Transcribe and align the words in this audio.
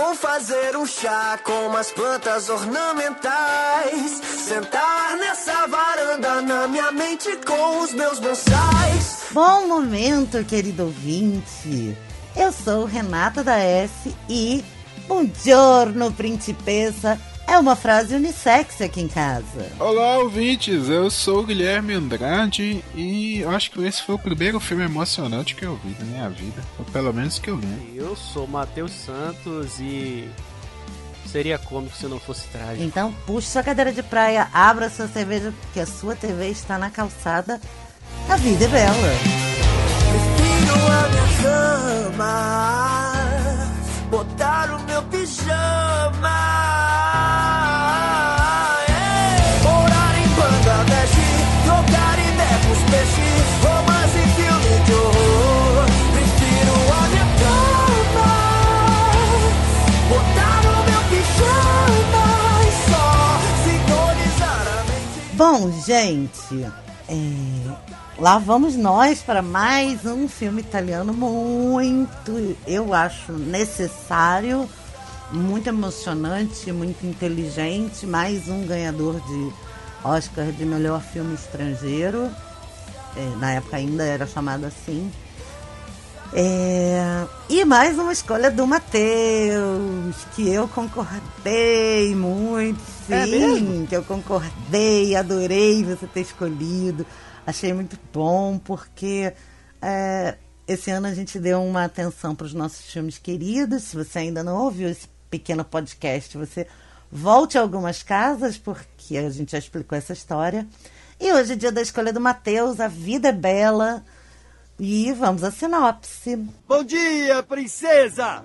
Vou 0.00 0.14
fazer 0.14 0.78
um 0.78 0.86
chá 0.86 1.38
com 1.44 1.66
umas 1.66 1.92
plantas 1.92 2.48
ornamentais. 2.48 4.12
Sentar 4.48 5.14
nessa 5.18 5.66
varanda 5.66 6.40
na 6.40 6.66
minha 6.66 6.90
mente 6.90 7.28
com 7.46 7.80
os 7.82 7.92
meus 7.92 8.18
bonsais. 8.18 9.26
Bom 9.30 9.68
momento, 9.68 10.42
querido 10.42 10.84
ouvinte. 10.84 11.94
Eu 12.34 12.50
sou 12.50 12.86
Renata 12.86 13.44
da 13.44 13.58
S 13.58 14.16
e 14.26 14.64
Buongiorno, 15.06 16.10
principessa 16.12 17.20
é 17.50 17.58
uma 17.58 17.74
frase 17.74 18.14
unissex 18.14 18.80
aqui 18.80 19.00
em 19.00 19.08
casa. 19.08 19.72
Olá, 19.80 20.18
ouvintes. 20.18 20.88
Eu 20.88 21.10
sou 21.10 21.40
o 21.40 21.44
Guilherme 21.44 21.94
Andrade 21.94 22.84
e 22.94 23.42
acho 23.44 23.72
que 23.72 23.84
esse 23.84 24.00
foi 24.02 24.14
o 24.14 24.18
primeiro 24.18 24.60
filme 24.60 24.84
emocionante 24.84 25.56
que 25.56 25.64
eu 25.64 25.74
vi 25.82 25.96
na 25.98 26.04
minha 26.04 26.30
vida. 26.30 26.62
Ou 26.78 26.84
pelo 26.84 27.12
menos 27.12 27.40
que 27.40 27.50
eu 27.50 27.56
lembro. 27.56 27.92
Eu 27.92 28.14
sou 28.14 28.46
Matheus 28.46 28.92
Santos 28.92 29.80
e 29.80 30.30
seria 31.26 31.58
cômico 31.58 31.96
se 31.96 32.06
não 32.06 32.20
fosse 32.20 32.46
trágico. 32.48 32.84
Então 32.84 33.12
puxe 33.26 33.48
sua 33.48 33.64
cadeira 33.64 33.92
de 33.92 34.04
praia, 34.04 34.46
abra 34.52 34.88
sua 34.88 35.08
cerveja, 35.08 35.52
porque 35.60 35.80
a 35.80 35.86
sua 35.86 36.14
TV 36.14 36.50
está 36.50 36.78
na 36.78 36.88
calçada. 36.88 37.60
A 38.28 38.36
vida 38.36 38.64
é 38.64 38.68
bela. 38.68 38.94
Prefiro 40.08 40.86
a 40.86 41.08
minha 41.08 41.28
cama, 42.12 42.30
botar 44.08 44.72
o 44.72 44.80
meu 44.84 45.02
pijama. 45.02 46.79
Bom, 65.40 65.72
gente, 65.72 66.66
é, 67.08 68.18
lá 68.18 68.36
vamos 68.36 68.76
nós 68.76 69.22
para 69.22 69.40
mais 69.40 70.04
um 70.04 70.28
filme 70.28 70.60
italiano 70.60 71.14
muito, 71.14 72.58
eu 72.66 72.92
acho, 72.92 73.32
necessário, 73.32 74.68
muito 75.32 75.66
emocionante, 75.66 76.70
muito 76.72 77.06
inteligente. 77.06 78.06
Mais 78.06 78.50
um 78.50 78.66
ganhador 78.66 79.18
de 79.18 79.50
Oscar 80.04 80.52
de 80.52 80.66
melhor 80.66 81.00
filme 81.00 81.32
estrangeiro. 81.32 82.30
É, 83.16 83.36
na 83.38 83.52
época 83.52 83.78
ainda 83.78 84.04
era 84.04 84.26
chamado 84.26 84.66
assim. 84.66 85.10
É, 86.32 87.26
e 87.48 87.64
mais 87.64 87.98
uma 87.98 88.12
escolha 88.12 88.52
do 88.52 88.64
Matheus, 88.64 90.14
que 90.36 90.48
eu 90.48 90.68
concordei 90.68 92.14
muito, 92.14 92.80
sim, 93.06 93.12
É 93.84 93.86
que 93.88 93.96
eu 93.96 94.04
concordei, 94.04 95.16
adorei 95.16 95.82
você 95.82 96.06
ter 96.06 96.20
escolhido, 96.20 97.04
achei 97.44 97.72
muito 97.72 97.98
bom, 98.12 98.58
porque 98.58 99.32
é, 99.82 100.36
esse 100.68 100.88
ano 100.92 101.08
a 101.08 101.14
gente 101.14 101.36
deu 101.40 101.60
uma 101.64 101.84
atenção 101.84 102.32
para 102.32 102.46
os 102.46 102.54
nossos 102.54 102.88
filmes 102.92 103.18
queridos. 103.18 103.82
Se 103.82 103.96
você 103.96 104.20
ainda 104.20 104.44
não 104.44 104.56
ouviu 104.56 104.88
esse 104.88 105.08
pequeno 105.28 105.64
podcast, 105.64 106.38
você 106.38 106.64
volte 107.10 107.58
a 107.58 107.60
algumas 107.60 108.04
casas, 108.04 108.56
porque 108.56 109.16
a 109.16 109.28
gente 109.30 109.50
já 109.50 109.58
explicou 109.58 109.98
essa 109.98 110.12
história. 110.12 110.64
E 111.18 111.32
hoje 111.32 111.54
é 111.54 111.56
dia 111.56 111.72
da 111.72 111.82
escolha 111.82 112.12
do 112.12 112.20
Matheus, 112.20 112.78
A 112.78 112.86
Vida 112.86 113.30
é 113.30 113.32
Bela. 113.32 114.04
E 114.82 115.12
vamos 115.12 115.44
à 115.44 115.50
sinopse. 115.50 116.36
Bom 116.66 116.82
dia, 116.82 117.42
princesa! 117.42 118.42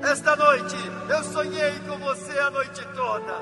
Esta 0.00 0.36
noite 0.36 0.76
eu 1.08 1.24
sonhei 1.24 1.72
com 1.88 1.98
você 1.98 2.38
a 2.38 2.50
noite 2.52 2.86
toda. 2.94 3.34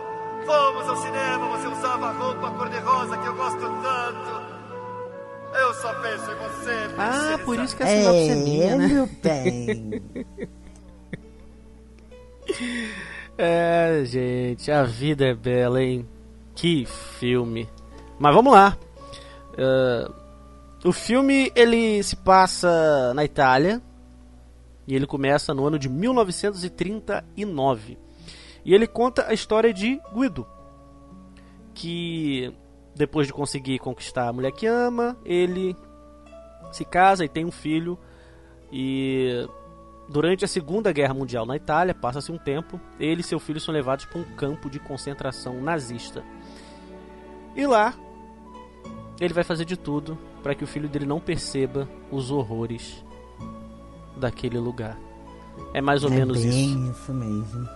Fomos 0.46 0.88
ao 0.88 0.96
cinema, 0.96 1.46
você 1.48 1.68
usava 1.68 2.06
a 2.06 2.12
roupa 2.12 2.50
cor-de-rosa 2.52 3.18
que 3.18 3.26
eu 3.26 3.36
gosto 3.36 3.60
tanto. 3.60 4.54
Eu 5.60 5.74
só 5.74 5.92
penso 6.00 6.30
em 6.30 6.36
você, 6.36 6.88
princesa. 6.94 7.34
Ah, 7.34 7.38
por 7.44 7.58
isso 7.58 7.76
que 7.76 7.82
a 7.82 7.86
sinopse 7.88 8.30
é 8.30 8.34
minha, 8.36 8.76
né? 8.76 8.86
meu 8.88 9.06
bem. 9.22 10.02
É, 13.36 14.02
gente, 14.06 14.70
a 14.70 14.84
vida 14.84 15.26
é 15.26 15.34
bela, 15.34 15.82
hein? 15.82 16.08
Que 16.54 16.86
filme. 16.86 17.68
Mas 18.18 18.34
vamos 18.34 18.54
lá. 18.54 18.78
É, 19.58 20.23
o 20.84 20.92
filme 20.92 21.50
ele 21.56 22.02
se 22.02 22.14
passa 22.14 23.14
na 23.14 23.24
Itália 23.24 23.80
e 24.86 24.94
ele 24.94 25.06
começa 25.06 25.54
no 25.54 25.66
ano 25.66 25.78
de 25.78 25.88
1939. 25.88 27.96
E 28.64 28.74
ele 28.74 28.86
conta 28.86 29.26
a 29.26 29.32
história 29.32 29.72
de 29.72 29.98
Guido, 30.14 30.46
que 31.74 32.52
depois 32.94 33.26
de 33.26 33.32
conseguir 33.32 33.78
conquistar 33.78 34.28
a 34.28 34.32
mulher 34.32 34.52
que 34.52 34.66
ama, 34.66 35.16
ele 35.24 35.74
se 36.70 36.84
casa 36.84 37.24
e 37.24 37.28
tem 37.28 37.44
um 37.44 37.50
filho 37.50 37.98
e 38.72 39.48
Durante 40.08 40.44
a 40.44 40.48
Segunda 40.48 40.92
Guerra 40.92 41.14
Mundial 41.14 41.46
na 41.46 41.56
Itália, 41.56 41.94
passa-se 41.94 42.30
um 42.30 42.36
tempo, 42.36 42.78
ele 43.00 43.22
e 43.22 43.24
seu 43.24 43.40
filho 43.40 43.58
são 43.58 43.72
levados 43.72 44.04
para 44.04 44.20
um 44.20 44.36
campo 44.36 44.68
de 44.68 44.78
concentração 44.78 45.62
nazista. 45.62 46.22
E 47.56 47.66
lá, 47.66 47.94
ele 49.18 49.32
vai 49.32 49.42
fazer 49.42 49.64
de 49.64 49.78
tudo 49.78 50.18
para 50.44 50.54
que 50.54 50.62
o 50.62 50.66
filho 50.66 50.90
dele 50.90 51.06
não 51.06 51.18
perceba 51.18 51.88
os 52.12 52.30
horrores 52.30 53.02
daquele 54.14 54.58
lugar. 54.58 54.98
É 55.72 55.80
mais 55.80 56.04
ou 56.04 56.10
é 56.10 56.16
menos 56.16 56.44
isso. 56.44 56.92
isso 56.92 57.14
mesmo. 57.14 57.66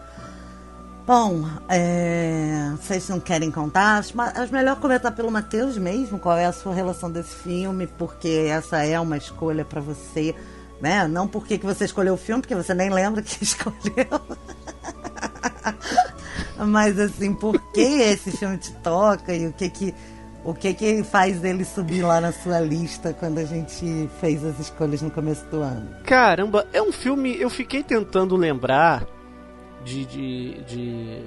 Bom, 1.06 1.46
é, 1.70 2.70
vocês 2.78 3.08
não 3.08 3.18
querem 3.18 3.50
contar? 3.50 3.96
Acho 3.96 4.52
melhor 4.52 4.78
começar 4.78 5.10
pelo 5.12 5.30
Matheus 5.30 5.78
mesmo. 5.78 6.18
Qual 6.18 6.36
é 6.36 6.44
a 6.44 6.52
sua 6.52 6.74
relação 6.74 7.10
desse 7.10 7.34
filme? 7.36 7.86
Porque 7.86 8.46
essa 8.50 8.84
é 8.84 9.00
uma 9.00 9.16
escolha 9.16 9.64
para 9.64 9.80
você, 9.80 10.34
né? 10.78 11.08
Não 11.08 11.26
porque 11.26 11.56
que 11.56 11.64
você 11.64 11.86
escolheu 11.86 12.12
o 12.12 12.18
filme, 12.18 12.42
porque 12.42 12.54
você 12.54 12.74
nem 12.74 12.90
lembra 12.90 13.22
que 13.22 13.32
escolheu. 13.42 14.20
Mas 16.68 16.98
assim, 16.98 17.32
por 17.32 17.58
que 17.72 17.80
esse 17.80 18.30
filme 18.32 18.58
te 18.58 18.72
toca 18.72 19.34
e 19.34 19.46
o 19.46 19.54
que 19.54 19.70
que 19.70 19.94
o 20.48 20.54
que 20.54 20.72
que 20.72 21.04
faz 21.04 21.44
ele 21.44 21.62
subir 21.62 22.00
lá 22.00 22.22
na 22.22 22.32
sua 22.32 22.58
lista 22.58 23.12
quando 23.12 23.36
a 23.36 23.44
gente 23.44 24.08
fez 24.18 24.42
as 24.42 24.58
escolhas 24.58 25.02
no 25.02 25.10
começo 25.10 25.44
do 25.50 25.60
ano? 25.60 25.90
Caramba, 26.04 26.66
é 26.72 26.80
um 26.80 26.90
filme. 26.90 27.38
Eu 27.38 27.50
fiquei 27.50 27.82
tentando 27.82 28.34
lembrar 28.34 29.06
de, 29.84 30.06
de, 30.06 30.64
de, 30.64 31.22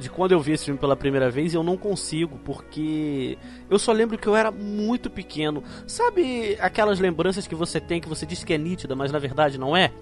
de 0.00 0.10
quando 0.10 0.32
eu 0.32 0.40
vi 0.40 0.54
esse 0.54 0.64
filme 0.64 0.80
pela 0.80 0.96
primeira 0.96 1.30
vez 1.30 1.54
e 1.54 1.56
eu 1.56 1.62
não 1.62 1.76
consigo, 1.76 2.36
porque 2.44 3.38
eu 3.70 3.78
só 3.78 3.92
lembro 3.92 4.18
que 4.18 4.26
eu 4.26 4.34
era 4.34 4.50
muito 4.50 5.08
pequeno. 5.08 5.62
Sabe 5.86 6.58
aquelas 6.60 6.98
lembranças 6.98 7.46
que 7.46 7.54
você 7.54 7.80
tem 7.80 8.00
que 8.00 8.08
você 8.08 8.26
diz 8.26 8.42
que 8.42 8.52
é 8.52 8.58
nítida, 8.58 8.96
mas 8.96 9.12
na 9.12 9.20
verdade 9.20 9.56
não 9.56 9.76
é? 9.76 9.92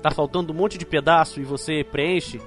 Tá 0.00 0.10
faltando 0.10 0.54
um 0.54 0.56
monte 0.56 0.78
de 0.78 0.86
pedaço 0.86 1.38
e 1.38 1.44
você 1.44 1.84
preenche? 1.84 2.40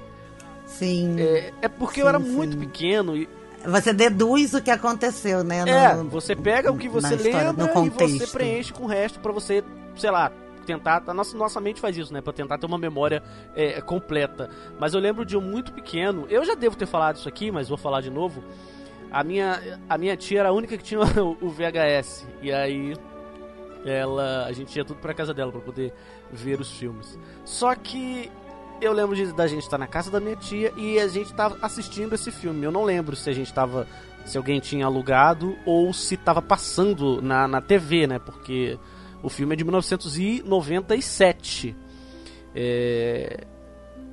Sim. 0.66 1.14
É, 1.20 1.52
é 1.62 1.68
porque 1.68 1.96
Sim, 1.96 2.00
eu 2.00 2.08
era 2.08 2.20
sim. 2.20 2.28
muito 2.28 2.58
pequeno 2.58 3.16
e. 3.16 3.28
Você 3.64 3.92
deduz 3.92 4.54
o 4.54 4.62
que 4.62 4.70
aconteceu, 4.70 5.42
né? 5.42 5.64
no- 5.64 5.70
É, 5.70 5.94
você 6.04 6.34
pega 6.36 6.70
o 6.72 6.78
que 6.78 6.88
você 6.88 7.14
história, 7.16 7.48
lembra 7.50 7.64
e 7.84 7.90
você 7.90 8.26
preenche 8.28 8.72
com 8.72 8.84
o 8.84 8.86
resto 8.86 9.18
pra 9.20 9.32
você, 9.32 9.64
sei 9.96 10.10
lá, 10.10 10.30
tentar. 10.64 11.02
A 11.06 11.14
nossa, 11.14 11.36
nossa 11.36 11.60
mente 11.60 11.80
faz 11.80 11.96
isso, 11.96 12.12
né? 12.12 12.20
Pra 12.20 12.32
tentar 12.32 12.56
ter 12.58 12.66
uma 12.66 12.78
memória 12.78 13.22
é, 13.56 13.80
completa. 13.80 14.48
Mas 14.78 14.94
eu 14.94 15.00
lembro 15.00 15.24
de 15.24 15.34
eu 15.34 15.40
muito 15.40 15.72
pequeno. 15.72 16.26
Eu 16.30 16.44
já 16.44 16.54
devo 16.54 16.76
ter 16.76 16.86
falado 16.86 17.16
isso 17.16 17.28
aqui, 17.28 17.50
mas 17.50 17.68
vou 17.68 17.76
falar 17.78 18.00
de 18.00 18.10
novo. 18.10 18.42
A 19.10 19.24
minha, 19.24 19.78
a 19.88 19.96
minha 19.98 20.16
tia 20.16 20.40
era 20.40 20.50
a 20.50 20.52
única 20.52 20.76
que 20.76 20.84
tinha 20.84 21.00
o 21.22 21.36
o 21.40 21.50
VHS. 21.50 22.26
E 22.42 22.52
aí 22.52 22.94
ela 23.84 24.44
a 24.46 24.52
gente 24.52 24.76
ia 24.76 24.84
tudo 24.84 24.98
pra 25.00 25.14
casa 25.14 25.32
dela 25.32 25.50
pra 25.50 25.60
poder 25.60 25.92
ver 26.30 26.60
os 26.60 26.70
filmes. 26.78 27.18
Só 27.44 27.74
que 27.74 28.30
eu 28.80 28.92
lembro 28.92 29.16
de, 29.16 29.32
da 29.32 29.46
gente 29.46 29.62
estar 29.62 29.78
na 29.78 29.86
casa 29.86 30.10
da 30.10 30.20
minha 30.20 30.36
tia 30.36 30.72
e 30.76 30.98
a 30.98 31.08
gente 31.08 31.32
tava 31.34 31.56
assistindo 31.62 32.14
esse 32.14 32.30
filme. 32.30 32.64
Eu 32.64 32.72
não 32.72 32.84
lembro 32.84 33.16
se 33.16 33.30
a 33.30 33.32
gente 33.32 33.52
tava 33.52 33.86
se 34.24 34.36
alguém 34.36 34.60
tinha 34.60 34.86
alugado 34.86 35.56
ou 35.64 35.92
se 35.92 36.16
tava 36.16 36.42
passando 36.42 37.22
na, 37.22 37.48
na 37.48 37.60
TV, 37.60 38.06
né? 38.06 38.18
Porque 38.18 38.78
o 39.22 39.28
filme 39.28 39.54
é 39.54 39.56
de 39.56 39.64
1997. 39.64 41.76
É... 42.54 43.44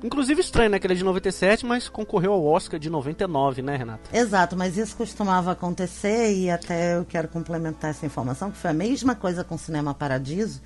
Inclusive 0.02 0.40
estranho, 0.40 0.70
né? 0.70 0.78
Que 0.78 0.86
ele 0.86 0.94
é 0.94 0.96
de 0.96 1.04
97, 1.04 1.66
mas 1.66 1.88
concorreu 1.88 2.32
ao 2.32 2.44
Oscar 2.44 2.78
de 2.78 2.90
99, 2.90 3.62
né, 3.62 3.76
Renata? 3.76 4.16
Exato, 4.16 4.56
mas 4.56 4.76
isso 4.76 4.96
costumava 4.96 5.52
acontecer 5.52 6.34
e 6.34 6.50
até 6.50 6.96
eu 6.96 7.04
quero 7.04 7.28
complementar 7.28 7.90
essa 7.90 8.04
informação, 8.04 8.50
que 8.50 8.58
foi 8.58 8.70
a 8.70 8.74
mesma 8.74 9.14
coisa 9.14 9.42
com 9.42 9.54
o 9.54 9.58
Cinema 9.58 9.94
Paradiso, 9.94 10.60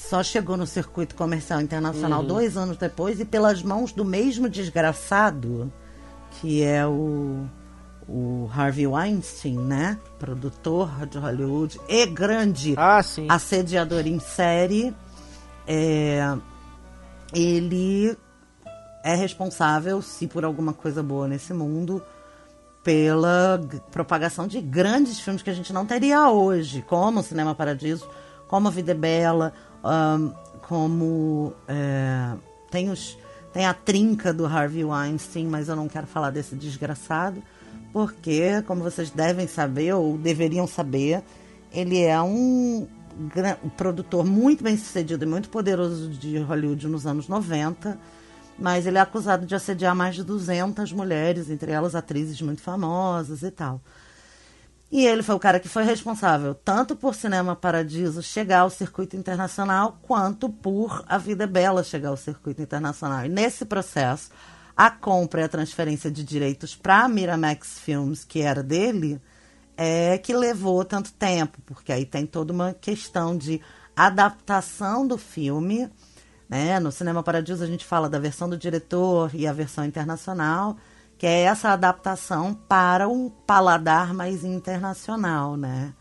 só 0.00 0.22
chegou 0.22 0.56
no 0.56 0.66
circuito 0.66 1.14
comercial 1.14 1.60
internacional 1.60 2.20
Uhum. 2.20 2.26
dois 2.26 2.56
anos 2.56 2.76
depois 2.76 3.20
e 3.20 3.24
pelas 3.24 3.62
mãos 3.62 3.92
do 3.92 4.04
mesmo 4.04 4.48
desgraçado, 4.48 5.72
que 6.40 6.62
é 6.62 6.86
o, 6.86 7.44
o 8.08 8.50
Harvey 8.54 8.86
Weinstein, 8.86 9.58
né? 9.58 9.98
Produtor 10.18 11.06
de 11.06 11.18
Hollywood 11.18 11.80
e 11.88 12.06
grande 12.06 12.74
Ah, 12.76 13.00
assediador 13.28 14.06
em 14.06 14.18
série. 14.18 14.94
É, 15.66 16.36
ele 17.32 18.16
é 19.02 19.14
responsável, 19.14 20.00
se 20.02 20.26
por 20.26 20.44
alguma 20.44 20.72
coisa 20.72 21.02
boa 21.02 21.28
nesse 21.28 21.52
mundo, 21.52 22.02
pela 22.82 23.60
propagação 23.90 24.46
de 24.46 24.60
grandes 24.60 25.18
filmes 25.20 25.42
que 25.42 25.50
a 25.50 25.54
gente 25.54 25.72
não 25.72 25.86
teria 25.86 26.28
hoje, 26.28 26.82
como 26.82 27.22
Cinema 27.22 27.54
Paradiso, 27.54 28.08
como 28.48 28.68
A 28.68 28.70
Vida 28.70 28.92
é 28.92 28.94
Bela, 28.94 29.52
ahn, 29.84 30.32
como 30.62 31.52
é, 31.68 32.32
tem, 32.70 32.90
os, 32.90 33.18
tem 33.52 33.66
a 33.66 33.74
trinca 33.74 34.32
do 34.32 34.46
Harvey 34.46 34.84
Weinstein, 34.84 35.46
mas 35.46 35.68
eu 35.68 35.76
não 35.76 35.88
quero 35.88 36.06
falar 36.06 36.30
desse 36.30 36.54
desgraçado, 36.54 37.42
porque, 37.92 38.62
como 38.66 38.82
vocês 38.82 39.10
devem 39.10 39.46
saber, 39.46 39.94
ou 39.94 40.18
deveriam 40.18 40.66
saber, 40.66 41.22
ele 41.72 42.02
é 42.02 42.20
um, 42.20 42.88
um 43.62 43.68
produtor 43.68 44.24
muito 44.24 44.64
bem 44.64 44.76
sucedido 44.76 45.24
e 45.24 45.28
muito 45.28 45.48
poderoso 45.48 46.08
de 46.10 46.38
Hollywood 46.38 46.88
nos 46.88 47.06
anos 47.06 47.28
90, 47.28 47.98
mas 48.58 48.86
ele 48.86 48.98
é 48.98 49.00
acusado 49.00 49.46
de 49.46 49.54
assediar 49.54 49.94
mais 49.94 50.14
de 50.14 50.24
200 50.24 50.92
mulheres, 50.92 51.50
entre 51.50 51.72
elas 51.72 51.94
atrizes 51.94 52.40
muito 52.40 52.62
famosas 52.62 53.42
e 53.42 53.50
tal. 53.50 53.80
E 54.94 55.04
ele 55.08 55.24
foi 55.24 55.34
o 55.34 55.40
cara 55.40 55.58
que 55.58 55.68
foi 55.68 55.82
responsável 55.82 56.54
tanto 56.54 56.94
por 56.94 57.16
Cinema 57.16 57.56
Paradiso 57.56 58.22
chegar 58.22 58.60
ao 58.60 58.70
circuito 58.70 59.16
internacional, 59.16 59.98
quanto 60.02 60.48
por 60.48 61.04
A 61.08 61.18
Vida 61.18 61.42
é 61.42 61.46
Bela 61.48 61.82
chegar 61.82 62.10
ao 62.10 62.16
circuito 62.16 62.62
internacional. 62.62 63.26
E 63.26 63.28
nesse 63.28 63.64
processo, 63.64 64.30
a 64.76 64.92
compra 64.92 65.40
e 65.40 65.44
a 65.44 65.48
transferência 65.48 66.12
de 66.12 66.22
direitos 66.22 66.76
para 66.76 67.08
Miramax 67.08 67.80
Films, 67.80 68.22
que 68.22 68.40
era 68.40 68.62
dele, 68.62 69.20
é 69.76 70.16
que 70.16 70.32
levou 70.32 70.84
tanto 70.84 71.12
tempo, 71.14 71.58
porque 71.66 71.92
aí 71.92 72.06
tem 72.06 72.24
toda 72.24 72.52
uma 72.52 72.72
questão 72.72 73.36
de 73.36 73.60
adaptação 73.96 75.04
do 75.04 75.18
filme. 75.18 75.90
Né? 76.48 76.78
No 76.78 76.92
Cinema 76.92 77.20
Paradiso 77.20 77.64
a 77.64 77.66
gente 77.66 77.84
fala 77.84 78.08
da 78.08 78.20
versão 78.20 78.48
do 78.48 78.56
diretor 78.56 79.32
e 79.34 79.44
a 79.44 79.52
versão 79.52 79.84
internacional, 79.84 80.76
que 81.18 81.26
é 81.26 81.42
essa 81.42 81.70
adaptação 81.70 82.54
para 82.54 83.08
um 83.08 83.28
paladar 83.30 84.12
mais 84.14 84.44
internacional, 84.44 85.56
né? 85.56 85.94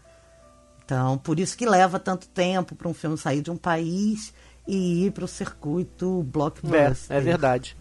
Então, 0.83 1.17
por 1.17 1.39
isso 1.39 1.57
que 1.57 1.65
leva 1.65 1.99
tanto 1.99 2.27
tempo 2.27 2.75
para 2.75 2.87
um 2.87 2.93
filme 2.93 3.17
sair 3.17 3.41
de 3.41 3.49
um 3.49 3.57
país 3.57 4.33
e 4.67 5.05
ir 5.05 5.11
para 5.11 5.25
o 5.25 5.27
circuito 5.27 6.19
É, 6.21 6.31
blockbuster. 6.31 7.17
é 7.17 7.21
verdade. 7.21 7.77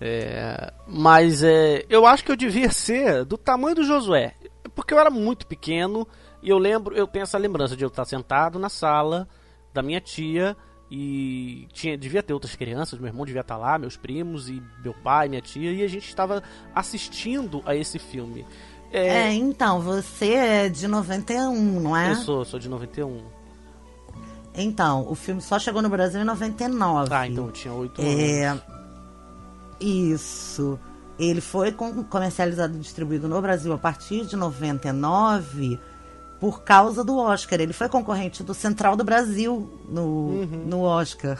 É, 0.00 0.72
mas 0.86 1.42
é, 1.42 1.84
eu 1.88 2.06
acho 2.06 2.24
que 2.24 2.32
eu 2.32 2.36
devia 2.36 2.70
ser 2.72 3.24
do 3.24 3.36
tamanho 3.36 3.76
do 3.76 3.84
Josué. 3.84 4.34
Porque 4.74 4.94
eu 4.94 4.98
era 4.98 5.10
muito 5.10 5.46
pequeno 5.46 6.06
e 6.42 6.48
eu 6.48 6.58
lembro, 6.58 6.96
eu 6.96 7.06
tenho 7.06 7.22
essa 7.24 7.36
lembrança 7.38 7.76
de 7.76 7.84
eu 7.84 7.88
estar 7.88 8.04
sentado 8.04 8.58
na 8.58 8.68
sala 8.68 9.28
da 9.74 9.82
minha 9.82 10.00
tia 10.00 10.56
e 10.90 11.68
tinha, 11.72 11.96
devia 11.96 12.22
ter 12.22 12.32
outras 12.32 12.56
crianças, 12.56 12.98
meu 12.98 13.08
irmão 13.08 13.24
devia 13.24 13.42
estar 13.42 13.56
lá, 13.56 13.78
meus 13.78 13.96
primos 13.96 14.48
e 14.48 14.60
meu 14.82 14.92
pai, 14.92 15.28
minha 15.28 15.40
tia, 15.40 15.70
e 15.72 15.82
a 15.84 15.88
gente 15.88 16.08
estava 16.08 16.42
assistindo 16.74 17.62
a 17.64 17.76
esse 17.76 17.98
filme. 17.98 18.44
É, 18.92 19.06
É, 19.28 19.32
então, 19.34 19.80
você 19.80 20.32
é 20.34 20.68
de 20.68 20.88
91, 20.88 21.80
não 21.80 21.96
é? 21.96 22.10
Eu 22.10 22.16
sou, 22.16 22.44
sou 22.44 22.58
de 22.58 22.68
91. 22.68 23.20
Então, 24.52 25.06
o 25.08 25.14
filme 25.14 25.40
só 25.40 25.60
chegou 25.60 25.80
no 25.80 25.88
Brasil 25.88 26.20
em 26.20 26.24
99. 26.24 27.08
Ah, 27.14 27.26
então 27.28 27.46
eu 27.46 27.52
tinha 27.52 27.72
8 27.72 28.02
anos. 28.02 28.14
É, 28.20 28.60
isso. 29.80 30.78
Ele 31.18 31.40
foi 31.40 31.70
com- 31.72 32.02
comercializado 32.02 32.76
e 32.76 32.80
distribuído 32.80 33.28
no 33.28 33.40
Brasil 33.40 33.72
a 33.72 33.78
partir 33.78 34.24
de 34.26 34.36
99 34.36 35.78
por 36.40 36.62
causa 36.64 37.04
do 37.04 37.16
Oscar. 37.18 37.60
Ele 37.60 37.72
foi 37.72 37.88
concorrente 37.88 38.42
do 38.42 38.54
Central 38.54 38.96
do 38.96 39.04
Brasil 39.04 39.70
no, 39.88 40.02
Uhum. 40.02 40.64
no 40.66 40.80
Oscar. 40.82 41.38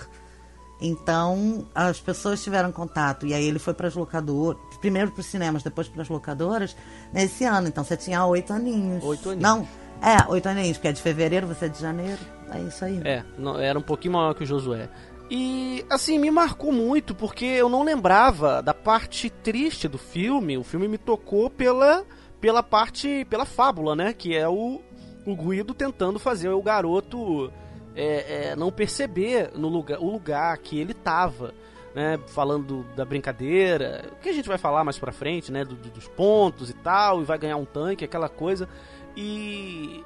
Então, 0.82 1.66
as 1.74 2.00
pessoas 2.00 2.42
tiveram 2.42 2.72
contato. 2.72 3.26
E 3.26 3.34
aí 3.34 3.44
ele 3.44 3.58
foi 3.58 3.74
para 3.74 3.88
as 3.88 3.94
locadoras. 3.94 4.58
Primeiro 4.80 5.10
para 5.10 5.20
os 5.20 5.26
cinemas, 5.26 5.62
depois 5.62 5.88
para 5.88 6.02
as 6.02 6.08
locadoras, 6.08 6.74
nesse 7.12 7.44
ano. 7.44 7.68
Então 7.68 7.84
você 7.84 7.96
tinha 7.96 8.24
oito 8.24 8.52
aninhos. 8.52 9.04
Oito 9.04 9.30
aninhos. 9.30 9.42
Não, 9.42 9.68
é, 10.02 10.26
oito 10.30 10.48
aninhos, 10.48 10.78
porque 10.78 10.88
é 10.88 10.92
de 10.92 11.02
fevereiro, 11.02 11.46
você 11.46 11.66
é 11.66 11.68
de 11.68 11.78
janeiro. 11.80 12.18
É 12.52 12.60
isso 12.60 12.84
aí. 12.84 13.00
É, 13.04 13.22
não- 13.38 13.58
era 13.60 13.78
um 13.78 13.82
pouquinho 13.82 14.14
maior 14.14 14.34
que 14.34 14.42
o 14.42 14.46
Josué. 14.46 14.88
E, 15.30 15.84
assim, 15.88 16.18
me 16.18 16.30
marcou 16.30 16.72
muito 16.72 17.14
porque 17.14 17.44
eu 17.44 17.68
não 17.68 17.84
lembrava 17.84 18.60
da 18.62 18.74
parte 18.74 19.28
triste 19.30 19.86
do 19.86 19.98
filme. 19.98 20.56
O 20.58 20.64
filme 20.64 20.88
me 20.88 20.98
tocou 20.98 21.48
pela, 21.50 22.04
pela 22.40 22.62
parte, 22.62 23.24
pela 23.30 23.44
fábula, 23.44 23.94
né? 23.94 24.12
Que 24.14 24.34
é 24.34 24.48
o, 24.48 24.80
o 25.30 25.36
Guido 25.36 25.72
tentando 25.74 26.18
fazer 26.18 26.48
o 26.48 26.62
garoto 26.62 27.52
é, 27.94 28.50
é, 28.50 28.56
não 28.56 28.70
perceber 28.70 29.50
no 29.54 29.68
lugar, 29.68 29.98
o 30.00 30.10
lugar 30.10 30.56
que 30.58 30.78
ele 30.78 30.94
tava. 30.94 31.54
Né, 31.92 32.20
falando 32.28 32.86
da 32.94 33.04
brincadeira, 33.04 34.12
que 34.22 34.28
a 34.28 34.32
gente 34.32 34.48
vai 34.48 34.56
falar 34.56 34.84
mais 34.84 34.96
pra 34.96 35.10
frente, 35.10 35.50
né, 35.50 35.64
do- 35.64 35.74
do- 35.74 35.90
dos 35.90 36.06
pontos 36.06 36.70
e 36.70 36.72
tal, 36.72 37.20
e 37.20 37.24
vai 37.24 37.36
ganhar 37.36 37.56
um 37.56 37.64
tanque, 37.64 38.04
aquela 38.04 38.28
coisa. 38.28 38.68
E 39.16 40.00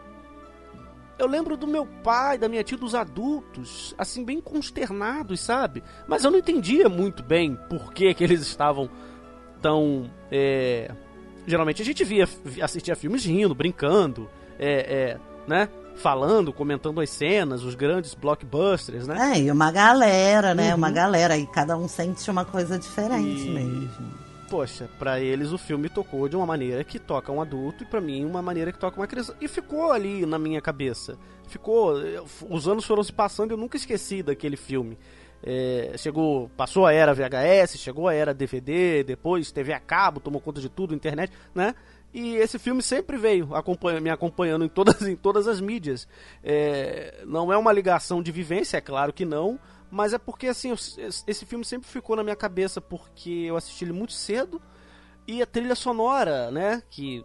eu 1.19 1.27
lembro 1.27 1.59
do 1.59 1.67
meu 1.67 1.85
pai, 2.03 2.39
da 2.39 2.49
minha 2.49 2.65
tia, 2.65 2.79
dos 2.79 2.95
adultos, 2.95 3.95
assim, 3.99 4.25
bem 4.25 4.41
consternados, 4.41 5.41
sabe? 5.41 5.83
Mas 6.09 6.25
eu 6.25 6.31
não 6.31 6.39
entendia 6.39 6.89
muito 6.89 7.23
bem 7.23 7.55
por 7.69 7.93
que, 7.93 8.15
que 8.15 8.25
eles 8.25 8.41
estavam 8.41 8.89
tão. 9.61 10.11
é, 10.33 10.91
Geralmente 11.47 11.83
a 11.83 11.85
gente 11.85 12.03
via, 12.03 12.27
assistia 12.63 12.97
filmes 12.97 13.27
rindo, 13.27 13.55
brincando, 13.55 14.31
é, 14.59 14.95
é, 14.95 15.19
né? 15.47 15.69
Falando, 15.97 16.53
comentando 16.53 17.01
as 17.01 17.11
cenas, 17.11 17.63
os 17.63 17.75
grandes 17.77 18.15
blockbusters, 18.15 19.07
né? 19.07 19.35
É, 19.37 19.41
e 19.41 19.51
uma 19.51 19.71
galera, 19.71 20.53
né? 20.55 20.71
Uhum. 20.71 20.77
Uma 20.79 20.91
galera. 20.91 21.37
E 21.37 21.47
cada 21.47 21.77
um 21.77 21.87
sente 21.87 22.29
uma 22.31 22.45
coisa 22.45 22.79
diferente 22.79 23.47
E- 23.47 23.51
mesmo. 23.51 24.25
Poxa, 24.51 24.89
pra 24.99 25.21
eles 25.21 25.53
o 25.53 25.59
filme 25.59 25.89
tocou 25.89 26.29
de 26.29 26.37
uma 26.37 26.45
maneira 26.47 26.85
que 26.85 26.99
toca 26.99 27.33
um 27.33 27.41
adulto 27.41 27.83
e 27.83 27.87
pra 27.87 28.01
mim 28.01 28.25
uma 28.25 28.43
maneira 28.43 28.71
que 28.73 28.79
toca 28.79 29.01
uma 29.01 29.07
criança. 29.07 29.35
E 29.41 29.49
ficou 29.49 29.91
ali 29.91 30.27
na 30.27 30.39
minha 30.39 30.61
cabeça. 30.61 31.17
Ficou. 31.49 31.95
Os 32.49 32.69
anos 32.69 32.85
foram 32.85 33.03
se 33.03 33.13
passando 33.13 33.51
e 33.51 33.55
eu 33.55 33.57
nunca 33.59 33.77
esqueci 33.77 34.23
daquele 34.23 34.57
filme. 34.57 34.99
É, 35.47 35.93
chegou, 35.99 36.49
passou 36.57 36.87
a 36.87 36.93
era 36.93 37.13
VHS, 37.15 37.79
chegou 37.79 38.09
a 38.09 38.15
era 38.15 38.33
DVD, 38.33 39.03
depois 39.05 39.53
TV 39.53 39.73
a 39.75 39.81
cabo, 39.81 40.19
tomou 40.21 40.41
conta 40.41 40.61
de 40.61 40.69
tudo, 40.71 40.95
internet, 40.95 41.33
né? 41.55 41.75
E 42.15 42.37
esse 42.37 42.61
filme 42.61 42.81
sempre 42.81 43.17
veio 43.17 43.53
acompanha- 43.57 44.01
me 44.01 44.09
acompanhando 44.09 44.65
em 44.65 44.69
todas, 44.69 45.03
em 45.03 45.17
todas 45.17 45.49
as 45.49 45.61
mídias. 45.61 46.07
É, 46.45 47.23
não 47.27 47.53
é 47.53 47.59
uma 47.59 47.73
ligação 47.73 48.23
de 48.23 48.31
vivência, 48.31 48.77
é 48.77 48.81
claro 48.81 49.13
que 49.13 49.25
não, 49.25 49.59
mas 49.91 50.13
é 50.13 50.19
porque 50.19 50.47
assim, 50.47 50.71
eu- 50.71 50.77
esse 51.27 51.45
filme 51.45 51.65
sempre 51.65 51.89
ficou 51.89 52.15
na 52.15 52.23
minha 52.23 52.37
cabeça 52.37 52.81
porque 52.81 53.31
eu 53.49 53.57
assisti 53.57 53.85
ele 53.85 53.93
muito 53.93 54.13
cedo 54.13 54.63
e 55.27 55.43
a 55.43 55.47
trilha 55.47 55.75
sonora, 55.75 56.53
né, 56.53 56.83
que 56.89 57.25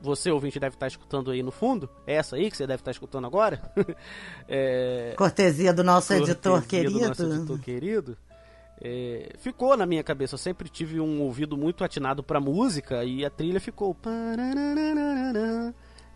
você 0.00 0.30
ouvinte 0.30 0.58
deve 0.60 0.76
estar 0.76 0.86
escutando 0.86 1.30
aí 1.32 1.42
no 1.42 1.50
fundo, 1.50 1.90
é 2.06 2.14
essa 2.14 2.36
aí 2.36 2.50
que 2.50 2.56
você 2.56 2.66
deve 2.66 2.80
estar 2.82 2.90
escutando 2.92 3.26
agora. 3.26 3.60
é, 4.48 5.12
Cortesia 5.16 5.72
do 5.72 5.82
nosso 5.84 6.12
editor 6.14 6.60
cortesia 6.60 6.88
querido. 6.88 7.00
do 7.00 7.08
nosso 7.08 7.22
editor 7.24 7.58
querido. 7.60 8.16
É, 8.82 9.32
ficou 9.38 9.76
na 9.76 9.84
minha 9.84 10.02
cabeça. 10.02 10.34
Eu 10.34 10.38
sempre 10.38 10.68
tive 10.68 11.00
um 11.00 11.20
ouvido 11.22 11.56
muito 11.56 11.84
atinado 11.84 12.22
pra 12.22 12.40
música 12.40 13.04
e 13.04 13.24
a 13.24 13.30
trilha 13.30 13.60
ficou. 13.60 13.96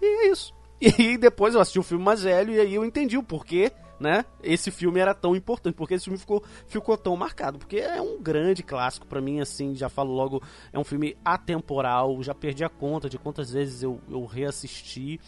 E 0.01 0.07
é 0.07 0.31
isso. 0.31 0.55
E 0.81 1.17
depois 1.17 1.55
eu 1.55 1.61
assisti 1.61 1.79
o 1.79 1.85
filme 1.85 2.05
mais 2.05 2.25
velho 2.25 2.53
e 2.53 2.61
aí 2.61 2.75
eu 2.75 2.85
entendi 2.85 3.17
o 3.17 3.23
porquê, 3.23 3.73
né? 3.99 4.25
Esse 4.43 4.71
filme 4.71 5.01
era 5.01 5.15
tão 5.15 5.35
importante, 5.35 5.75
porque 5.75 5.95
esse 5.95 6.05
filme 6.05 6.19
ficou, 6.19 6.43
ficou 6.67 6.99
tão 6.99 7.17
marcado. 7.17 7.59
Porque 7.59 7.79
é 7.79 8.03
um 8.03 8.21
grande 8.21 8.63
clássico 8.63 9.07
pra 9.07 9.21
mim, 9.21 9.41
assim, 9.41 9.75
já 9.75 9.89
falo 9.89 10.13
logo, 10.13 10.43
é 10.73 10.79
um 10.79 10.85
filme 10.85 11.17
atemporal, 11.25 12.23
já 12.23 12.35
perdi 12.35 12.65
a 12.65 12.69
conta 12.69 13.09
de 13.09 13.17
quantas 13.19 13.51
vezes 13.53 13.83
eu, 13.83 13.99
eu 14.11 14.27
reassisti. 14.27 15.19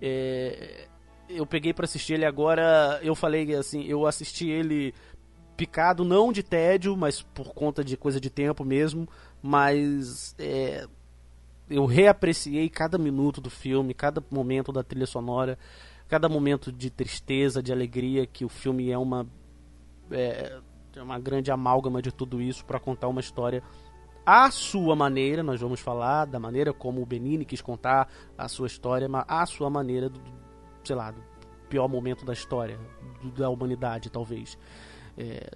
É, 0.00 0.86
eu 1.28 1.46
peguei 1.46 1.72
pra 1.72 1.84
assistir 1.84 2.14
ele 2.14 2.26
agora, 2.26 3.00
eu 3.02 3.14
falei 3.14 3.52
assim, 3.54 3.84
eu 3.84 4.06
assisti 4.06 4.48
ele 4.48 4.94
picado 5.56 6.04
não 6.04 6.32
de 6.32 6.42
tédio, 6.42 6.96
mas 6.96 7.22
por 7.22 7.52
conta 7.54 7.84
de 7.84 7.96
coisa 7.96 8.20
de 8.20 8.30
tempo 8.30 8.64
mesmo, 8.64 9.08
mas 9.42 10.34
é, 10.38 10.86
eu 11.68 11.86
reapreciei 11.86 12.68
cada 12.68 12.98
minuto 12.98 13.40
do 13.40 13.50
filme, 13.50 13.94
cada 13.94 14.22
momento 14.30 14.72
da 14.72 14.82
trilha 14.82 15.06
sonora, 15.06 15.58
cada 16.08 16.28
momento 16.28 16.70
de 16.72 16.90
tristeza, 16.90 17.62
de 17.62 17.72
alegria, 17.72 18.26
que 18.26 18.44
o 18.44 18.48
filme 18.48 18.90
é 18.90 18.98
uma 18.98 19.26
é, 20.10 20.58
é 20.96 21.02
uma 21.02 21.18
grande 21.18 21.50
amálgama 21.50 22.02
de 22.02 22.12
tudo 22.12 22.40
isso 22.40 22.64
para 22.64 22.78
contar 22.78 23.08
uma 23.08 23.20
história 23.20 23.62
à 24.26 24.50
sua 24.50 24.96
maneira, 24.96 25.42
nós 25.42 25.60
vamos 25.60 25.80
falar 25.80 26.24
da 26.24 26.38
maneira 26.40 26.72
como 26.72 27.02
o 27.02 27.06
Benini 27.06 27.44
quis 27.44 27.60
contar 27.60 28.08
a 28.38 28.48
sua 28.48 28.66
história, 28.66 29.06
mas 29.08 29.24
à 29.28 29.44
sua 29.44 29.68
maneira, 29.68 30.08
do, 30.08 30.18
sei 30.82 30.96
lá, 30.96 31.10
do 31.10 31.20
pior 31.68 31.88
momento 31.88 32.24
da 32.24 32.32
história, 32.32 32.78
do- 33.22 33.30
da 33.32 33.50
humanidade, 33.50 34.08
talvez. 34.10 34.56
É, 35.18 35.50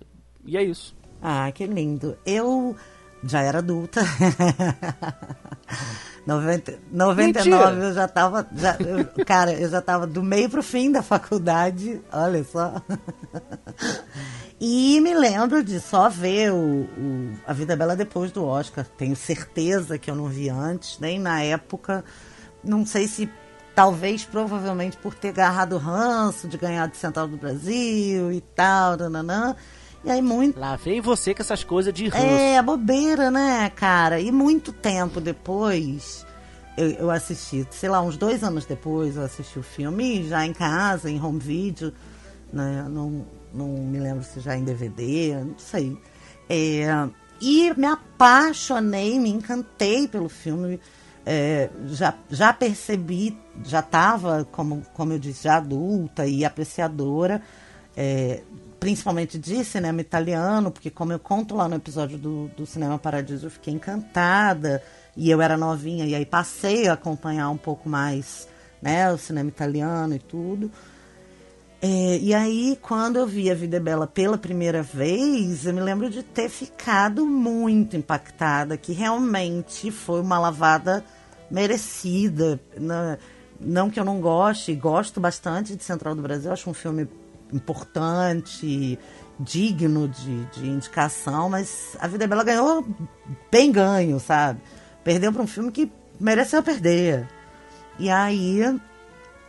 e 0.45 0.57
é 0.57 0.63
isso. 0.63 0.97
Ah, 1.23 1.51
que 1.53 1.67
lindo. 1.67 2.17
Eu 2.25 2.77
já 3.25 3.41
era 3.43 3.59
adulta. 3.59 4.01
90, 6.27 6.79
99 6.93 7.23
Mentira. 7.23 7.87
eu 7.87 7.95
já 7.95 8.07
tava. 8.07 8.47
Já, 8.55 8.77
eu- 8.81 9.25
cara, 9.25 9.53
eu 9.53 9.69
já 9.69 9.81
tava 9.81 10.07
do 10.07 10.23
meio 10.23 10.49
pro 10.51 10.63
fim 10.63 10.93
da 10.93 11.03
faculdade. 11.03 12.01
Olha 12.13 12.45
só. 12.45 12.75
E 14.61 15.01
me 15.01 15.15
lembro 15.15 15.63
de 15.63 15.81
só 15.81 16.09
ver 16.09 16.53
o, 16.53 16.57
o, 16.83 17.33
A 17.47 17.53
Vida 17.53 17.75
Bela 17.77 17.97
depois 17.97 18.31
do 18.33 18.45
Oscar. 18.45 18.85
Tenho 18.97 19.15
certeza 19.17 19.99
que 19.99 20.11
eu 20.11 20.15
não 20.17 20.27
vi 20.27 20.49
antes, 20.51 20.99
nem 20.99 21.19
na 21.19 21.43
época. 21.43 22.05
Não 22.63 22.85
sei 22.85 23.07
se, 23.09 23.31
talvez, 23.79 24.25
provavelmente, 24.25 24.97
por 24.97 25.15
ter 25.15 25.29
agarrado 25.29 25.79
ranço 25.79 26.49
de 26.49 26.59
ganhar 26.59 26.89
de 26.89 26.97
Central 26.97 27.29
do 27.29 27.37
Brasil 27.37 28.33
e 28.33 28.41
tal, 28.41 28.97
nananã. 28.97 29.55
E 30.03 30.11
aí 30.11 30.21
muito. 30.21 30.59
Lá 30.59 30.75
vem 30.75 31.01
você 31.01 31.33
com 31.33 31.43
essas 31.43 31.63
coisas 31.63 31.95
de 31.95 32.09
ranço. 32.09 32.27
É, 32.27 32.61
bobeira, 32.61 33.31
né, 33.31 33.71
cara? 33.71 34.19
E 34.19 34.33
muito 34.33 34.73
tempo 34.73 35.21
depois, 35.21 36.27
eu, 36.77 36.91
eu 36.91 37.09
assisti, 37.09 37.65
sei 37.71 37.89
lá, 37.89 38.03
uns 38.03 38.17
dois 38.17 38.43
anos 38.43 38.67
depois, 38.67 39.15
eu 39.15 39.23
assisti 39.23 39.61
o 39.61 39.63
filme 39.63 40.29
já 40.29 40.45
em 40.45 40.53
casa, 40.53 41.09
em 41.09 41.23
home 41.23 41.39
video, 41.39 41.93
né? 42.53 42.85
Não, 42.91 43.25
não 43.55 43.69
me 43.69 44.01
lembro 44.01 44.25
se 44.25 44.41
já 44.41 44.57
em 44.57 44.65
DVD, 44.65 45.37
não 45.45 45.57
sei. 45.57 45.97
É, 46.51 46.89
e 47.41 47.73
me 47.77 47.87
apaixonei, 47.87 49.21
me 49.21 49.31
encantei 49.31 50.09
pelo 50.09 50.29
filme. 50.29 50.81
É, 51.31 51.69
já, 51.89 52.15
já 52.31 52.55
percebi, 52.55 53.37
já 53.63 53.81
estava, 53.81 54.49
como, 54.51 54.83
como 54.95 55.13
eu 55.13 55.19
disse, 55.19 55.45
já 55.45 55.59
adulta 55.59 56.27
e 56.27 56.43
apreciadora 56.43 57.43
é, 58.01 58.43
principalmente 58.79 59.39
de 59.41 59.65
cinema 59.65 60.01
italiano, 60.01 60.71
porque 60.71 60.89
como 60.89 61.13
eu 61.13 61.19
conto 61.19 61.57
lá 61.57 61.69
no 61.69 61.75
episódio 61.75 62.17
do, 62.17 62.49
do 62.57 62.65
Cinema 62.65 62.97
Paradiso, 62.97 63.47
eu 63.47 63.51
fiquei 63.51 63.75
encantada 63.75 64.81
e 65.17 65.29
eu 65.29 65.43
era 65.43 65.57
novinha 65.57 66.07
e 66.07 66.15
aí 66.15 66.25
passei 66.25 66.87
a 66.87 66.93
acompanhar 66.93 67.51
um 67.51 67.57
pouco 67.57 67.89
mais 67.89 68.47
né, 68.81 69.13
o 69.13 69.19
cinema 69.19 69.49
italiano 69.49 70.15
e 70.15 70.21
tudo. 70.21 70.71
É, 71.83 72.19
e 72.19 72.33
aí, 72.33 72.79
quando 72.81 73.17
eu 73.17 73.27
vi 73.27 73.51
A 73.51 73.55
Vida 73.55 73.77
é 73.77 73.81
Bela 73.81 74.07
pela 74.07 74.39
primeira 74.39 74.83
vez, 74.83 75.67
eu 75.67 75.75
me 75.75 75.81
lembro 75.81 76.09
de 76.09 76.23
ter 76.23 76.49
ficado 76.49 77.27
muito 77.27 77.97
impactada, 77.97 78.77
que 78.77 78.93
realmente 78.93 79.91
foi 79.91 80.21
uma 80.21 80.39
lavada 80.39 81.05
merecida. 81.51 82.61
Não, 82.79 83.19
não 83.61 83.91
que 83.91 83.99
eu 83.99 84.05
não 84.05 84.21
goste, 84.21 84.75
gosto 84.75 85.21
bastante 85.21 85.75
de 85.75 85.83
Central 85.83 86.15
do 86.15 86.23
Brasil, 86.23 86.53
acho 86.53 86.69
um 86.71 86.75
filme 86.75 87.09
importante, 87.53 88.99
digno 89.41 90.09
de, 90.09 90.45
de 90.47 90.67
indicação, 90.67 91.49
mas 91.49 91.97
A 92.01 92.07
Vida 92.07 92.25
é 92.25 92.27
Bela 92.27 92.45
ganhou 92.45 92.87
bem 93.51 93.73
ganho, 93.73 94.21
sabe? 94.21 94.61
Perdeu 95.03 95.33
para 95.33 95.43
um 95.43 95.47
filme 95.47 95.73
que 95.73 95.91
mereceu 96.21 96.63
perder. 96.63 97.27
E 97.99 98.11
aí 98.11 98.63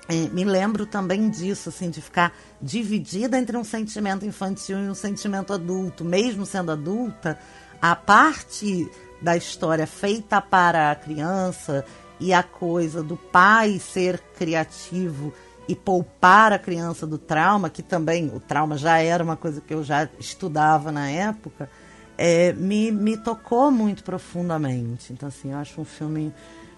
é, 0.08 0.28
me 0.32 0.44
lembro 0.44 0.86
também 0.86 1.30
disso, 1.30 1.70
assim, 1.70 1.90
de 1.90 2.02
ficar 2.02 2.34
dividida 2.62 3.38
entre 3.38 3.56
um 3.58 3.64
sentimento 3.64 4.26
infantil 4.26 4.80
e 4.80 4.90
um 4.90 4.96
sentimento 4.96 5.54
adulto, 5.54 6.04
mesmo 6.04 6.46
sendo 6.46 6.72
adulta, 6.72 7.38
a 7.82 7.96
parte 7.96 8.90
da 9.22 9.36
história 9.36 9.86
feita 9.86 10.42
para 10.42 10.92
a 10.92 10.96
criança 10.96 11.86
e 12.20 12.34
a 12.34 12.44
coisa 12.44 13.02
do 13.02 13.16
pai 13.16 13.80
ser 13.80 14.20
criativo 14.38 15.34
e 15.68 15.76
poupar 15.76 16.52
a 16.52 16.60
criança 16.60 17.06
do 17.06 17.18
trauma, 17.18 17.70
que 17.70 17.84
também 17.84 18.32
o 18.34 18.40
trauma 18.40 18.76
já 18.76 18.98
era 18.98 19.24
uma 19.24 19.38
coisa 19.38 19.62
que 19.62 19.74
eu 19.74 19.84
já 19.84 20.10
estudava 20.20 20.92
na 20.92 21.10
época, 21.10 21.70
é, 22.18 22.52
me, 22.54 22.92
me 22.92 23.16
tocou 23.16 23.72
muito 23.72 24.04
profundamente. 24.04 25.14
Então, 25.14 25.30
assim, 25.30 25.52
eu 25.52 25.58
acho 25.58 25.80
um 25.80 25.86
filme 25.86 26.34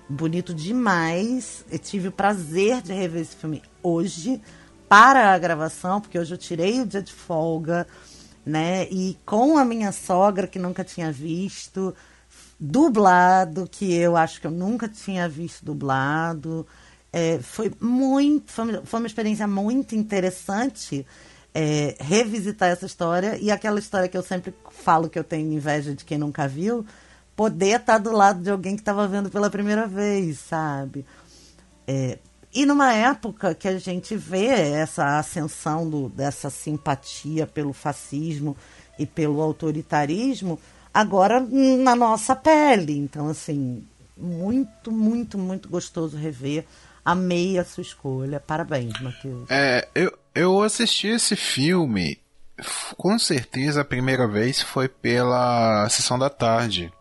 bonito 0.09 0.53
demais. 0.53 1.65
Eu 1.71 1.79
tive 1.79 2.09
o 2.09 2.11
prazer 2.11 2.81
de 2.81 2.93
rever 2.93 3.21
esse 3.21 3.35
filme 3.35 3.63
hoje 3.81 4.41
para 4.89 5.33
a 5.33 5.39
gravação, 5.39 6.01
porque 6.01 6.19
hoje 6.19 6.33
eu 6.33 6.37
tirei 6.37 6.81
o 6.81 6.85
dia 6.85 7.01
de 7.01 7.13
folga, 7.13 7.87
né? 8.45 8.87
E 8.91 9.17
com 9.25 9.57
a 9.57 9.63
minha 9.63 9.93
sogra, 9.93 10.47
que 10.47 10.59
nunca 10.59 10.83
tinha 10.83 11.11
visto, 11.11 11.95
dublado, 12.63 13.67
que 13.69 13.91
eu 13.91 14.15
acho 14.15 14.39
que 14.39 14.45
eu 14.45 14.51
nunca 14.51 14.87
tinha 14.87 15.27
visto 15.27 15.65
dublado. 15.65 16.67
É, 17.11 17.39
foi 17.39 17.71
muito, 17.81 18.51
foi, 18.51 18.79
foi, 18.85 18.99
uma 18.99 19.07
experiência 19.07 19.47
muito 19.47 19.95
interessante 19.95 21.05
é, 21.53 21.95
revisitar 21.99 22.69
essa 22.69 22.85
história 22.85 23.37
e 23.41 23.49
aquela 23.49 23.79
história 23.79 24.07
que 24.07 24.15
eu 24.15 24.21
sempre 24.21 24.53
falo 24.69 25.09
que 25.09 25.17
eu 25.17 25.23
tenho 25.23 25.51
inveja 25.51 25.95
de 25.95 26.05
quem 26.05 26.19
nunca 26.19 26.47
viu, 26.47 26.85
poder 27.35 27.79
estar 27.79 27.97
do 27.97 28.11
lado 28.11 28.43
de 28.43 28.51
alguém 28.51 28.75
que 28.75 28.81
estava 28.81 29.07
vendo 29.07 29.29
pela 29.29 29.49
primeira 29.49 29.87
vez, 29.87 30.37
sabe? 30.39 31.03
É, 31.87 32.19
e 32.53 32.65
numa 32.65 32.93
época 32.93 33.55
que 33.55 33.67
a 33.67 33.79
gente 33.79 34.15
vê 34.15 34.45
essa 34.45 35.17
ascensão 35.17 35.89
do, 35.89 36.09
dessa 36.09 36.49
simpatia 36.49 37.47
pelo 37.47 37.73
fascismo 37.73 38.55
e 38.99 39.05
pelo 39.05 39.41
autoritarismo, 39.41 40.59
agora 40.93 41.39
na 41.39 41.95
nossa 41.95 42.35
pele. 42.35 42.97
Então, 42.97 43.29
assim, 43.29 43.83
muito, 44.17 44.91
muito, 44.91 45.37
muito 45.37 45.69
gostoso 45.69 46.17
rever 46.17 46.65
Amei 47.03 47.57
a 47.57 47.65
sua 47.65 47.81
escolha. 47.81 48.39
Parabéns, 48.39 48.99
Matheus. 49.01 49.49
É, 49.49 49.87
eu, 49.95 50.15
eu 50.35 50.61
assisti 50.61 51.07
esse 51.07 51.35
filme, 51.35 52.19
com 52.95 53.17
certeza 53.17 53.81
a 53.81 53.85
primeira 53.85 54.27
vez 54.27 54.61
foi 54.61 54.87
pela 54.87 55.87
sessão 55.89 56.17
da 56.17 56.29
tarde. 56.29 56.93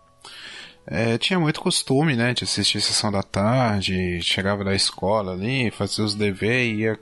É, 0.87 1.18
tinha 1.18 1.38
muito 1.38 1.61
costume, 1.61 2.16
né, 2.16 2.32
de 2.32 2.42
assistir 2.42 2.80
sessão 2.80 3.12
da 3.12 3.23
tarde, 3.23 4.20
chegava 4.23 4.64
da 4.64 4.75
escola 4.75 5.35
ali, 5.35 5.70
fazia 5.70 6.04
os 6.04 6.14
deveres, 6.14 6.78
ia... 6.80 6.99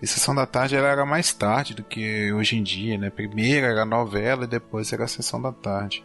e 0.00 0.06
sessão 0.06 0.32
da 0.34 0.46
tarde 0.46 0.76
ela 0.76 0.86
era 0.86 1.04
mais 1.04 1.32
tarde 1.32 1.74
do 1.74 1.82
que 1.82 2.30
hoje 2.32 2.56
em 2.56 2.62
dia, 2.62 2.96
né, 2.96 3.10
primeiro 3.10 3.66
era 3.66 3.84
novela 3.84 4.44
e 4.44 4.46
depois 4.46 4.92
era 4.92 5.08
sessão 5.08 5.42
da 5.42 5.50
tarde. 5.50 6.04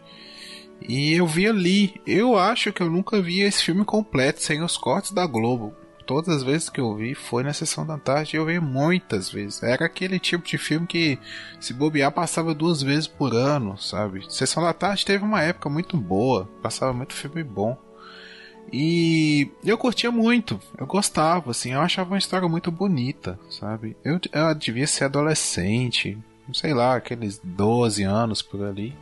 E 0.80 1.14
eu 1.14 1.26
vi 1.26 1.46
ali, 1.46 2.00
eu 2.06 2.38
acho 2.38 2.72
que 2.72 2.82
eu 2.82 2.90
nunca 2.90 3.20
vi 3.20 3.40
esse 3.40 3.62
filme 3.62 3.84
completo, 3.84 4.42
sem 4.42 4.62
os 4.62 4.76
cortes 4.76 5.12
da 5.12 5.26
Globo 5.26 5.74
todas 6.08 6.36
as 6.36 6.42
vezes 6.42 6.70
que 6.70 6.80
eu 6.80 6.96
vi 6.96 7.14
foi 7.14 7.42
na 7.42 7.52
sessão 7.52 7.84
da 7.84 7.98
tarde 7.98 8.34
e 8.34 8.38
eu 8.38 8.46
vi 8.46 8.58
muitas 8.58 9.30
vezes. 9.30 9.62
Era 9.62 9.84
aquele 9.84 10.18
tipo 10.18 10.42
de 10.46 10.56
filme 10.56 10.86
que, 10.86 11.18
se 11.60 11.74
bobear, 11.74 12.10
passava 12.10 12.54
duas 12.54 12.82
vezes 12.82 13.06
por 13.06 13.34
ano, 13.34 13.76
sabe? 13.76 14.24
Sessão 14.32 14.62
da 14.62 14.72
tarde 14.72 15.04
teve 15.04 15.22
uma 15.22 15.42
época 15.42 15.68
muito 15.68 15.98
boa, 15.98 16.48
passava 16.62 16.94
muito 16.94 17.12
filme 17.12 17.44
bom. 17.44 17.76
E 18.72 19.50
eu 19.62 19.76
curtia 19.76 20.10
muito, 20.10 20.58
eu 20.78 20.86
gostava, 20.86 21.50
assim, 21.50 21.72
eu 21.72 21.80
achava 21.80 22.10
uma 22.10 22.18
história 22.18 22.48
muito 22.48 22.70
bonita, 22.70 23.38
sabe? 23.50 23.94
Eu, 24.02 24.18
eu 24.32 24.54
devia 24.54 24.86
ser 24.86 25.04
adolescente, 25.04 26.16
sei 26.54 26.72
lá, 26.72 26.96
aqueles 26.96 27.38
12 27.44 28.02
anos 28.02 28.40
por 28.40 28.62
ali, 28.64 28.96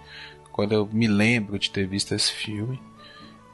quando 0.57 0.73
eu 0.73 0.89
me 0.91 1.07
lembro 1.07 1.59
de 1.59 1.71
ter 1.71 1.87
visto 1.87 2.15
esse 2.15 2.33
filme. 2.33 2.81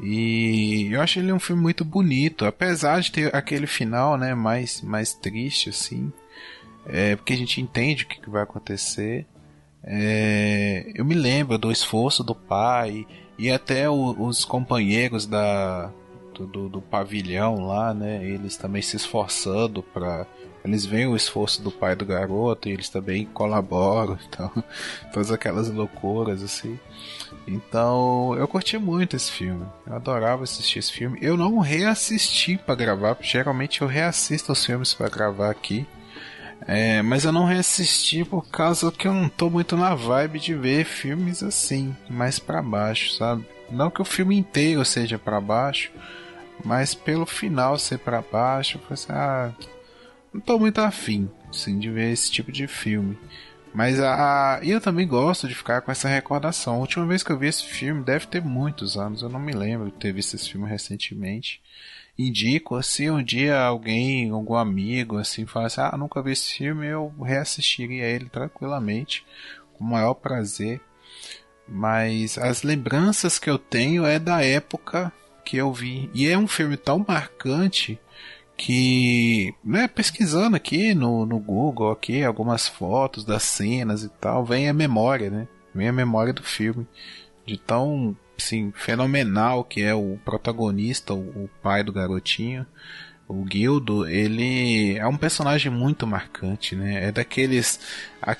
E 0.00 0.88
eu 0.90 1.00
acho 1.00 1.18
ele 1.18 1.32
um 1.32 1.40
filme 1.40 1.60
muito 1.60 1.84
bonito, 1.84 2.46
apesar 2.46 3.00
de 3.00 3.10
ter 3.10 3.34
aquele 3.34 3.66
final, 3.66 4.16
né, 4.16 4.34
mais, 4.34 4.80
mais 4.80 5.12
triste, 5.12 5.68
assim. 5.68 6.12
É, 6.86 7.16
porque 7.16 7.32
a 7.32 7.36
gente 7.36 7.60
entende 7.60 8.04
o 8.04 8.06
que, 8.06 8.20
que 8.20 8.30
vai 8.30 8.44
acontecer. 8.44 9.26
É, 9.82 10.92
eu 10.94 11.04
me 11.04 11.14
lembro 11.14 11.58
do 11.58 11.72
esforço 11.72 12.22
do 12.22 12.34
pai 12.34 13.04
e 13.36 13.50
até 13.50 13.90
o, 13.90 14.14
os 14.26 14.44
companheiros 14.44 15.26
da, 15.26 15.90
do, 16.34 16.46
do, 16.46 16.68
do, 16.68 16.80
pavilhão 16.80 17.66
lá, 17.66 17.92
né? 17.92 18.24
Eles 18.24 18.56
também 18.56 18.80
se 18.80 18.96
esforçando 18.96 19.82
para 19.82 20.26
eles 20.64 20.86
veem 20.86 21.06
o 21.06 21.16
esforço 21.16 21.60
do 21.60 21.70
pai 21.70 21.96
do 21.96 22.06
garoto 22.06 22.68
e 22.68 22.72
eles 22.72 22.88
também 22.88 23.26
colaboram, 23.26 24.18
então 24.28 24.50
todas 25.12 25.30
aquelas 25.30 25.68
loucuras 25.68 26.42
assim. 26.42 26.78
Então, 27.46 28.36
eu 28.38 28.46
curti 28.46 28.78
muito 28.78 29.16
esse 29.16 29.30
filme. 29.30 29.66
Eu 29.86 29.94
adorava 29.94 30.44
assistir 30.44 30.78
esse 30.78 30.92
filme. 30.92 31.18
Eu 31.20 31.36
não 31.36 31.58
reassisti 31.58 32.56
para 32.56 32.76
gravar, 32.76 33.16
geralmente 33.20 33.82
eu 33.82 33.88
reassisto 33.88 34.52
os 34.52 34.64
filmes 34.64 34.94
para 34.94 35.08
gravar 35.08 35.50
aqui. 35.50 35.86
É, 36.66 37.02
mas 37.02 37.24
eu 37.24 37.32
não 37.32 37.44
reassisti 37.44 38.24
por 38.24 38.46
causa 38.46 38.92
que 38.92 39.08
eu 39.08 39.12
não 39.12 39.28
tô 39.28 39.50
muito 39.50 39.76
na 39.76 39.96
vibe 39.96 40.38
de 40.38 40.54
ver 40.54 40.84
filmes 40.84 41.42
assim, 41.42 41.96
mais 42.08 42.38
para 42.38 42.62
baixo, 42.62 43.14
sabe? 43.14 43.44
Não 43.68 43.90
que 43.90 44.00
o 44.00 44.04
filme 44.04 44.36
inteiro 44.36 44.84
seja 44.84 45.18
para 45.18 45.40
baixo, 45.40 45.90
mas 46.64 46.94
pelo 46.94 47.26
final 47.26 47.76
ser 47.78 47.98
para 47.98 48.22
baixo, 48.22 48.78
eu 48.78 48.82
falei 48.82 48.94
assim, 48.94 49.12
ah, 49.12 49.50
não 50.32 50.40
tô 50.40 50.58
muito 50.58 50.78
afim, 50.78 51.30
assim, 51.50 51.78
de 51.78 51.90
ver 51.90 52.12
esse 52.12 52.30
tipo 52.30 52.50
de 52.50 52.66
filme. 52.66 53.18
Mas 53.74 53.98
a, 53.98 54.56
a, 54.56 54.64
eu 54.64 54.80
também 54.80 55.06
gosto 55.06 55.48
de 55.48 55.54
ficar 55.54 55.80
com 55.80 55.90
essa 55.90 56.08
recordação. 56.08 56.74
A 56.74 56.78
última 56.78 57.06
vez 57.06 57.22
que 57.22 57.30
eu 57.32 57.38
vi 57.38 57.48
esse 57.48 57.64
filme 57.64 58.04
deve 58.04 58.26
ter 58.26 58.42
muitos 58.42 58.98
anos, 58.98 59.22
eu 59.22 59.28
não 59.28 59.40
me 59.40 59.52
lembro 59.52 59.86
de 59.86 59.96
ter 59.96 60.12
visto 60.12 60.34
esse 60.34 60.50
filme 60.50 60.68
recentemente. 60.68 61.62
Indico, 62.18 62.76
assim, 62.76 63.08
um 63.08 63.22
dia 63.22 63.58
alguém, 63.58 64.30
algum 64.30 64.54
amigo, 64.54 65.16
assim, 65.16 65.46
fala 65.46 65.66
assim, 65.66 65.80
ah, 65.80 65.96
nunca 65.96 66.22
vi 66.22 66.32
esse 66.32 66.54
filme, 66.54 66.86
eu 66.86 67.12
reassistiria 67.22 68.04
ele 68.04 68.28
tranquilamente, 68.28 69.24
com 69.72 69.84
o 69.84 69.88
maior 69.88 70.12
prazer. 70.14 70.80
Mas 71.66 72.36
as 72.36 72.62
lembranças 72.62 73.38
que 73.38 73.48
eu 73.48 73.58
tenho 73.58 74.04
é 74.04 74.18
da 74.18 74.44
época 74.44 75.10
que 75.44 75.56
eu 75.56 75.72
vi. 75.72 76.10
E 76.12 76.28
é 76.28 76.36
um 76.36 76.46
filme 76.46 76.76
tão 76.76 77.04
marcante 77.06 77.98
que, 78.56 79.54
né, 79.64 79.88
pesquisando 79.88 80.56
aqui 80.56 80.94
no, 80.94 81.26
no 81.26 81.38
Google, 81.38 81.90
aqui, 81.90 82.22
algumas 82.22 82.68
fotos 82.68 83.24
das 83.24 83.42
cenas 83.42 84.02
e 84.04 84.08
tal, 84.08 84.44
vem 84.44 84.68
a 84.68 84.72
memória, 84.72 85.30
né? 85.30 85.48
Vem 85.74 85.88
a 85.88 85.92
memória 85.92 86.32
do 86.32 86.42
filme. 86.42 86.86
De 87.44 87.58
tão, 87.58 88.16
assim, 88.38 88.72
fenomenal 88.74 89.64
que 89.64 89.82
é 89.82 89.94
o 89.94 90.18
protagonista, 90.24 91.12
o, 91.12 91.44
o 91.44 91.50
pai 91.62 91.82
do 91.82 91.92
garotinho. 91.92 92.66
O 93.32 93.44
Guildo, 93.44 94.06
ele 94.06 94.98
é 94.98 95.06
um 95.06 95.16
personagem 95.16 95.72
muito 95.72 96.06
marcante, 96.06 96.76
né? 96.76 97.08
É 97.08 97.10
daqueles. 97.10 97.80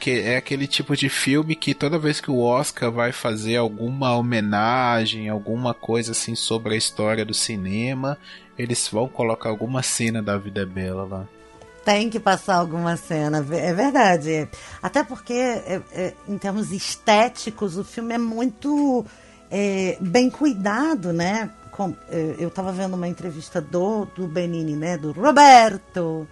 é 0.07 0.37
aquele 0.37 0.67
tipo 0.67 0.95
de 0.95 1.09
filme 1.09 1.57
que 1.57 1.73
toda 1.73 1.99
vez 1.99 2.21
que 2.21 2.31
o 2.31 2.41
Oscar 2.41 2.93
vai 2.93 3.11
fazer 3.11 3.57
alguma 3.57 4.15
homenagem, 4.15 5.31
alguma 5.31 5.73
coisa 5.73 6.13
assim 6.13 6.35
sobre 6.35 6.75
a 6.75 6.77
história 6.77 7.25
do 7.25 7.33
cinema, 7.33 8.19
eles 8.59 8.87
vão 8.87 9.09
colocar 9.09 9.49
alguma 9.49 9.83
cena 9.83 10.23
da 10.23 10.37
Vida 10.37 10.61
é 10.61 10.67
Bela 10.67 11.05
lá. 11.05 11.29
Tem 11.87 12.11
que 12.11 12.21
passar 12.21 12.57
alguma 12.57 12.95
cena, 12.99 13.39
é 13.39 13.73
verdade. 13.73 14.47
Até 14.83 15.03
porque, 15.03 15.33
é, 15.33 15.81
é, 15.93 16.15
em 16.29 16.37
termos 16.37 16.71
estéticos, 16.71 17.79
o 17.79 17.83
filme 17.83 18.15
é 18.15 18.19
muito 18.19 19.07
é, 19.51 19.97
bem 20.03 20.29
cuidado, 20.29 21.15
né? 21.15 21.51
Com, 21.73 21.97
é, 22.09 22.37
eu 22.39 22.49
estava 22.49 22.71
vendo 22.71 22.95
uma 22.95 23.09
entrevista 23.09 23.61
do, 23.61 24.05
do 24.05 24.29
Benini, 24.29 24.77
né? 24.77 24.97
Do 24.97 25.11
Roberto, 25.11 26.29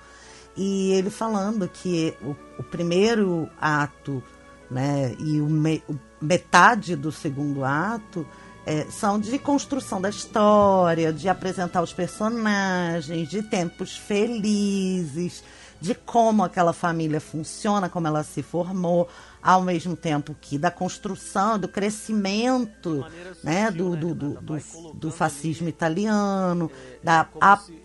e 0.56 0.92
ele 0.92 1.10
falando 1.10 1.66
que 1.66 2.14
o, 2.22 2.36
o 2.58 2.62
primeiro 2.62 3.48
ato, 3.60 4.22
né? 4.70 5.16
E 5.18 5.40
o, 5.40 5.46
me, 5.46 5.82
metade 6.20 6.94
do 6.94 7.10
segundo 7.10 7.64
ato 7.64 8.26
é, 8.66 8.84
são 8.90 9.18
de 9.18 9.38
construção 9.38 10.00
da 10.00 10.10
história, 10.10 11.12
de 11.12 11.28
apresentar 11.28 11.82
os 11.82 11.92
personagens, 11.92 13.28
de 13.28 13.42
tempos 13.42 13.96
felizes, 13.96 15.42
de 15.80 15.94
como 15.94 16.44
aquela 16.44 16.72
família 16.72 17.20
funciona, 17.20 17.88
como 17.88 18.06
ela 18.06 18.22
se 18.22 18.42
formou, 18.42 19.08
ao 19.42 19.62
mesmo 19.62 19.96
tempo 19.96 20.36
que 20.40 20.58
da 20.58 20.70
construção, 20.70 21.58
do 21.58 21.68
crescimento 21.68 23.04
né, 23.42 23.70
do, 23.70 23.96
do, 23.96 24.14
do, 24.14 24.40
do, 24.40 24.92
do 24.94 25.10
fascismo 25.10 25.68
italiano, 25.68 26.70
é, 26.74 27.04
da. 27.04 27.28
É 27.34 27.38
a... 27.40 27.56
se... 27.56 27.82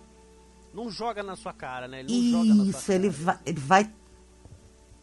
Não 0.74 0.92
joga 0.92 1.24
na 1.24 1.38
sua 1.38 1.54
cara, 1.54 1.88
né? 1.88 2.02
Ele 2.02 2.12
Isso, 2.70 2.92
ele 2.92 3.10
vai, 3.10 3.40
ele 3.46 3.60
vai 3.60 3.90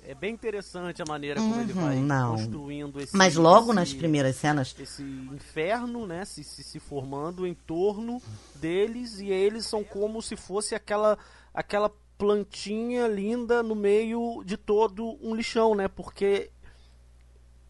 é 0.04 0.14
bem 0.14 0.34
interessante 0.34 1.00
a 1.00 1.04
maneira 1.04 1.40
como 1.40 1.54
uhum, 1.54 1.60
ele 1.60 1.72
vai 1.72 1.96
não. 1.96 2.32
construindo 2.32 3.00
esse. 3.00 3.16
Mas 3.16 3.36
logo 3.36 3.66
esse, 3.66 3.74
nas 3.74 3.92
primeiras 3.94 4.36
cenas. 4.36 4.74
Esse 4.78 5.02
inferno, 5.02 6.06
né? 6.06 6.24
Se, 6.24 6.42
se, 6.42 6.62
se, 6.64 6.80
formando 6.80 7.46
em 7.46 7.54
torno 7.54 8.20
deles. 8.56 9.20
E 9.20 9.30
eles 9.30 9.64
são 9.64 9.84
como 9.84 10.20
se 10.20 10.34
fosse 10.34 10.74
aquela, 10.74 11.16
aquela 11.54 11.88
plantinha 12.22 13.08
linda 13.08 13.64
no 13.64 13.74
meio 13.74 14.44
de 14.46 14.56
todo 14.56 15.18
um 15.20 15.34
lixão, 15.34 15.74
né? 15.74 15.88
Porque 15.88 16.50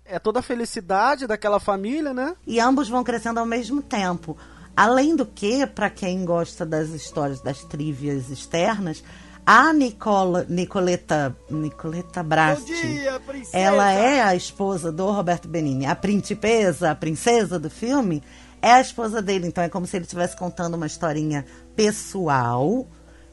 é 0.05 0.19
toda 0.19 0.41
a 0.41 0.43
felicidade 0.43 1.27
daquela 1.27 1.59
família, 1.59 2.13
né? 2.13 2.37
E 2.47 2.61
ambos 2.61 2.87
vão 2.87 3.03
crescendo 3.03 3.41
ao 3.41 3.47
mesmo 3.47 3.81
tempo. 3.81 4.37
Além 4.77 5.17
do 5.17 5.25
que, 5.25 5.67
para 5.67 5.89
quem 5.89 6.23
gosta 6.27 6.67
das 6.67 6.91
histórias 6.91 7.41
das 7.41 7.65
trivias 7.65 8.29
externas, 8.29 9.03
a 9.47 9.73
Nicola, 9.73 10.45
Nicoleta, 10.51 11.35
Nicoleta 11.49 12.23
Brasti, 12.23 12.75
dia, 12.75 13.23
ela 13.55 13.91
é 13.91 14.21
a 14.21 14.37
esposa 14.37 14.93
do 14.93 15.11
Roberto 15.11 15.49
Benini. 15.49 15.87
A 15.87 15.97
principesa, 15.97 16.91
a 16.91 16.95
princesa 16.95 17.59
do 17.59 17.71
filme, 17.71 18.23
é 18.61 18.73
a 18.73 18.83
esposa 18.83 19.23
dele. 19.23 19.47
Então 19.47 19.65
é 19.65 19.71
como 19.71 19.87
se 19.87 19.97
ele 19.97 20.05
estivesse 20.05 20.37
contando 20.37 20.75
uma 20.75 20.87
historinha 20.87 21.47
pessoal 21.75 22.87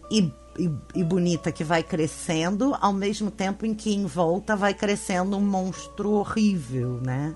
e, 0.09 0.33
e, 0.57 0.69
e, 0.95 1.03
bonita 1.03 1.51
que 1.51 1.63
vai 1.63 1.83
crescendo, 1.83 2.75
ao 2.81 2.93
mesmo 2.93 3.29
tempo 3.29 3.65
em 3.65 3.73
que 3.73 3.93
em 3.93 4.05
volta 4.05 4.55
vai 4.55 4.73
crescendo 4.73 5.37
um 5.37 5.41
monstro 5.41 6.11
horrível, 6.11 6.99
né? 7.01 7.35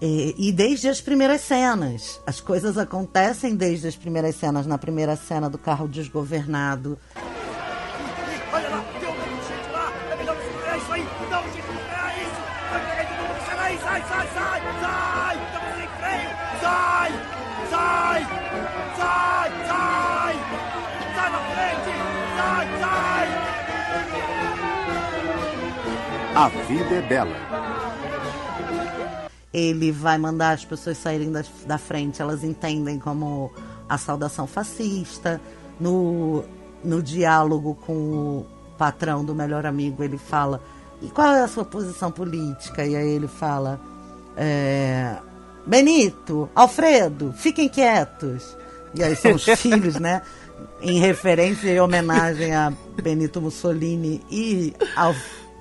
E, 0.00 0.34
e, 0.38 0.52
desde 0.52 0.88
as 0.88 1.00
primeiras 1.00 1.40
cenas. 1.40 2.20
As 2.26 2.40
coisas 2.40 2.78
acontecem 2.78 3.56
desde 3.56 3.88
as 3.88 3.96
primeiras 3.96 4.36
cenas. 4.36 4.66
Na 4.66 4.78
primeira 4.78 5.16
cena 5.16 5.50
do 5.50 5.58
carro 5.58 5.88
desgovernado. 5.88 6.98
A 26.38 26.46
vida 26.46 26.94
é 26.94 27.02
bela 27.02 27.36
ele 29.52 29.90
vai 29.90 30.18
mandar 30.18 30.50
as 30.50 30.64
pessoas 30.64 30.98
saírem 30.98 31.32
da, 31.32 31.42
da 31.66 31.78
frente, 31.78 32.20
elas 32.20 32.44
entendem 32.44 32.98
como 32.98 33.50
a 33.88 33.96
saudação 33.96 34.46
fascista. 34.46 35.40
No, 35.80 36.44
no 36.82 37.02
diálogo 37.02 37.74
com 37.74 37.92
o 37.92 38.46
patrão 38.76 39.24
do 39.24 39.34
melhor 39.34 39.64
amigo, 39.64 40.02
ele 40.02 40.18
fala: 40.18 40.62
E 41.00 41.08
qual 41.08 41.28
é 41.28 41.42
a 41.42 41.48
sua 41.48 41.64
posição 41.64 42.10
política? 42.10 42.84
E 42.84 42.94
aí 42.94 43.08
ele 43.08 43.28
fala: 43.28 43.80
é, 44.36 45.16
Benito, 45.66 46.48
Alfredo, 46.54 47.32
fiquem 47.32 47.68
quietos. 47.68 48.56
E 48.94 49.02
aí 49.02 49.16
são 49.16 49.32
os 49.32 49.44
filhos, 49.58 49.96
né? 49.96 50.22
Em 50.80 50.98
referência 50.98 51.68
e 51.68 51.80
homenagem 51.80 52.54
a 52.54 52.72
Benito 53.02 53.40
Mussolini 53.40 54.20
e 54.30 54.74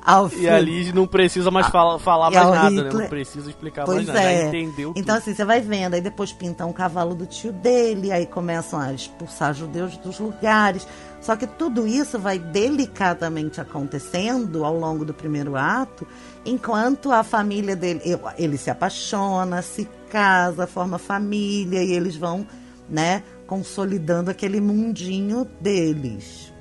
ao 0.08 0.32
e 0.32 0.48
a 0.48 0.58
Liz 0.58 0.94
não 0.94 1.06
precisa 1.06 1.52
mais 1.52 1.68
fala, 1.68 2.00
falar 2.00 2.32
mais 2.32 2.50
nada, 2.50 2.70
Hitler. 2.70 2.94
né? 2.94 3.02
Não 3.02 3.10
precisa 3.10 3.50
explicar 3.50 3.84
pois 3.84 3.98
mais 3.98 4.08
nada. 4.08 4.22
É. 4.22 4.42
Já 4.42 4.48
entendeu 4.48 4.88
tudo. 4.94 5.00
Então, 5.02 5.18
assim, 5.18 5.36
você 5.36 5.44
vai 5.44 5.60
vendo, 5.60 5.96
aí 5.96 6.02
depois 6.02 6.32
pintam 6.32 6.70
um 6.70 6.74
cavalo 6.74 7.14
do 7.14 7.26
tio 7.26 7.52
dele, 7.52 8.10
aí 8.10 8.26
começam 8.26 8.80
a 8.80 8.94
expulsar 8.94 9.54
judeus 9.54 9.98
dos 9.98 10.18
lugares. 10.18 10.88
Só 11.20 11.36
que 11.36 11.46
tudo 11.46 11.86
isso 11.86 12.18
vai 12.18 12.40
delicadamente 12.40 13.60
acontecendo 13.60 14.64
ao 14.64 14.80
longo 14.80 15.04
do 15.04 15.14
primeiro 15.14 15.58
ato, 15.58 16.08
enquanto 16.46 17.12
a 17.12 17.22
família 17.22 17.76
dele, 17.76 18.00
ele 18.38 18.58
se 18.58 18.70
apaixona, 18.70 19.62
se 19.62 19.90
casa, 20.10 20.66
forma 20.66 20.98
família 20.98 21.84
e 21.84 21.92
eles 21.92 22.16
vão, 22.16 22.48
né, 22.90 23.24
consolidando 23.46 24.32
aquele 24.32 24.62
mundinho 24.62 25.46
deles. 25.60 26.54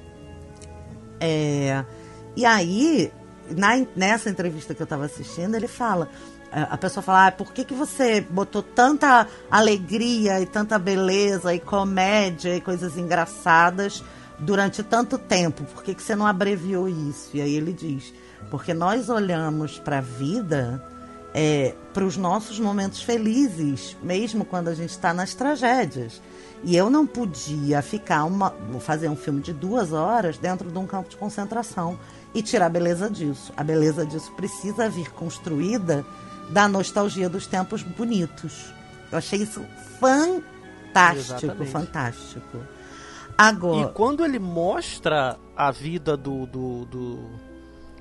É, 1.21 1.85
e 2.35 2.45
aí 2.45 3.13
na, 3.51 3.87
nessa 3.95 4.31
entrevista 4.31 4.75
que 4.75 4.83
eu 4.83 4.85
estava 4.85 5.05
assistindo, 5.05 5.55
ele 5.55 5.69
fala. 5.69 6.09
A 6.53 6.79
pessoa 6.79 7.03
fala, 7.03 7.27
ah, 7.27 7.33
por 7.33 7.53
que, 7.53 7.65
que 7.65 7.75
você 7.75 8.21
botou 8.21 8.63
tanta 8.63 9.27
alegria 9.51 10.41
e 10.41 10.47
tanta 10.47 10.79
beleza 10.79 11.53
e 11.53 11.61
comédia 11.61 12.57
e 12.57 12.61
coisas 12.61 12.97
engraçadas 12.97 14.03
durante 14.39 14.83
tanto 14.83 15.19
tempo? 15.19 15.65
Por 15.65 15.83
que, 15.83 15.95
que 15.95 16.03
você 16.03 16.15
não 16.15 16.27
abreviou 16.27 16.89
isso? 16.89 17.31
E 17.35 17.41
aí 17.43 17.55
ele 17.55 17.73
diz, 17.73 18.15
porque 18.51 18.73
nós 18.73 19.09
olhamos 19.11 19.79
para 19.79 19.99
a 19.99 20.01
vida 20.01 20.83
é, 21.35 21.75
para 21.93 22.03
os 22.03 22.17
nossos 22.17 22.59
momentos 22.59 23.03
felizes, 23.03 23.95
mesmo 24.03 24.43
quando 24.43 24.69
a 24.69 24.75
gente 24.75 24.91
está 24.91 25.13
nas 25.13 25.35
tragédias. 25.35 26.23
E 26.65 26.75
eu 26.75 26.89
não 26.89 27.07
podia 27.07 27.83
ficar 27.83 28.25
uma, 28.25 28.55
fazer 28.81 29.11
um 29.11 29.17
filme 29.17 29.43
de 29.43 29.53
duas 29.53 29.93
horas 29.93 30.39
dentro 30.39 30.71
de 30.71 30.79
um 30.79 30.87
campo 30.87 31.11
de 31.11 31.17
concentração 31.17 31.99
e 32.37 32.43
tirar 32.43 32.67
a 32.67 32.69
beleza 32.69 33.09
disso. 33.09 33.51
A 33.57 33.65
beleza 33.65 34.05
disso 34.05 34.31
precisa 34.33 34.91
vir 34.91 35.11
construída 35.11 36.05
da 36.51 36.69
nostalgia 36.69 37.31
dos 37.31 37.47
tempos 37.47 37.83
bonitos. 37.83 38.75
Eu 39.11 39.17
achei 39.17 39.41
isso 39.41 39.65
fantástico, 39.99 41.47
Exatamente. 41.47 41.71
fantástico. 41.71 42.59
Agora, 43.39 43.89
e 43.89 43.93
quando 43.95 44.23
ele 44.23 44.39
mostra 44.39 45.39
a 45.57 45.71
vida 45.71 46.15
do, 46.15 46.45
do, 46.45 46.85
do, 46.85 47.31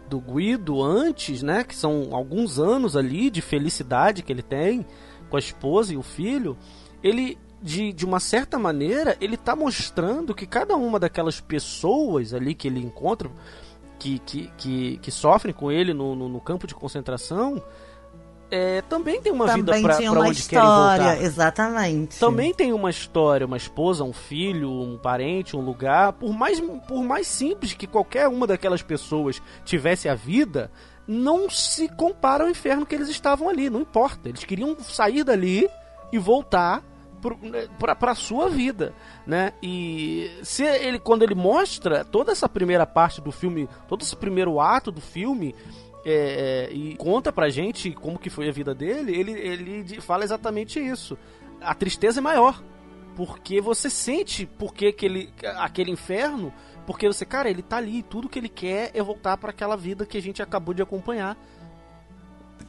do 0.09 0.19
Guido 0.19 0.83
antes, 0.83 1.41
né, 1.41 1.63
que 1.63 1.75
são 1.75 2.13
alguns 2.13 2.59
anos 2.59 2.97
ali 2.97 3.29
de 3.29 3.41
felicidade 3.41 4.21
que 4.21 4.33
ele 4.33 4.43
tem 4.43 4.85
com 5.29 5.37
a 5.37 5.39
esposa 5.39 5.93
e 5.93 5.97
o 5.97 6.03
filho, 6.03 6.57
ele 7.01 7.37
de, 7.61 7.93
de 7.93 8.05
uma 8.05 8.19
certa 8.19 8.59
maneira, 8.59 9.17
ele 9.21 9.35
está 9.35 9.55
mostrando 9.55 10.35
que 10.35 10.45
cada 10.45 10.75
uma 10.75 10.99
daquelas 10.99 11.39
pessoas 11.39 12.33
ali 12.33 12.53
que 12.53 12.67
ele 12.67 12.79
encontra, 12.79 13.31
que, 13.97 14.19
que, 14.19 14.51
que, 14.57 14.97
que 14.97 15.11
sofrem 15.11 15.53
com 15.53 15.71
ele 15.71 15.93
no, 15.93 16.15
no, 16.15 16.29
no 16.29 16.41
campo 16.41 16.67
de 16.67 16.75
concentração 16.75 17.61
é, 18.51 18.81
também 18.83 19.19
tem 19.21 19.31
uma 19.31 19.47
também 19.47 19.81
vida 19.81 19.97
para 19.97 20.19
onde 20.21 20.39
história, 20.39 21.03
querem 21.03 21.15
voltar. 21.15 21.21
Exatamente. 21.23 22.19
Também 22.19 22.53
tem 22.53 22.73
uma 22.73 22.89
história, 22.89 23.45
uma 23.45 23.57
esposa, 23.57 24.03
um 24.03 24.13
filho, 24.13 24.69
um 24.69 24.97
parente, 24.97 25.57
um 25.57 25.61
lugar. 25.61 26.13
Por 26.13 26.31
mais, 26.31 26.61
por 26.87 27.03
mais 27.03 27.27
simples 27.27 27.73
que 27.73 27.87
qualquer 27.87 28.27
uma 28.27 28.45
daquelas 28.45 28.81
pessoas 28.81 29.41
tivesse 29.63 30.07
a 30.07 30.15
vida, 30.15 30.71
não 31.07 31.49
se 31.49 31.89
compara 31.89 32.43
ao 32.43 32.49
inferno 32.49 32.85
que 32.85 32.93
eles 32.93 33.09
estavam 33.09 33.49
ali. 33.49 33.69
Não 33.69 33.81
importa. 33.81 34.29
Eles 34.29 34.43
queriam 34.43 34.77
sair 34.79 35.23
dali 35.23 35.67
e 36.11 36.19
voltar 36.19 36.83
para 37.77 38.11
a 38.11 38.15
sua 38.15 38.49
vida, 38.49 38.93
né? 39.25 39.53
E 39.61 40.29
se 40.43 40.63
ele 40.63 40.99
quando 40.99 41.23
ele 41.23 41.35
mostra 41.35 42.03
toda 42.03 42.31
essa 42.31 42.47
primeira 42.47 42.85
parte 42.85 43.21
do 43.21 43.31
filme, 43.31 43.67
todo 43.87 44.01
esse 44.01 44.15
primeiro 44.15 44.59
ato 44.59 44.91
do 44.91 45.01
filme, 45.01 45.55
é, 46.05 46.69
é, 46.69 46.73
e 46.73 46.95
conta 46.97 47.31
pra 47.31 47.49
gente 47.49 47.91
como 47.91 48.19
que 48.19 48.29
foi 48.29 48.47
a 48.47 48.51
vida 48.51 48.75
dele, 48.75 49.17
ele, 49.17 49.31
ele 49.31 50.01
fala 50.01 50.23
exatamente 50.23 50.79
isso. 50.79 51.17
A 51.59 51.73
tristeza 51.73 52.19
é 52.19 52.21
maior. 52.21 52.61
Porque 53.15 53.61
você 53.61 53.89
sente 53.89 54.45
porque 54.45 54.87
aquele, 54.87 55.33
aquele 55.57 55.89
inferno, 55.89 56.53
porque 56.85 57.07
você, 57.07 57.25
cara, 57.25 57.49
ele 57.49 57.61
tá 57.61 57.77
ali, 57.77 58.03
tudo 58.03 58.27
que 58.27 58.37
ele 58.37 58.49
quer 58.49 58.91
é 58.93 59.01
voltar 59.01 59.37
para 59.37 59.51
aquela 59.51 59.77
vida 59.77 60.05
que 60.05 60.17
a 60.17 60.21
gente 60.21 60.43
acabou 60.43 60.73
de 60.73 60.81
acompanhar 60.81 61.37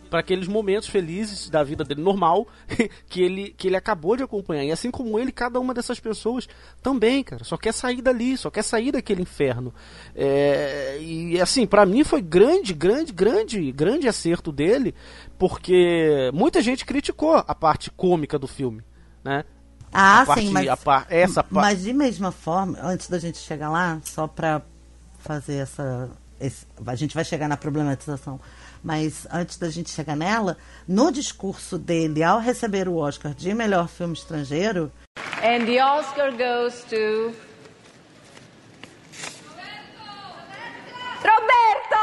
para 0.06 0.20
aqueles 0.20 0.48
momentos 0.48 0.88
felizes 0.88 1.50
da 1.50 1.62
vida 1.62 1.84
dele 1.84 2.02
normal 2.02 2.46
que 3.08 3.22
ele 3.22 3.54
que 3.56 3.68
ele 3.68 3.76
acabou 3.76 4.16
de 4.16 4.22
acompanhar. 4.22 4.64
E 4.64 4.72
assim 4.72 4.90
como 4.90 5.18
ele, 5.18 5.32
cada 5.32 5.60
uma 5.60 5.74
dessas 5.74 6.00
pessoas 6.00 6.48
também, 6.82 7.22
cara, 7.22 7.44
só 7.44 7.56
quer 7.56 7.72
sair 7.72 8.00
dali, 8.00 8.36
só 8.36 8.50
quer 8.50 8.62
sair 8.62 8.92
daquele 8.92 9.22
inferno. 9.22 9.72
É, 10.14 10.98
e 11.00 11.40
assim, 11.40 11.66
para 11.66 11.84
mim 11.84 12.04
foi 12.04 12.22
grande, 12.22 12.72
grande, 12.72 13.12
grande, 13.12 13.72
grande 13.72 14.08
acerto 14.08 14.50
dele, 14.52 14.94
porque 15.38 16.30
muita 16.32 16.62
gente 16.62 16.84
criticou 16.84 17.34
a 17.34 17.54
parte 17.54 17.90
cômica 17.90 18.38
do 18.38 18.46
filme, 18.46 18.82
né? 19.24 19.44
Ah, 19.92 20.24
parte, 20.26 20.46
sim, 20.46 20.50
mas, 20.50 20.82
par, 20.82 21.06
essa 21.08 21.44
mas 21.48 21.82
de 21.82 21.92
mesma 21.92 22.30
forma, 22.30 22.78
antes 22.82 23.08
da 23.08 23.18
gente 23.18 23.38
chegar 23.38 23.70
lá, 23.70 23.98
só 24.04 24.26
para 24.26 24.60
fazer 25.18 25.56
essa, 25.56 26.10
esse, 26.40 26.66
a 26.86 26.94
gente 26.94 27.14
vai 27.14 27.24
chegar 27.24 27.48
na 27.48 27.56
problematização 27.56 28.38
mas 28.86 29.26
antes 29.32 29.58
da 29.58 29.68
gente 29.68 29.90
chegar 29.90 30.14
nela, 30.14 30.56
no 30.86 31.10
discurso 31.10 31.76
dele 31.76 32.22
ao 32.22 32.38
receber 32.38 32.88
o 32.88 32.98
Oscar 32.98 33.34
de 33.34 33.52
melhor 33.52 33.88
filme 33.88 34.14
estrangeiro. 34.14 34.92
And 35.42 35.66
the 35.66 35.80
Oscar 35.80 36.30
goes 36.30 36.84
to 36.84 37.34
Roberto! 41.20 41.96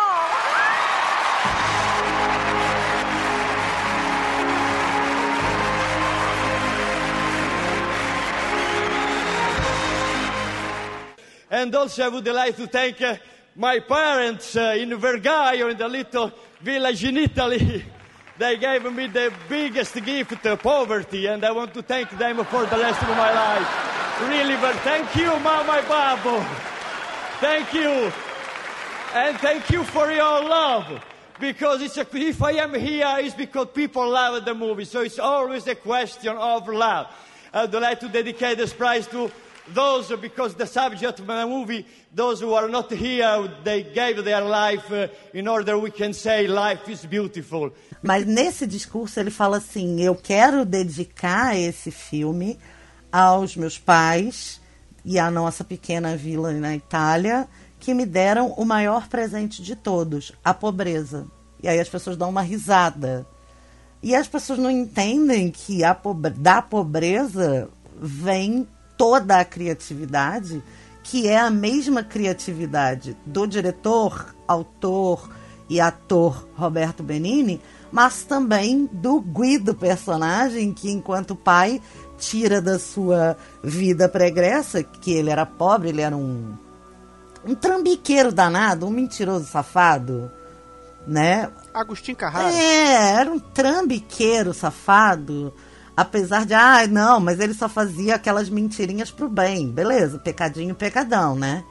And 11.49 11.73
also 11.73 12.03
I 12.03 12.09
would 12.09 12.27
like 12.27 12.57
to 12.57 12.67
thank 12.67 13.01
uh, 13.01 13.15
my 13.55 13.79
parents 13.79 14.57
uh, 14.57 14.75
in 14.77 14.89
Vergaio 14.99 15.71
in 15.71 15.77
the 15.77 15.87
little 15.87 16.33
village 16.63 17.03
in 17.03 17.17
Italy. 17.17 17.83
They 18.37 18.57
gave 18.57 18.91
me 18.91 19.07
the 19.07 19.31
biggest 19.47 19.93
gift, 20.03 20.41
poverty, 20.63 21.27
and 21.27 21.43
I 21.45 21.51
want 21.51 21.73
to 21.75 21.83
thank 21.83 22.09
them 22.17 22.43
for 22.45 22.65
the 22.65 22.77
rest 22.77 23.01
of 23.03 23.09
my 23.09 23.31
life. 23.31 24.19
Really, 24.21 24.55
but 24.55 24.75
thank 24.77 25.15
you, 25.15 25.27
Mama 25.39 25.83
Babu. 25.87 26.43
Thank 27.39 27.73
you. 27.73 28.11
And 29.13 29.37
thank 29.37 29.69
you 29.69 29.83
for 29.83 30.09
your 30.09 30.41
love. 30.43 31.03
Because 31.39 31.81
it's 31.81 31.97
a, 31.97 32.07
if 32.15 32.41
I 32.41 32.53
am 32.53 32.73
here, 32.73 33.13
it's 33.17 33.35
because 33.35 33.67
people 33.73 34.09
love 34.09 34.45
the 34.45 34.55
movie. 34.55 34.85
So 34.85 35.01
it's 35.01 35.19
always 35.19 35.67
a 35.67 35.75
question 35.75 36.35
of 36.37 36.67
love. 36.69 37.07
I'd 37.53 37.73
like 37.73 37.99
to 37.99 38.07
dedicate 38.07 38.57
this 38.57 38.73
prize 38.73 39.05
to 39.07 39.29
those, 39.73 40.15
because 40.17 40.55
the 40.55 40.65
subject 40.65 41.19
of 41.19 41.27
the 41.27 41.45
movie, 41.45 41.85
those 42.13 42.41
who 42.41 42.53
are 42.53 42.67
not 42.67 42.91
here, 42.91 43.49
they 43.63 43.83
gave 43.83 44.23
their 44.23 44.41
life 44.41 44.91
uh, 44.91 45.07
in 45.33 45.47
order 45.47 45.77
we 45.77 45.91
can 45.91 46.13
say 46.13 46.47
life 46.47 46.89
is 46.89 47.05
beautiful. 47.05 47.71
Mas 48.01 48.25
nesse 48.25 48.67
discurso 48.67 49.19
ele 49.19 49.31
fala 49.31 49.57
assim: 49.57 50.01
eu 50.01 50.15
quero 50.15 50.65
dedicar 50.65 51.55
esse 51.57 51.91
filme 51.91 52.57
aos 53.11 53.55
meus 53.55 53.77
pais 53.77 54.59
e 55.05 55.19
à 55.19 55.29
nossa 55.29 55.63
pequena 55.63 56.15
vila 56.17 56.51
na 56.53 56.75
Itália, 56.75 57.47
que 57.79 57.93
me 57.93 58.05
deram 58.05 58.53
o 58.57 58.65
maior 58.65 59.07
presente 59.07 59.61
de 59.61 59.75
todos, 59.75 60.31
a 60.43 60.53
pobreza. 60.53 61.27
E 61.61 61.67
aí 61.67 61.79
as 61.79 61.89
pessoas 61.89 62.17
dão 62.17 62.29
uma 62.29 62.41
risada. 62.41 63.25
E 64.01 64.13
as 64.15 64.27
pessoas 64.27 64.59
não 64.59 64.69
entendem 64.69 65.49
que 65.49 65.83
a 65.83 65.95
pobre... 65.95 66.31
da 66.31 66.61
pobreza 66.61 67.69
vem 67.95 68.67
toda 68.97 69.39
a 69.39 69.45
criatividade, 69.45 70.63
que 71.03 71.27
é 71.27 71.39
a 71.39 71.49
mesma 71.49 72.03
criatividade 72.03 73.17
do 73.25 73.45
diretor, 73.45 74.33
autor 74.47 75.29
e 75.69 75.79
ator 75.79 76.47
Roberto 76.55 77.03
Benini, 77.03 77.61
mas 77.91 78.23
também 78.23 78.89
do 78.91 79.19
Guido 79.21 79.75
personagem 79.75 80.73
que 80.73 80.89
enquanto 80.89 81.35
pai 81.35 81.81
tira 82.17 82.61
da 82.61 82.79
sua 82.79 83.37
vida 83.63 84.07
pregressa, 84.07 84.83
que 84.83 85.11
ele 85.13 85.29
era 85.29 85.45
pobre, 85.45 85.89
ele 85.89 86.01
era 86.01 86.15
um 86.15 86.55
um 87.45 87.53
trambiqueiro 87.53 88.31
danado, 88.31 88.87
um 88.87 88.89
mentiroso 88.89 89.45
safado, 89.45 90.31
né? 91.05 91.49
Agostinho 91.73 92.15
Carrara. 92.15 92.53
É, 92.53 93.15
era 93.15 93.29
um 93.29 93.37
trambiqueiro 93.37 94.53
safado 94.53 95.53
Apesar 95.95 96.45
de, 96.45 96.53
ah, 96.53 96.87
não, 96.87 97.19
mas 97.19 97.39
ele 97.39 97.53
só 97.53 97.69
fazia 97.69 98.15
aquelas 98.15 98.49
mentirinhas 98.49 99.11
pro 99.11 99.29
bem. 99.29 99.69
Beleza, 99.69 100.17
pecadinho, 100.17 100.73
pecadão, 100.73 101.35
né? 101.35 101.63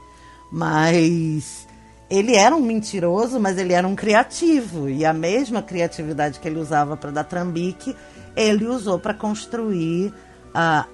Mas 0.51 1.67
ele 2.09 2.35
era 2.35 2.55
um 2.55 2.61
mentiroso, 2.61 3.39
mas 3.39 3.57
ele 3.57 3.73
era 3.73 3.87
um 3.87 3.95
criativo. 3.95 4.87
E 4.87 5.03
a 5.03 5.11
mesma 5.11 5.61
criatividade 5.61 6.39
que 6.39 6.47
ele 6.47 6.59
usava 6.59 6.95
para 6.95 7.11
dar 7.11 7.25
trambique, 7.25 7.95
ele 8.35 8.65
usou 8.65 8.97
para 8.97 9.13
construir 9.13 10.13
a, 10.53 10.85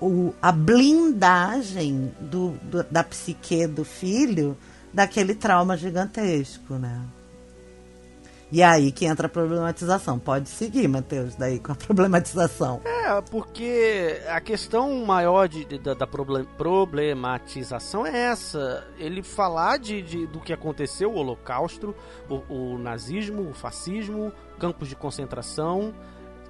o, 0.00 0.34
a 0.42 0.52
blindagem 0.52 2.12
do, 2.20 2.50
do, 2.62 2.82
da 2.90 3.02
psique 3.02 3.66
do 3.66 3.84
filho 3.84 4.56
daquele 4.92 5.34
trauma 5.34 5.76
gigantesco, 5.76 6.74
né? 6.74 7.00
E 8.50 8.62
aí 8.62 8.90
que 8.90 9.04
entra 9.04 9.26
a 9.26 9.30
problematização. 9.30 10.18
Pode 10.18 10.48
seguir, 10.48 10.88
Matheus, 10.88 11.34
daí 11.34 11.58
com 11.58 11.72
a 11.72 11.76
problematização. 11.76 12.80
É, 12.84 13.20
porque 13.30 14.20
a 14.28 14.40
questão 14.40 15.04
maior 15.04 15.48
de, 15.48 15.64
de 15.64 15.78
da, 15.78 15.94
da 15.94 16.06
problematização 16.06 18.06
é 18.06 18.16
essa. 18.16 18.86
Ele 18.98 19.22
falar 19.22 19.78
de, 19.78 20.00
de, 20.00 20.26
do 20.26 20.40
que 20.40 20.52
aconteceu, 20.52 21.12
o 21.12 21.16
holocausto, 21.16 21.94
o, 22.28 22.42
o 22.48 22.78
nazismo, 22.78 23.50
o 23.50 23.52
fascismo, 23.52 24.32
campos 24.58 24.88
de 24.88 24.96
concentração, 24.96 25.94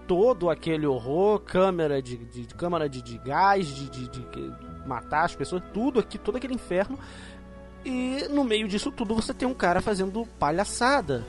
todo 0.06 0.48
aquele 0.48 0.86
horror, 0.86 1.40
câmera 1.40 2.00
de, 2.00 2.16
de, 2.16 2.46
de 2.46 2.54
câmara 2.54 2.88
de, 2.88 3.02
de 3.02 3.18
gás, 3.18 3.66
de, 3.66 3.90
de, 3.90 4.08
de 4.08 4.52
matar 4.86 5.24
as 5.24 5.34
pessoas, 5.34 5.62
tudo 5.74 5.98
aqui, 5.98 6.16
todo 6.16 6.36
aquele 6.36 6.54
inferno. 6.54 6.96
E 7.84 8.26
no 8.30 8.44
meio 8.44 8.66
disso 8.66 8.90
tudo 8.90 9.14
você 9.14 9.34
tem 9.34 9.46
um 9.46 9.54
cara 9.54 9.80
fazendo 9.80 10.26
palhaçada. 10.38 11.24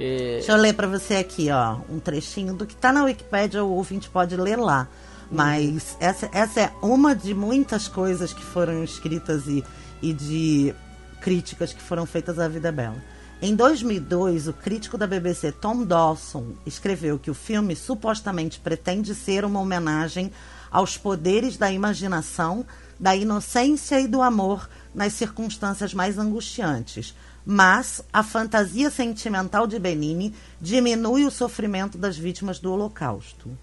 É... 0.00 0.36
Deixa 0.36 0.52
eu 0.52 0.56
ler 0.56 0.72
para 0.72 0.86
você 0.86 1.16
aqui, 1.16 1.50
ó, 1.50 1.76
um 1.88 2.00
trechinho 2.00 2.54
do 2.54 2.66
que 2.66 2.74
tá 2.74 2.90
na 2.90 3.04
Wikipédia, 3.04 3.62
o 3.62 3.70
ouvinte 3.70 4.08
pode 4.08 4.34
ler 4.34 4.56
lá. 4.56 4.88
Mas 5.30 5.96
essa, 6.00 6.28
essa 6.32 6.60
é 6.60 6.72
uma 6.82 7.14
de 7.14 7.34
muitas 7.34 7.86
coisas 7.86 8.32
que 8.32 8.42
foram 8.42 8.82
escritas 8.82 9.46
e, 9.46 9.62
e 10.02 10.12
de 10.12 10.74
críticas 11.20 11.72
que 11.72 11.82
foram 11.82 12.06
feitas 12.06 12.38
à 12.38 12.48
Vida 12.48 12.72
Bela. 12.72 12.96
Em 13.42 13.54
2002, 13.54 14.48
o 14.48 14.52
crítico 14.52 14.98
da 14.98 15.06
BBC 15.06 15.52
Tom 15.52 15.84
Dawson 15.84 16.54
escreveu 16.66 17.18
que 17.18 17.30
o 17.30 17.34
filme 17.34 17.76
supostamente 17.76 18.58
pretende 18.58 19.14
ser 19.14 19.44
uma 19.44 19.60
homenagem 19.60 20.32
aos 20.70 20.96
poderes 20.96 21.56
da 21.56 21.70
imaginação, 21.70 22.66
da 22.98 23.14
inocência 23.14 24.00
e 24.00 24.06
do 24.06 24.20
amor 24.20 24.68
nas 24.94 25.12
circunstâncias 25.12 25.94
mais 25.94 26.18
angustiantes, 26.18 27.14
mas 27.44 28.02
a 28.12 28.22
fantasia 28.22 28.90
sentimental 28.90 29.66
de 29.66 29.78
Benini 29.78 30.34
diminui 30.60 31.24
o 31.24 31.30
sofrimento 31.30 31.96
das 31.96 32.16
vítimas 32.16 32.58
do 32.58 32.72
Holocausto. 32.72 33.56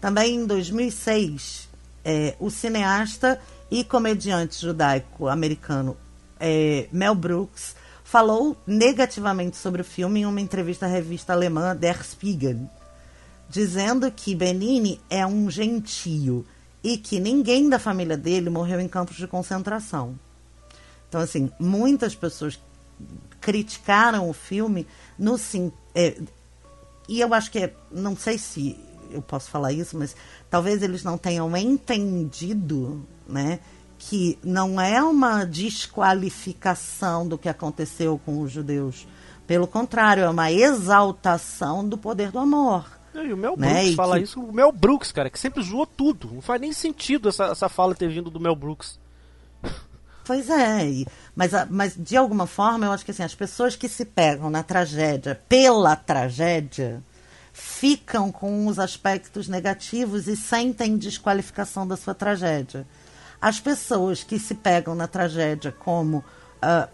Também 0.00 0.36
em 0.36 0.46
2006, 0.46 1.68
é, 2.04 2.34
o 2.38 2.50
cineasta 2.50 3.40
e 3.70 3.84
comediante 3.84 4.60
judaico-americano 4.60 5.96
é, 6.40 6.88
Mel 6.92 7.14
Brooks 7.14 7.74
falou 8.04 8.56
negativamente 8.66 9.56
sobre 9.56 9.82
o 9.82 9.84
filme 9.84 10.20
em 10.20 10.26
uma 10.26 10.40
entrevista 10.40 10.86
à 10.86 10.88
revista 10.88 11.32
alemã 11.32 11.76
Der 11.76 12.02
Spiegel, 12.02 12.60
dizendo 13.50 14.10
que 14.10 14.34
Benini 14.34 15.00
é 15.10 15.26
um 15.26 15.50
gentio 15.50 16.46
e 16.82 16.96
que 16.96 17.20
ninguém 17.20 17.68
da 17.68 17.78
família 17.78 18.16
dele 18.16 18.48
morreu 18.48 18.80
em 18.80 18.88
campos 18.88 19.16
de 19.16 19.26
concentração. 19.26 20.18
Então, 21.08 21.20
assim, 21.20 21.50
muitas 21.58 22.14
pessoas 22.14 22.58
criticaram 23.40 24.28
o 24.28 24.32
filme 24.32 24.86
no 25.18 25.38
sim. 25.38 25.72
É, 25.94 26.16
e 27.08 27.20
eu 27.20 27.32
acho 27.34 27.50
que 27.50 27.58
é, 27.58 27.74
não 27.90 28.16
sei 28.16 28.36
se 28.38 28.78
eu 29.10 29.22
posso 29.22 29.48
falar 29.50 29.72
isso, 29.72 29.96
mas 29.96 30.14
talvez 30.50 30.82
eles 30.82 31.02
não 31.02 31.16
tenham 31.16 31.56
entendido, 31.56 33.02
né, 33.26 33.58
que 33.98 34.38
não 34.44 34.80
é 34.80 35.02
uma 35.02 35.44
desqualificação 35.44 37.26
do 37.26 37.38
que 37.38 37.48
aconteceu 37.48 38.20
com 38.24 38.40
os 38.42 38.52
judeus. 38.52 39.06
Pelo 39.46 39.66
contrário, 39.66 40.22
é 40.24 40.28
uma 40.28 40.52
exaltação 40.52 41.88
do 41.88 41.96
poder 41.96 42.30
do 42.30 42.38
amor. 42.38 42.84
E 43.14 43.32
o 43.32 43.36
Mel 43.36 43.56
Né, 43.56 43.72
Brooks 43.72 43.92
e 43.92 43.96
fala 43.96 44.16
que- 44.18 44.24
isso, 44.24 44.40
o 44.40 44.52
Mel 44.52 44.70
Brooks, 44.70 45.10
cara, 45.10 45.30
que 45.30 45.38
sempre 45.40 45.62
zoou 45.62 45.86
tudo. 45.86 46.30
Não 46.34 46.42
faz 46.42 46.60
nem 46.60 46.72
sentido 46.72 47.28
essa, 47.28 47.44
essa 47.46 47.68
fala 47.68 47.94
ter 47.94 48.08
vindo 48.08 48.30
do 48.30 48.38
Mel 48.38 48.54
Brooks. 48.54 48.98
Pois 50.28 50.50
é, 50.50 51.06
mas, 51.34 51.52
mas 51.70 51.96
de 51.96 52.14
alguma 52.14 52.46
forma 52.46 52.84
eu 52.84 52.92
acho 52.92 53.02
que 53.02 53.12
assim, 53.12 53.22
as 53.22 53.34
pessoas 53.34 53.76
que 53.76 53.88
se 53.88 54.04
pegam 54.04 54.50
na 54.50 54.62
tragédia 54.62 55.40
pela 55.48 55.96
tragédia 55.96 57.02
ficam 57.50 58.30
com 58.30 58.66
os 58.66 58.78
aspectos 58.78 59.48
negativos 59.48 60.28
e 60.28 60.36
sentem 60.36 60.98
desqualificação 60.98 61.88
da 61.88 61.96
sua 61.96 62.14
tragédia. 62.14 62.86
As 63.40 63.58
pessoas 63.58 64.22
que 64.22 64.38
se 64.38 64.54
pegam 64.54 64.94
na 64.94 65.08
tragédia 65.08 65.72
como 65.72 66.22
ah, 66.60 66.90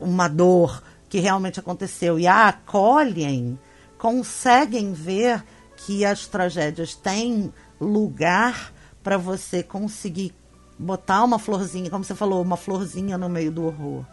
uma 0.00 0.26
dor 0.26 0.82
que 1.08 1.20
realmente 1.20 1.60
aconteceu 1.60 2.18
e 2.18 2.26
a 2.26 2.48
acolhem, 2.48 3.56
conseguem 3.96 4.92
ver 4.92 5.44
que 5.76 6.04
as 6.04 6.26
tragédias 6.26 6.96
têm 6.96 7.54
lugar 7.80 8.72
para 9.04 9.16
você 9.16 9.62
conseguir 9.62 10.34
botar 10.78 11.24
uma 11.24 11.38
florzinha, 11.38 11.90
como 11.90 12.04
você 12.04 12.14
falou, 12.14 12.42
uma 12.42 12.56
florzinha 12.56 13.16
no 13.16 13.28
meio 13.28 13.50
do 13.50 13.64
horror, 13.66 14.04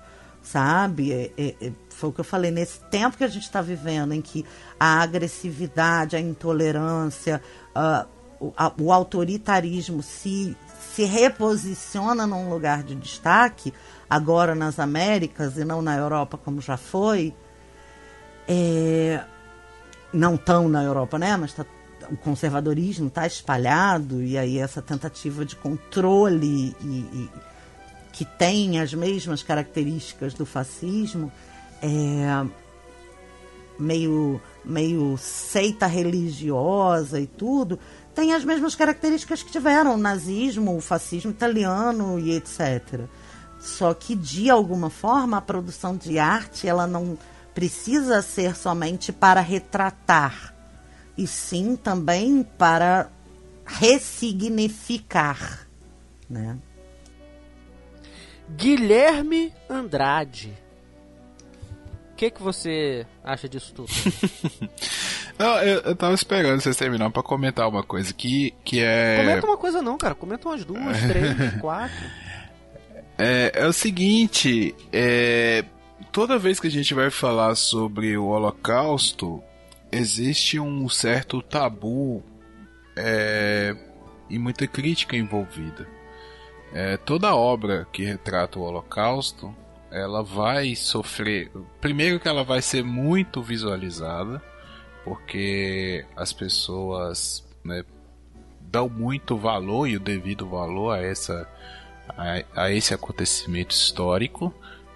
sabe? 0.42 1.12
É- 1.12 1.32
é- 1.38 1.56
é- 1.62 1.72
foi 1.90 2.10
o 2.10 2.14
que 2.14 2.22
eu 2.22 2.26
falei, 2.26 2.52
nesse 2.52 2.80
tempo 2.86 3.18
que 3.18 3.24
a 3.24 3.28
gente 3.28 3.44
está 3.44 3.62
vivendo, 3.62 4.14
em 4.14 4.22
que 4.22 4.46
a 4.80 5.02
agressividade, 5.02 6.16
a 6.16 6.20
intolerância, 6.20 7.42
ah, 7.76 8.06
o, 8.40 8.54
a- 8.58 8.72
o 8.80 8.92
autoritarismo 8.92 10.02
se, 10.04 10.56
se 10.94 11.04
reposiciona 11.06 12.26
num 12.28 12.50
lugar 12.50 12.84
de 12.84 12.96
destaque, 12.96 13.74
agora 14.10 14.54
nas 14.54 14.80
Américas 14.80 15.58
e 15.58 15.66
não 15.66 15.82
na 15.82 15.96
Europa 15.98 16.38
como 16.38 16.62
já 16.62 16.78
foi, 16.78 17.34
é, 18.48 19.24
não 20.14 20.38
tão 20.38 20.68
na 20.70 20.84
Europa, 20.84 21.18
né? 21.18 21.36
Mas 21.38 21.54
tá- 21.54 21.66
o 22.12 22.18
conservadorismo 22.18 23.08
está 23.08 23.26
espalhado 23.26 24.22
e 24.22 24.38
aí 24.38 24.58
essa 24.58 24.82
tentativa 24.82 25.46
de 25.46 25.56
controle 25.56 26.76
e, 26.82 26.86
e- 26.86 27.30
que 28.12 28.26
tem 28.26 28.80
as 28.80 28.94
mesmas 28.94 29.42
características 29.42 30.34
do 30.34 30.46
fascismo 30.46 31.32
é 31.82 32.46
meio 33.80 34.40
meio 34.64 35.18
seita 35.18 35.88
religiosa 35.88 37.20
e 37.20 37.26
tudo 37.26 37.80
tem 38.14 38.34
as 38.34 38.46
mesmas 38.46 38.76
características 38.76 39.42
que 39.42 39.52
tiveram 39.52 39.96
o 39.96 39.98
nazismo, 39.98 40.78
o 40.78 40.82
fascismo 40.82 41.32
italiano 41.32 42.20
e 42.20 42.36
etc. 42.36 43.02
Só 43.60 43.94
que 43.94 44.16
de 44.16 44.50
alguma 44.50 44.90
forma 44.90 45.38
a 45.38 45.42
produção 45.42 45.98
de 45.98 46.20
arte 46.20 46.68
ela 46.68 46.86
não 46.86 47.18
precisa 47.54 48.22
ser 48.22 48.56
somente 48.56 49.12
para 49.12 49.42
retratar, 49.42 50.53
e 51.18 51.28
sim 51.28 51.76
também 51.76 52.44
para 52.44 53.10
ressignificar, 53.66 55.68
né? 56.30 56.58
Guilherme 58.50 59.54
Andrade. 59.70 60.54
O 62.12 62.16
que, 62.16 62.30
que 62.30 62.42
você 62.42 63.06
acha 63.24 63.50
disso 63.50 63.74
tudo? 63.74 63.90
Não, 65.38 65.58
eu, 65.64 65.82
eu 65.82 65.96
tava 65.96 66.14
esperando 66.14 66.62
vocês 66.62 66.76
terminarem 66.76 67.12
pra 67.12 67.24
comentar 67.24 67.68
uma 67.68 67.84
coisa 67.84 68.14
que, 68.14 68.54
que 68.64 68.80
é. 68.80 69.18
Comenta 69.18 69.48
uma 69.48 69.58
coisa 69.58 69.82
não, 69.82 69.98
cara. 69.98 70.14
Comenta 70.14 70.48
umas 70.48 70.64
duas, 70.64 71.02
três, 71.02 71.60
quatro. 71.60 72.06
É, 73.18 73.52
é 73.56 73.68
o 73.68 73.74
seguinte, 73.74 74.76
é, 74.92 75.66
toda 76.12 76.38
vez 76.38 76.60
que 76.60 76.68
a 76.68 76.72
gente 76.72 76.94
vai 76.94 77.10
falar 77.10 77.56
sobre 77.56 78.16
o 78.16 78.28
Holocausto, 78.28 79.44
existe 79.94 80.60
um 80.60 80.90
certo 80.90 81.42
tabu 81.42 82.24
é, 82.96 83.76
e 84.30 84.38
muita 84.38 84.68
crítica 84.68 85.16
envolvida. 85.16 85.88
É, 86.74 86.98
toda 86.98 87.36
obra 87.36 87.88
que 87.92 88.04
retrata 88.04 88.58
o 88.58 88.64
Holocausto, 88.64 89.56
ela 89.92 90.24
vai 90.24 90.76
sofrer. 90.76 91.52
Primeiro 91.80 92.20
que 92.20 92.28
ela 92.28 92.44
vai 92.44 92.62
ser 92.62 92.84
muito 92.84 93.42
visualizada, 93.42 94.42
porque 95.04 96.04
as 96.16 96.34
pessoas 96.34 97.48
né, 97.64 97.84
dão 98.62 98.90
muito 98.90 99.38
valor 99.38 99.88
e 99.88 99.98
o 99.98 100.00
devido 100.00 100.50
valor 100.50 100.98
a 100.98 101.02
essa 101.02 101.48
a, 102.10 102.64
a 102.64 102.72
esse 102.72 102.94
acontecimento 102.94 103.72
histórico. 103.72 104.54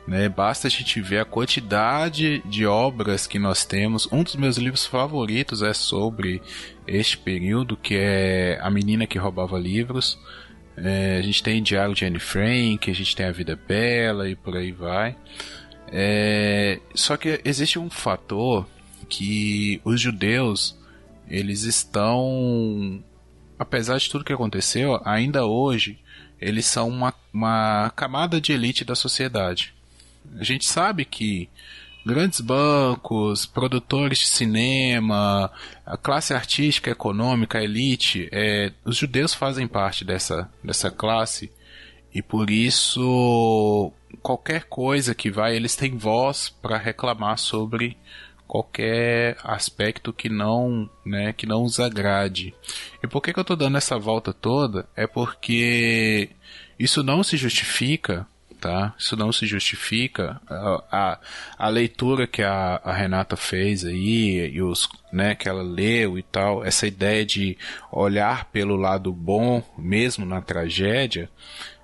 Né? 0.07 0.29
Basta 0.29 0.67
a 0.67 0.71
gente 0.71 1.01
ver 1.01 1.19
a 1.19 1.25
quantidade 1.25 2.41
de 2.45 2.65
obras 2.65 3.27
que 3.27 3.37
nós 3.37 3.65
temos. 3.65 4.07
Um 4.11 4.23
dos 4.23 4.37
meus 4.37 4.57
livros 4.57 4.85
favoritos 4.85 5.61
é 5.61 5.73
sobre 5.73 6.41
este 6.87 7.17
período, 7.17 7.75
que 7.75 7.95
é 7.95 8.57
A 8.61 8.69
Menina 8.69 9.05
que 9.05 9.19
Roubava 9.19 9.59
Livros. 9.59 10.17
É, 10.77 11.17
a 11.17 11.21
gente 11.21 11.43
tem 11.43 11.61
Diário 11.61 11.93
de 11.93 12.05
Anne 12.05 12.19
Frank, 12.19 12.89
a 12.89 12.95
gente 12.95 13.15
tem 13.15 13.25
A 13.25 13.31
Vida 13.31 13.59
Bela 13.67 14.29
e 14.29 14.35
por 14.35 14.55
aí 14.55 14.71
vai. 14.71 15.17
É, 15.91 16.79
só 16.95 17.17
que 17.17 17.41
existe 17.43 17.77
um 17.77 17.89
fator 17.89 18.65
que 19.09 19.81
os 19.83 19.99
judeus 19.99 20.77
eles 21.29 21.63
estão, 21.63 23.03
apesar 23.59 23.97
de 23.97 24.09
tudo 24.09 24.23
que 24.23 24.33
aconteceu, 24.33 25.01
ainda 25.03 25.45
hoje 25.45 25.99
eles 26.39 26.65
são 26.65 26.87
uma, 26.87 27.13
uma 27.33 27.91
camada 27.95 28.39
de 28.39 28.53
elite 28.53 28.85
da 28.85 28.95
sociedade. 28.95 29.76
A 30.39 30.43
gente 30.43 30.65
sabe 30.65 31.05
que 31.05 31.49
grandes 32.05 32.39
bancos, 32.39 33.45
produtores 33.45 34.19
de 34.19 34.27
cinema, 34.27 35.51
a 35.85 35.97
classe 35.97 36.33
artística, 36.33 36.89
econômica, 36.89 37.59
a 37.59 37.63
elite, 37.63 38.29
é, 38.31 38.71
os 38.85 38.95
judeus 38.95 39.33
fazem 39.33 39.67
parte 39.67 40.05
dessa, 40.05 40.49
dessa 40.63 40.89
classe 40.89 41.51
e 42.13 42.21
por 42.21 42.49
isso 42.49 43.91
qualquer 44.21 44.63
coisa 44.63 45.13
que 45.13 45.29
vai, 45.29 45.55
eles 45.55 45.75
têm 45.75 45.97
voz 45.97 46.49
para 46.49 46.77
reclamar 46.77 47.37
sobre 47.37 47.97
qualquer 48.47 49.37
aspecto 49.43 50.13
que 50.13 50.29
não, 50.29 50.89
né, 51.05 51.33
que 51.33 51.45
não 51.45 51.63
os 51.63 51.79
agrade. 51.79 52.55
E 53.03 53.07
por 53.07 53.21
que, 53.21 53.33
que 53.33 53.39
eu 53.39 53.41
estou 53.41 53.57
dando 53.57 53.77
essa 53.77 53.99
volta 53.99 54.33
toda? 54.33 54.87
É 54.95 55.05
porque 55.05 56.29
isso 56.79 57.03
não 57.03 57.21
se 57.23 57.35
justifica, 57.35 58.25
tá? 58.59 58.93
Isso 58.97 59.15
não 59.15 59.31
se 59.31 59.45
justifica. 59.45 60.39
A, 60.49 60.83
a, 60.91 61.19
a 61.57 61.69
leitura 61.69 62.27
que 62.27 62.41
a, 62.41 62.81
a, 62.83 62.93
Renata 62.93 63.35
fez 63.35 63.85
aí, 63.85 64.51
e 64.53 64.61
os, 64.61 64.89
né, 65.11 65.35
que 65.35 65.47
ela 65.47 65.63
leu 65.63 66.17
e 66.17 66.23
tal, 66.23 66.63
essa 66.65 66.87
ideia 66.87 67.25
de 67.25 67.57
olhar 67.91 68.45
pelo 68.45 68.75
lado 68.75 69.11
bom, 69.13 69.63
mesmo 69.77 70.25
na 70.25 70.41
tragédia, 70.41 71.29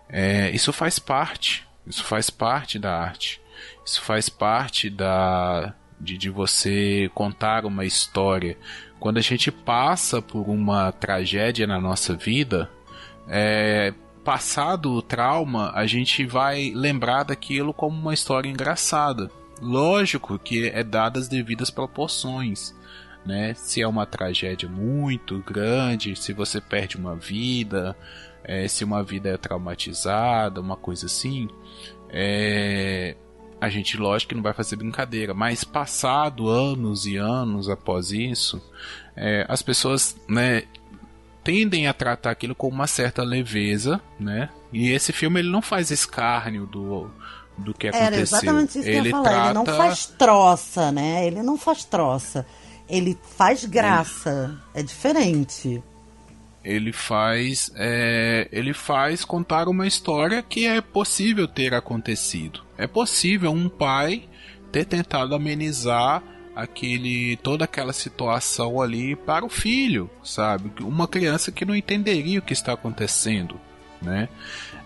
é, 0.10 0.52
isso 0.52 0.74
faz 0.74 1.00
parte. 1.00 1.66
Isso 1.86 2.04
faz 2.04 2.30
parte 2.30 2.80
da 2.80 2.98
arte. 2.98 3.42
Isso 3.86 4.02
faz 4.02 4.30
parte 4.30 4.90
da, 4.90 5.74
de, 6.00 6.18
de 6.18 6.30
você 6.30 7.10
contar 7.14 7.66
uma 7.66 7.86
história. 7.86 8.58
Quando 9.00 9.18
a 9.18 9.22
gente 9.22 9.52
passa 9.52 10.22
por 10.22 10.50
uma 10.50 10.92
tragédia 10.92 11.68
na 11.68 11.80
nossa 11.80 12.16
vida, 12.16 12.70
é, 13.28 13.94
passado 14.24 14.94
o 14.94 15.02
trauma, 15.02 15.72
a 15.76 15.86
gente 15.86 16.26
vai 16.26 16.72
lembrar 16.74 17.24
daquilo 17.24 17.74
como 17.74 18.00
uma 18.00 18.14
história 18.14 18.50
engraçada. 18.50 19.30
Lógico 19.62 20.40
que 20.40 20.68
é 20.68 20.84
dada 20.84 21.20
as 21.20 21.28
devidas 21.28 21.70
proporções. 21.70 22.76
Né? 23.26 23.54
Se 23.54 23.82
é 23.82 23.88
uma 23.88 24.06
tragédia 24.06 24.68
muito 24.68 25.40
grande, 25.40 26.16
se 26.16 26.34
você 26.34 26.60
perde 26.60 26.98
uma 26.98 27.16
vida, 27.16 27.96
é, 28.44 28.68
se 28.68 28.84
uma 28.84 29.02
vida 29.02 29.30
é 29.30 29.38
traumatizada, 29.38 30.60
uma 30.60 30.76
coisa 30.76 31.06
assim, 31.06 31.48
é, 32.10 33.16
a 33.62 33.70
gente, 33.70 33.96
lógico 33.96 34.30
que 34.30 34.36
não 34.36 34.44
vai 34.44 34.54
fazer 34.54 34.76
brincadeira, 34.76 35.34
mas 35.34 35.64
passado 35.64 36.50
anos 36.50 37.06
e 37.06 37.16
anos 37.16 37.70
após 37.70 38.12
isso, 38.12 38.62
é, 39.16 39.46
as 39.48 39.62
pessoas, 39.62 40.18
né, 40.28 40.64
tendem 41.44 41.88
a 41.88 41.94
tratar 41.94 42.32
aquilo 42.32 42.56
com 42.56 42.68
uma 42.68 42.88
certa 42.88 43.24
leveza, 43.24 44.02
né? 44.20 44.50
E 44.72 44.90
esse 44.90 45.12
filme 45.12 45.40
ele 45.40 45.50
não 45.52 45.62
faz 45.62 45.92
escárnio 45.92 46.66
do 46.66 47.10
do 47.58 47.74
que 47.74 47.88
aconteceu. 47.88 48.08
Era 48.08 48.20
exatamente 48.20 48.80
isso 48.80 48.84
que 48.84 48.90
ele 48.90 49.00
eu 49.00 49.06
ia 49.06 49.12
falar. 49.12 49.24
trata... 49.30 49.46
Ele 49.46 49.54
não 49.54 49.66
faz 49.66 50.06
troça, 50.06 50.92
né? 50.92 51.28
Ele 51.28 51.44
não 51.44 51.58
faz 51.58 51.86
troça. 51.86 52.46
Ele 52.90 53.18
faz 53.38 53.66
graça. 53.66 54.60
É 54.74 54.82
diferente. 54.82 55.84
Ele 56.64 56.94
faz, 56.94 57.72
é, 57.76 58.48
ele 58.52 58.74
faz 58.74 59.26
contar 59.26 59.68
uma 59.68 59.86
história 59.86 60.42
que 60.42 60.66
é 60.66 60.80
possível 60.80 61.48
ter 61.48 61.74
acontecido. 61.74 62.62
É 62.78 62.88
possível 62.88 63.52
um 63.52 63.68
pai 63.68 64.30
ter 64.72 64.86
tentado 64.86 65.36
amenizar 65.36 66.24
aquele 66.56 67.38
toda 67.38 67.66
aquela 67.66 67.94
situação 67.94 68.82
ali 68.82 69.16
para 69.16 69.46
o 69.46 69.50
filho, 69.50 70.10
sabe? 70.24 70.72
Uma 70.82 71.08
criança 71.08 71.52
que 71.52 71.66
não 71.66 71.76
entenderia 71.76 72.40
o 72.40 72.44
que 72.44 72.54
está 72.54 72.74
acontecendo, 72.74 73.60
né? 74.02 74.30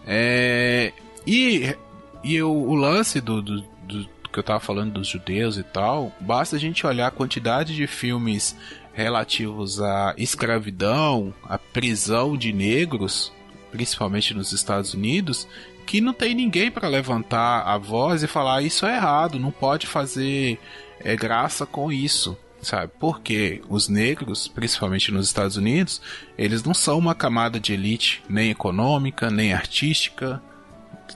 É, 0.05 0.93
e 1.25 1.75
e 2.23 2.41
o, 2.41 2.49
o 2.49 2.75
lance 2.75 3.21
do, 3.21 3.41
do, 3.41 3.61
do, 3.61 4.09
que 4.31 4.39
eu 4.39 4.41
estava 4.41 4.59
falando 4.59 4.93
dos 4.93 5.07
judeus 5.07 5.57
e 5.57 5.63
tal, 5.63 6.11
basta 6.19 6.55
a 6.55 6.59
gente 6.59 6.85
olhar 6.85 7.07
a 7.07 7.11
quantidade 7.11 7.75
de 7.75 7.87
filmes 7.87 8.55
relativos 8.93 9.81
à 9.81 10.13
escravidão, 10.17 11.33
à 11.43 11.57
prisão 11.57 12.35
de 12.35 12.51
negros, 12.51 13.31
principalmente 13.71 14.33
nos 14.33 14.51
Estados 14.51 14.93
Unidos, 14.93 15.47
que 15.87 16.01
não 16.01 16.13
tem 16.13 16.35
ninguém 16.35 16.69
para 16.69 16.89
levantar 16.89 17.61
a 17.61 17.77
voz 17.77 18.21
e 18.21 18.27
falar 18.27 18.61
isso 18.61 18.85
é 18.85 18.97
errado, 18.97 19.39
não 19.39 19.51
pode 19.51 19.87
fazer 19.87 20.59
é, 20.99 21.15
graça 21.15 21.65
com 21.65 21.89
isso, 21.89 22.37
sabe? 22.61 22.91
Porque 22.99 23.63
os 23.69 23.87
negros, 23.87 24.49
principalmente 24.49 25.13
nos 25.13 25.27
Estados 25.27 25.55
Unidos, 25.55 26.01
eles 26.37 26.61
não 26.61 26.73
são 26.73 26.99
uma 26.99 27.15
camada 27.15 27.57
de 27.57 27.71
elite 27.71 28.21
nem 28.29 28.51
econômica, 28.51 29.31
nem 29.31 29.53
artística. 29.53 30.43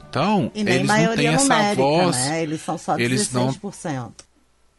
Então, 0.08 0.50
eles 0.56 0.88
não 0.88 1.16
têm 1.18 1.28
essa 1.28 1.54
numérica, 1.54 1.76
voz. 1.76 2.16
Né? 2.16 2.44
Eles 2.44 2.62
são 2.62 2.78
só 2.78 2.96
16%. 2.96 3.00
Eles 3.02 3.34
não, 3.34 4.14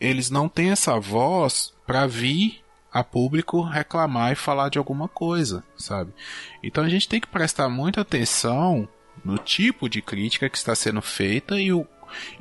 eles 0.00 0.30
não 0.30 0.48
têm 0.48 0.70
essa 0.70 0.98
voz 0.98 1.74
para 1.86 2.06
vir 2.06 2.62
a 2.90 3.04
público 3.04 3.60
reclamar 3.60 4.32
e 4.32 4.36
falar 4.36 4.70
de 4.70 4.78
alguma 4.78 5.06
coisa, 5.06 5.62
sabe? 5.76 6.12
Então 6.62 6.82
a 6.82 6.88
gente 6.88 7.06
tem 7.06 7.20
que 7.20 7.26
prestar 7.26 7.68
muita 7.68 8.00
atenção 8.00 8.88
no 9.24 9.38
tipo 9.38 9.88
de 9.88 10.02
crítica 10.02 10.48
que 10.48 10.56
está 10.56 10.74
sendo 10.74 11.00
feita 11.00 11.60
e, 11.60 11.72
o, 11.72 11.86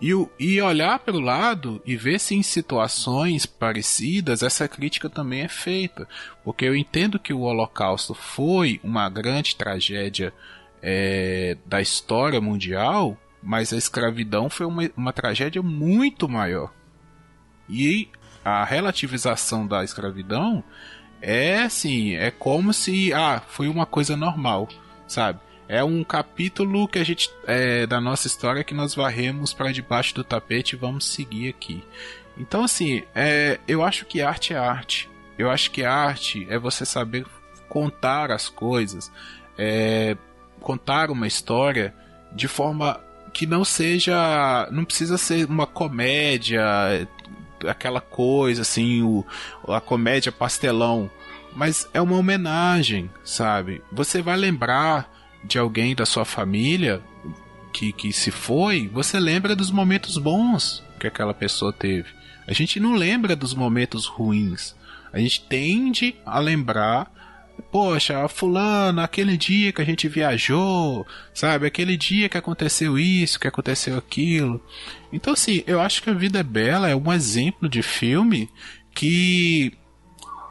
e, 0.02 0.12
e 0.40 0.62
olhar 0.62 1.00
para 1.00 1.16
o 1.16 1.20
lado 1.20 1.82
e 1.86 1.96
ver 1.96 2.20
se 2.20 2.36
em 2.36 2.44
situações 2.44 3.46
parecidas 3.46 4.42
essa 4.44 4.68
crítica 4.68 5.10
também 5.10 5.42
é 5.42 5.48
feita. 5.48 6.08
Porque 6.44 6.66
eu 6.66 6.76
entendo 6.76 7.20
que 7.20 7.34
o 7.34 7.42
Holocausto 7.42 8.14
foi 8.14 8.80
uma 8.84 9.10
grande 9.10 9.56
tragédia 9.56 10.34
é, 10.82 11.58
da 11.66 11.80
história 11.80 12.42
mundial, 12.42 13.18
mas 13.42 13.72
a 13.72 13.78
escravidão 13.78 14.50
foi 14.50 14.66
uma, 14.66 14.90
uma 14.98 15.14
tragédia 15.14 15.62
muito 15.62 16.28
maior. 16.28 16.74
E 17.70 18.10
a 18.44 18.66
relativização 18.66 19.68
da 19.68 19.84
escravidão 19.84 20.64
é 21.22 21.60
assim, 21.62 22.16
é 22.16 22.32
como 22.32 22.74
se 22.74 23.14
ah, 23.14 23.42
foi 23.48 23.68
uma 23.68 23.86
coisa 23.86 24.18
normal, 24.18 24.68
sabe? 25.08 25.40
É 25.72 25.82
um 25.82 26.04
capítulo 26.04 26.86
que 26.86 27.00
a 27.00 27.04
gente 27.04 27.32
é, 27.48 27.88
da 27.88 28.02
nossa 28.02 28.28
história 28.28 28.62
que 28.62 28.74
nós 28.74 28.94
varremos 28.94 29.54
para 29.54 29.72
debaixo 29.72 30.14
do 30.14 30.22
tapete 30.22 30.74
e 30.74 30.78
vamos 30.78 31.06
seguir 31.06 31.48
aqui. 31.48 31.82
Então 32.38 32.66
assim, 32.66 33.04
é, 33.16 33.58
eu 33.66 33.82
acho 33.82 34.06
que 34.06 34.22
arte 34.22 34.54
é 34.54 34.58
arte. 34.58 35.10
Eu 35.38 35.50
acho 35.50 35.72
que 35.72 35.86
arte 35.86 36.46
é 36.50 36.60
você 36.60 36.86
saber 36.86 37.26
contar 37.70 38.32
as 38.32 38.50
coisas, 38.50 39.10
é, 39.58 40.18
contar 40.60 41.10
uma 41.10 41.26
história 41.26 41.96
de 42.34 42.50
forma 42.50 43.00
que 43.32 43.46
não 43.46 43.64
seja, 43.64 44.68
não 44.74 44.84
precisa 44.84 45.18
ser 45.18 45.48
uma 45.48 45.66
comédia, 45.66 46.62
aquela 47.66 48.02
coisa 48.02 48.64
assim, 48.64 49.04
o, 49.04 49.26
a 49.70 49.80
comédia 49.80 50.34
pastelão, 50.34 51.10
mas 51.56 51.88
é 51.94 52.02
uma 52.02 52.18
homenagem, 52.18 53.10
sabe? 53.24 53.82
Você 53.90 54.22
vai 54.22 54.36
lembrar 54.36 55.21
de 55.44 55.58
alguém 55.58 55.96
da 55.96 56.06
sua 56.06 56.26
família 56.26 57.02
que, 57.74 57.92
que 57.92 58.12
se 58.12 58.32
foi, 58.32 58.90
você 58.92 59.20
lembra 59.20 59.56
dos 59.56 59.72
momentos 59.72 60.18
bons 60.18 60.84
que 61.00 61.08
aquela 61.08 61.34
pessoa 61.34 61.74
teve. 61.74 62.10
A 62.48 62.54
gente 62.54 62.80
não 62.80 62.96
lembra 62.96 63.36
dos 63.36 63.54
momentos 63.54 64.06
ruins. 64.06 64.76
A 65.12 65.20
gente 65.20 65.42
tende 65.42 66.16
a 66.26 66.40
lembrar 66.40 67.12
poxa, 67.72 68.28
fulano, 68.28 69.02
aquele 69.02 69.38
dia 69.38 69.72
que 69.72 69.82
a 69.82 69.86
gente 69.86 70.08
viajou, 70.08 71.06
sabe? 71.34 71.68
Aquele 71.68 71.96
dia 71.96 72.28
que 72.30 72.38
aconteceu 72.38 72.98
isso, 72.98 73.40
que 73.40 73.48
aconteceu 73.48 73.98
aquilo. 73.98 74.62
Então, 75.12 75.34
assim, 75.34 75.64
eu 75.68 75.80
acho 75.80 76.02
que 76.02 76.10
A 76.10 76.14
Vida 76.14 76.40
é 76.40 76.44
Bela 76.44 76.90
é 76.90 76.96
um 76.96 77.12
exemplo 77.12 77.70
de 77.70 77.82
filme 77.82 78.50
que 78.94 79.74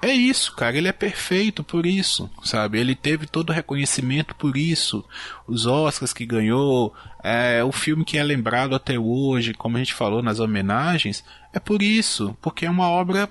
é 0.02 0.12
isso, 0.12 0.54
cara. 0.54 0.76
Ele 0.76 0.88
é 0.88 0.92
perfeito 0.92 1.62
por 1.62 1.84
isso, 1.84 2.30
sabe? 2.42 2.78
Ele 2.78 2.94
teve 2.94 3.26
todo 3.26 3.50
o 3.50 3.52
reconhecimento 3.52 4.34
por 4.34 4.56
isso. 4.56 5.04
Os 5.46 5.66
Oscars 5.66 6.12
que 6.12 6.24
ganhou, 6.24 6.94
é, 7.22 7.62
o 7.62 7.72
filme 7.72 8.04
que 8.04 8.16
é 8.16 8.22
lembrado 8.22 8.74
até 8.74 8.98
hoje, 8.98 9.52
como 9.52 9.76
a 9.76 9.80
gente 9.80 9.94
falou 9.94 10.22
nas 10.22 10.40
homenagens, 10.40 11.22
é 11.52 11.60
por 11.60 11.82
isso, 11.82 12.36
porque 12.40 12.64
é 12.64 12.70
uma 12.70 12.88
obra 12.88 13.28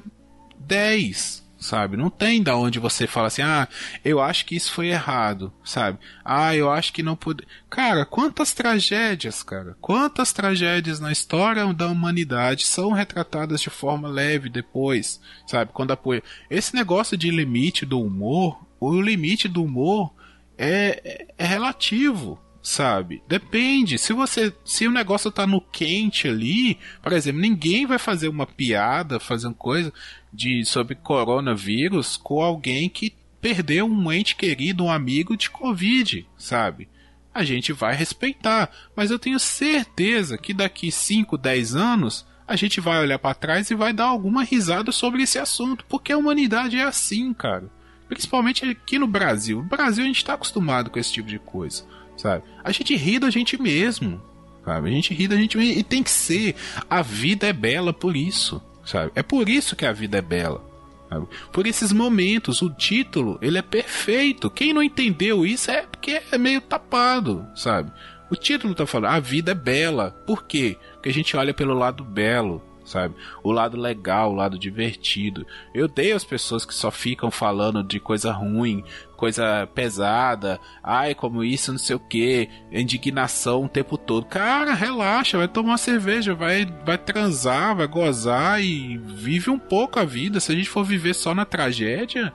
10, 0.59 1.48
sabe? 1.59 1.97
Não 1.97 2.09
tem 2.09 2.41
da 2.41 2.55
onde 2.55 2.79
você 2.79 3.05
fala 3.05 3.27
assim, 3.27 3.41
ah, 3.41 3.67
eu 4.03 4.21
acho 4.21 4.45
que 4.45 4.55
isso 4.55 4.71
foi 4.71 4.87
errado, 4.87 5.51
sabe? 5.63 5.99
Ah, 6.23 6.55
eu 6.55 6.71
acho 6.71 6.93
que 6.93 7.03
não 7.03 7.15
pude. 7.15 7.45
Cara, 7.69 8.05
quantas 8.05 8.53
tragédias, 8.53 9.43
cara? 9.43 9.75
Quantas 9.81 10.31
tragédias 10.31 10.99
na 10.99 11.11
história 11.11 11.71
da 11.73 11.87
humanidade 11.87 12.65
são 12.65 12.91
retratadas 12.91 13.61
de 13.61 13.69
forma 13.69 14.07
leve 14.07 14.49
depois, 14.49 15.19
sabe? 15.45 15.71
Quando 15.73 15.91
apoia. 15.91 16.23
Esse 16.49 16.73
negócio 16.73 17.17
de 17.17 17.29
limite 17.29 17.85
do 17.85 18.01
humor, 18.01 18.65
o 18.79 19.01
limite 19.01 19.47
do 19.47 19.63
humor 19.63 20.13
é, 20.57 21.01
é, 21.03 21.27
é 21.37 21.45
relativo, 21.45 22.39
sabe? 22.61 23.23
Depende. 23.27 23.97
Se 23.97 24.13
você, 24.13 24.53
se 24.65 24.87
o 24.87 24.91
negócio 24.91 25.31
tá 25.31 25.47
no 25.47 25.61
quente 25.61 26.27
ali, 26.27 26.77
por 27.01 27.13
exemplo, 27.13 27.41
ninguém 27.41 27.85
vai 27.85 27.97
fazer 27.97 28.27
uma 28.27 28.45
piada, 28.45 29.19
fazer 29.19 29.47
uma 29.47 29.53
coisa 29.53 29.93
de 30.31 30.63
sobre 30.65 30.95
coronavírus 30.95 32.17
com 32.17 32.41
alguém 32.41 32.89
que 32.89 33.13
perdeu 33.41 33.85
um 33.85 34.11
ente 34.11 34.35
querido, 34.35 34.83
um 34.83 34.91
amigo 34.91 35.37
de 35.37 35.49
covid, 35.49 36.27
sabe? 36.37 36.89
A 37.33 37.43
gente 37.43 37.71
vai 37.71 37.95
respeitar, 37.95 38.69
mas 38.95 39.11
eu 39.11 39.19
tenho 39.19 39.39
certeza 39.39 40.37
que 40.37 40.53
daqui 40.53 40.91
5, 40.91 41.37
10 41.37 41.75
anos 41.75 42.27
a 42.45 42.55
gente 42.55 42.81
vai 42.81 42.99
olhar 42.99 43.19
para 43.19 43.35
trás 43.35 43.69
e 43.69 43.75
vai 43.75 43.93
dar 43.93 44.05
alguma 44.05 44.43
risada 44.43 44.91
sobre 44.91 45.21
esse 45.21 45.37
assunto, 45.37 45.85
porque 45.87 46.11
a 46.11 46.17
humanidade 46.17 46.77
é 46.77 46.83
assim, 46.83 47.31
cara. 47.33 47.69
Principalmente 48.07 48.65
aqui 48.65 48.97
no 48.97 49.05
Brasil. 49.05 49.59
No 49.59 49.69
Brasil 49.69 50.03
a 50.03 50.07
gente 50.07 50.17
está 50.17 50.33
acostumado 50.33 50.89
com 50.89 50.97
esse 50.97 51.13
tipo 51.13 51.29
de 51.29 51.37
coisa 51.37 51.85
sabe? 52.19 52.43
A 52.63 52.71
gente 52.71 52.95
ri 52.95 53.17
da 53.17 53.29
gente 53.29 53.59
mesmo, 53.59 54.21
sabe? 54.65 54.89
A 54.89 54.91
gente 54.91 55.13
ri 55.13 55.27
da 55.27 55.37
gente 55.37 55.57
mesmo 55.57 55.79
e 55.79 55.83
tem 55.83 56.03
que 56.03 56.11
ser. 56.11 56.55
A 56.89 57.01
vida 57.01 57.47
é 57.47 57.53
bela 57.53 57.93
por 57.93 58.15
isso, 58.15 58.61
sabe? 58.85 59.11
É 59.15 59.23
por 59.23 59.47
isso 59.47 59.75
que 59.75 59.85
a 59.85 59.93
vida 59.93 60.17
é 60.17 60.21
bela. 60.21 60.67
Sabe? 61.09 61.27
Por 61.51 61.65
esses 61.65 61.91
momentos, 61.93 62.61
o 62.61 62.69
título, 62.69 63.39
ele 63.41 63.57
é 63.57 63.61
perfeito. 63.61 64.51
Quem 64.51 64.73
não 64.73 64.83
entendeu 64.83 65.45
isso 65.45 65.71
é 65.71 65.83
porque 65.83 66.21
é 66.31 66.37
meio 66.37 66.61
tapado, 66.61 67.47
sabe? 67.55 67.91
O 68.29 68.35
título 68.35 68.75
tá 68.75 68.85
falando, 68.85 69.13
a 69.13 69.19
vida 69.19 69.51
é 69.51 69.55
bela. 69.55 70.11
Por 70.27 70.43
quê? 70.43 70.77
Porque 70.93 71.09
a 71.09 71.13
gente 71.13 71.35
olha 71.35 71.53
pelo 71.53 71.73
lado 71.73 72.03
belo, 72.03 72.61
sabe? 72.89 73.15
O 73.43 73.51
lado 73.51 73.77
legal, 73.77 74.31
o 74.31 74.35
lado 74.35 74.57
divertido. 74.57 75.45
Eu 75.73 75.85
odeio 75.85 76.15
as 76.15 76.23
pessoas 76.23 76.65
que 76.65 76.73
só 76.73 76.91
ficam 76.91 77.31
falando 77.31 77.83
de 77.83 77.99
coisa 77.99 78.31
ruim, 78.31 78.83
coisa 79.15 79.67
pesada, 79.75 80.59
ai, 80.81 81.13
como 81.13 81.43
isso, 81.43 81.71
não 81.71 81.77
sei 81.77 81.95
o 81.95 81.99
que, 81.99 82.49
indignação 82.71 83.65
o 83.65 83.69
tempo 83.69 83.97
todo. 83.97 84.25
Cara, 84.25 84.73
relaxa, 84.73 85.37
vai 85.37 85.47
tomar 85.47 85.77
cerveja, 85.77 86.33
vai, 86.33 86.65
vai 86.85 86.97
transar, 86.97 87.75
vai 87.75 87.87
gozar 87.87 88.63
e 88.63 88.97
vive 88.97 89.49
um 89.49 89.59
pouco 89.59 89.99
a 89.99 90.05
vida. 90.05 90.39
Se 90.39 90.51
a 90.51 90.55
gente 90.55 90.69
for 90.69 90.85
viver 90.85 91.13
só 91.13 91.35
na 91.35 91.43
tragédia, 91.45 92.33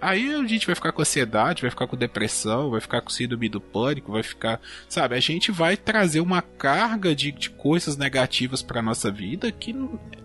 aí 0.00 0.34
a 0.34 0.46
gente 0.46 0.66
vai 0.66 0.74
ficar 0.74 0.92
com 0.92 1.02
ansiedade, 1.02 1.62
vai 1.62 1.70
ficar 1.70 1.86
com 1.86 1.96
depressão, 1.96 2.70
vai 2.70 2.80
ficar 2.80 3.00
com 3.00 3.10
síndrome 3.10 3.48
do 3.48 3.60
pânico, 3.60 4.12
vai 4.12 4.22
ficar. 4.22 4.60
Sabe, 4.88 5.16
a 5.16 5.20
gente 5.20 5.50
vai 5.50 5.76
trazer 5.76 6.20
uma 6.20 6.42
carga 6.42 7.14
de, 7.14 7.32
de 7.32 7.50
coisas 7.50 7.96
negativas 7.96 8.62
para 8.62 8.80
nossa 8.82 9.10
vida 9.10 9.50
que, 9.50 9.74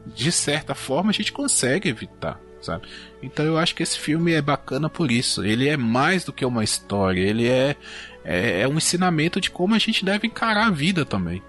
de 0.05 0.31
certa 0.31 0.75
forma, 0.75 1.09
a 1.09 1.13
gente 1.13 1.31
consegue 1.31 1.89
evitar, 1.89 2.39
sabe? 2.61 2.87
Então 3.21 3.45
eu 3.45 3.57
acho 3.57 3.75
que 3.75 3.83
esse 3.83 3.97
filme 3.97 4.33
é 4.33 4.41
bacana 4.41 4.89
por 4.89 5.11
isso. 5.11 5.43
Ele 5.43 5.67
é 5.67 5.77
mais 5.77 6.23
do 6.23 6.31
que 6.31 6.45
uma 6.45 6.63
história, 6.63 7.21
ele 7.21 7.47
é, 7.47 7.75
é, 8.23 8.61
é 8.61 8.67
um 8.67 8.77
ensinamento 8.77 9.41
de 9.41 9.49
como 9.49 9.73
a 9.73 9.79
gente 9.79 10.05
deve 10.05 10.27
encarar 10.27 10.67
a 10.67 10.71
vida 10.71 11.03
também. 11.03 11.41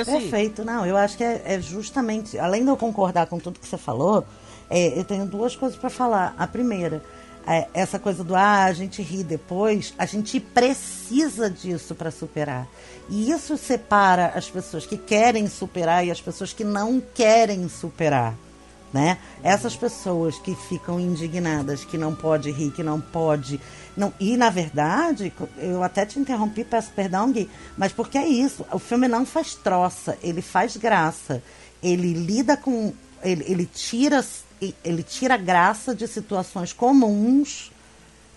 Assim... 0.00 0.18
Perfeito, 0.18 0.64
não, 0.64 0.84
eu 0.84 0.96
acho 0.96 1.16
que 1.16 1.22
é, 1.22 1.42
é 1.44 1.60
justamente, 1.60 2.38
além 2.38 2.64
de 2.64 2.70
eu 2.70 2.76
concordar 2.76 3.26
com 3.26 3.38
tudo 3.38 3.60
que 3.60 3.66
você 3.66 3.78
falou 3.78 4.26
é, 4.68 4.98
eu 4.98 5.04
tenho 5.04 5.26
duas 5.26 5.54
coisas 5.54 5.78
para 5.78 5.90
falar. 5.90 6.34
A 6.38 6.46
primeira, 6.46 7.02
é, 7.46 7.68
essa 7.72 7.98
coisa 7.98 8.24
do 8.24 8.34
ah, 8.34 8.64
a 8.64 8.72
gente 8.72 9.00
ri 9.02 9.22
depois, 9.22 9.94
a 9.96 10.04
gente 10.04 10.40
precisa 10.40 11.48
disso 11.48 11.94
para 11.94 12.10
superar. 12.10 12.66
E 13.08 13.30
isso 13.30 13.56
separa 13.56 14.32
as 14.34 14.50
pessoas 14.50 14.84
que 14.84 14.96
querem 14.96 15.46
superar 15.48 16.04
e 16.04 16.10
as 16.10 16.20
pessoas 16.20 16.52
que 16.52 16.64
não 16.64 17.00
querem 17.14 17.68
superar. 17.68 18.34
Né? 18.92 19.18
Essas 19.42 19.76
pessoas 19.76 20.38
que 20.38 20.54
ficam 20.54 20.98
indignadas, 20.98 21.84
que 21.84 21.98
não 21.98 22.14
pode 22.14 22.50
rir, 22.50 22.72
que 22.72 22.82
não 22.82 23.00
pode. 23.00 23.60
Não, 23.96 24.12
e 24.18 24.36
na 24.36 24.48
verdade, 24.48 25.32
eu 25.58 25.82
até 25.82 26.06
te 26.06 26.18
interrompi, 26.18 26.64
peço 26.64 26.90
perdão, 26.92 27.30
Gui, 27.30 27.48
mas 27.76 27.92
porque 27.92 28.16
é 28.16 28.26
isso. 28.26 28.64
O 28.72 28.78
filme 28.78 29.06
não 29.06 29.26
faz 29.26 29.54
troça, 29.54 30.16
ele 30.22 30.40
faz 30.40 30.76
graça. 30.76 31.42
Ele 31.82 32.12
lida 32.12 32.56
com. 32.56 32.92
Ele, 33.22 33.44
ele 33.46 33.66
tira 33.66 34.24
ele 34.84 35.02
tira 35.02 35.36
graça 35.36 35.94
de 35.94 36.06
situações 36.06 36.72
comuns 36.72 37.70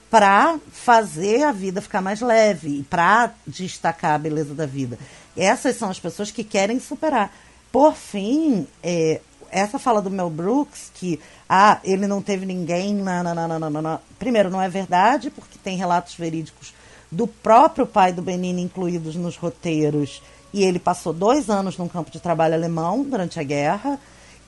para 0.09 0.59
fazer 0.71 1.43
a 1.43 1.51
vida 1.51 1.81
ficar 1.81 2.01
mais 2.01 2.19
leve 2.19 2.79
e 2.79 2.83
para 2.83 3.31
destacar 3.45 4.15
a 4.15 4.17
beleza 4.17 4.53
da 4.53 4.65
vida. 4.65 4.97
Essas 5.37 5.75
são 5.75 5.89
as 5.89 5.99
pessoas 5.99 6.31
que 6.31 6.43
querem 6.43 6.79
superar. 6.79 7.31
Por 7.71 7.93
fim, 7.95 8.67
é, 8.81 9.21
essa 9.51 9.77
fala 9.77 10.01
do 10.01 10.09
Mel 10.09 10.29
Brooks, 10.29 10.91
que 10.95 11.19
ah, 11.47 11.79
ele 11.83 12.07
não 12.07 12.21
teve 12.21 12.45
ninguém. 12.45 12.95
Na, 12.95 13.23
na, 13.23 13.35
na, 13.35 13.59
na, 13.59 13.69
na, 13.69 13.99
Primeiro, 14.17 14.49
não 14.49 14.61
é 14.61 14.67
verdade, 14.67 15.29
porque 15.29 15.57
tem 15.63 15.77
relatos 15.77 16.15
verídicos 16.15 16.73
do 17.11 17.27
próprio 17.27 17.87
pai 17.87 18.13
do 18.13 18.21
Benini 18.21 18.61
incluídos 18.61 19.15
nos 19.15 19.35
roteiros. 19.35 20.21
E 20.51 20.63
ele 20.63 20.79
passou 20.79 21.13
dois 21.13 21.49
anos 21.49 21.77
num 21.77 21.87
campo 21.87 22.09
de 22.09 22.19
trabalho 22.19 22.55
alemão 22.55 23.03
durante 23.03 23.39
a 23.39 23.43
guerra. 23.43 23.99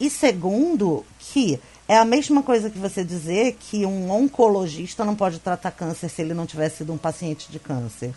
E 0.01 0.09
segundo, 0.09 1.05
que 1.19 1.59
é 1.87 1.95
a 1.95 2.03
mesma 2.03 2.41
coisa 2.41 2.71
que 2.71 2.79
você 2.79 3.03
dizer 3.03 3.55
que 3.59 3.85
um 3.85 4.09
oncologista 4.09 5.05
não 5.05 5.15
pode 5.15 5.37
tratar 5.37 5.69
câncer 5.69 6.09
se 6.09 6.23
ele 6.23 6.33
não 6.33 6.47
tivesse 6.47 6.77
sido 6.77 6.91
um 6.91 6.97
paciente 6.97 7.51
de 7.51 7.59
câncer. 7.59 8.11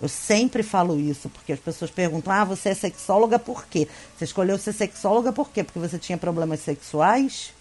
Eu 0.00 0.08
sempre 0.08 0.62
falo 0.62 1.00
isso, 1.00 1.28
porque 1.28 1.52
as 1.52 1.58
pessoas 1.58 1.90
perguntam: 1.90 2.32
ah, 2.32 2.44
você 2.44 2.68
é 2.68 2.74
sexóloga 2.74 3.40
por 3.40 3.66
quê? 3.66 3.88
Você 4.16 4.24
escolheu 4.24 4.56
ser 4.56 4.72
sexóloga 4.72 5.32
por 5.32 5.50
quê? 5.50 5.64
Porque 5.64 5.80
você 5.80 5.98
tinha 5.98 6.16
problemas 6.16 6.60
sexuais? 6.60 7.52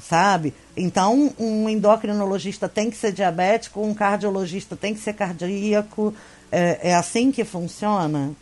Sabe? 0.00 0.52
Então, 0.76 1.32
um 1.38 1.68
endocrinologista 1.68 2.68
tem 2.68 2.90
que 2.90 2.96
ser 2.96 3.12
diabético, 3.12 3.80
um 3.82 3.94
cardiologista 3.94 4.74
tem 4.74 4.94
que 4.94 5.00
ser 5.00 5.12
cardíaco. 5.12 6.12
É, 6.50 6.90
é 6.90 6.94
assim 6.96 7.30
que 7.30 7.44
funciona? 7.44 8.34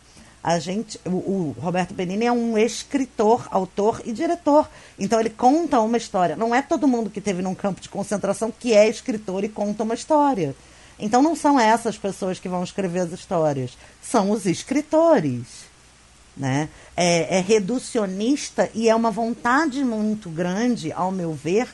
A 0.47 0.59
gente, 0.59 0.97
o, 1.05 1.09
o, 1.09 1.55
Roberto 1.59 1.93
Benini 1.93 2.25
é 2.25 2.31
um 2.31 2.57
escritor, 2.57 3.49
autor 3.51 4.01
e 4.05 4.13
diretor. 4.13 4.69
Então 4.97 5.19
ele 5.19 5.29
conta 5.29 5.81
uma 5.81 5.97
história. 5.97 6.37
Não 6.37 6.55
é 6.55 6.61
todo 6.61 6.87
mundo 6.87 7.09
que 7.09 7.19
teve 7.19 7.41
num 7.41 7.53
campo 7.53 7.81
de 7.81 7.89
concentração 7.89 8.49
que 8.57 8.71
é 8.71 8.87
escritor 8.87 9.43
e 9.43 9.49
conta 9.49 9.83
uma 9.83 9.93
história. 9.93 10.55
Então 10.97 11.21
não 11.21 11.35
são 11.35 11.59
essas 11.59 11.97
pessoas 11.97 12.39
que 12.39 12.47
vão 12.47 12.63
escrever 12.63 12.99
as 12.99 13.11
histórias, 13.11 13.77
são 14.01 14.31
os 14.31 14.45
escritores. 14.45 15.65
Né? 16.37 16.69
É, 16.95 17.39
é 17.39 17.41
reducionista 17.41 18.69
e 18.73 18.87
é 18.87 18.95
uma 18.95 19.11
vontade 19.11 19.83
muito 19.83 20.29
grande, 20.29 20.93
ao 20.93 21.11
meu 21.11 21.33
ver, 21.33 21.67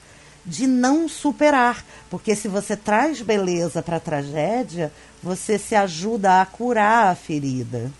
de 0.43 0.65
não 0.65 1.07
superar. 1.07 1.85
Porque 2.09 2.35
se 2.35 2.47
você 2.47 2.75
traz 2.75 3.21
beleza 3.21 3.83
para 3.83 3.97
a 3.97 3.99
tragédia, 3.99 4.91
você 5.21 5.59
se 5.59 5.75
ajuda 5.75 6.41
a 6.41 6.45
curar 6.47 7.09
a 7.09 7.15
ferida. 7.15 7.91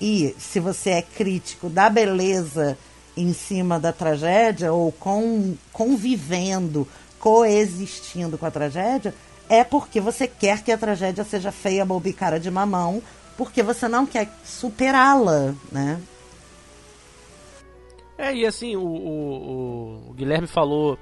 E 0.00 0.34
se 0.38 0.60
você 0.60 0.90
é 0.90 1.02
crítico 1.02 1.68
da 1.68 1.88
beleza 1.88 2.76
em 3.16 3.32
cima 3.32 3.78
da 3.78 3.92
tragédia, 3.92 4.72
ou 4.72 4.90
com, 4.92 5.54
convivendo, 5.72 6.86
coexistindo 7.18 8.36
com 8.36 8.46
a 8.46 8.50
tragédia, 8.50 9.14
é 9.48 9.62
porque 9.62 10.00
você 10.00 10.26
quer 10.26 10.62
que 10.62 10.72
a 10.72 10.78
tragédia 10.78 11.24
seja 11.24 11.52
feia, 11.52 11.84
boba 11.84 12.08
e 12.08 12.12
cara 12.12 12.40
de 12.40 12.50
mamão, 12.50 13.02
porque 13.36 13.62
você 13.62 13.88
não 13.88 14.06
quer 14.06 14.28
superá-la, 14.44 15.54
né? 15.70 16.00
É, 18.16 18.34
e 18.34 18.46
assim, 18.46 18.76
o, 18.76 18.84
o, 18.84 20.10
o 20.10 20.12
Guilherme 20.14 20.46
falou, 20.46 20.98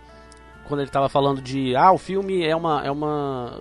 quando 0.67 0.81
ele 0.81 0.89
estava 0.89 1.09
falando 1.09 1.43
de, 1.43 1.77
ah, 1.77 1.93
o 1.93 1.99
filme 1.99 2.45
é 2.45 2.57
uma, 2.57 2.85
é 2.85 2.91
uma 2.91 3.61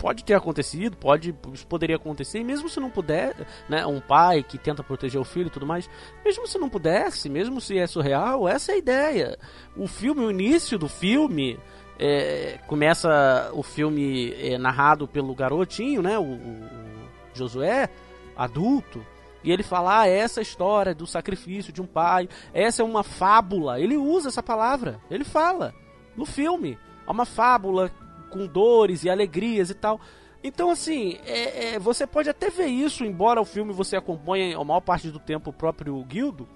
pode 0.00 0.24
ter 0.24 0.32
acontecido, 0.32 0.96
pode, 0.96 1.34
isso 1.52 1.66
poderia 1.66 1.96
acontecer, 1.96 2.38
e 2.40 2.44
mesmo 2.44 2.70
se 2.70 2.80
não 2.80 2.88
puder, 2.88 3.36
né, 3.68 3.84
um 3.84 4.00
pai 4.00 4.42
que 4.42 4.56
tenta 4.56 4.82
proteger 4.82 5.20
o 5.20 5.24
filho 5.24 5.48
e 5.48 5.50
tudo 5.50 5.66
mais, 5.66 5.88
mesmo 6.24 6.46
se 6.46 6.58
não 6.58 6.70
pudesse, 6.70 7.28
mesmo 7.28 7.60
se 7.60 7.78
é 7.78 7.86
surreal, 7.86 8.48
essa 8.48 8.72
é 8.72 8.76
a 8.76 8.78
ideia. 8.78 9.38
O 9.76 9.86
filme, 9.86 10.24
o 10.24 10.30
início 10.30 10.78
do 10.78 10.88
filme, 10.88 11.60
é, 11.98 12.58
começa 12.66 13.50
o 13.52 13.62
filme 13.62 14.32
é, 14.32 14.56
narrado 14.56 15.06
pelo 15.06 15.34
garotinho, 15.34 16.00
né? 16.00 16.18
O, 16.18 16.22
o, 16.22 16.90
Josué, 17.34 17.90
adulto. 18.34 19.04
E 19.44 19.52
ele 19.52 19.62
fala, 19.62 20.00
ah, 20.00 20.08
essa 20.08 20.40
história 20.40 20.94
do 20.94 21.06
sacrifício 21.06 21.72
de 21.72 21.80
um 21.80 21.86
pai, 21.86 22.28
essa 22.54 22.82
é 22.82 22.84
uma 22.84 23.02
fábula. 23.02 23.78
Ele 23.78 23.96
usa 23.96 24.28
essa 24.28 24.42
palavra, 24.42 24.98
ele 25.10 25.24
fala 25.24 25.74
no 26.16 26.24
filme. 26.24 26.78
É 27.06 27.10
uma 27.10 27.26
fábula 27.26 27.90
com 28.30 28.46
dores 28.46 29.04
e 29.04 29.10
alegrias 29.10 29.70
e 29.70 29.74
tal. 29.74 30.00
Então, 30.42 30.70
assim, 30.70 31.18
é, 31.26 31.74
é, 31.74 31.78
você 31.78 32.06
pode 32.06 32.30
até 32.30 32.48
ver 32.48 32.66
isso, 32.66 33.04
embora 33.04 33.40
o 33.40 33.44
filme 33.44 33.72
você 33.72 33.96
acompanhe 33.96 34.54
a 34.54 34.64
maior 34.64 34.80
parte 34.80 35.10
do 35.10 35.18
tempo 35.18 35.50
o 35.50 35.52
próprio 35.52 36.02
Guildo, 36.04 36.48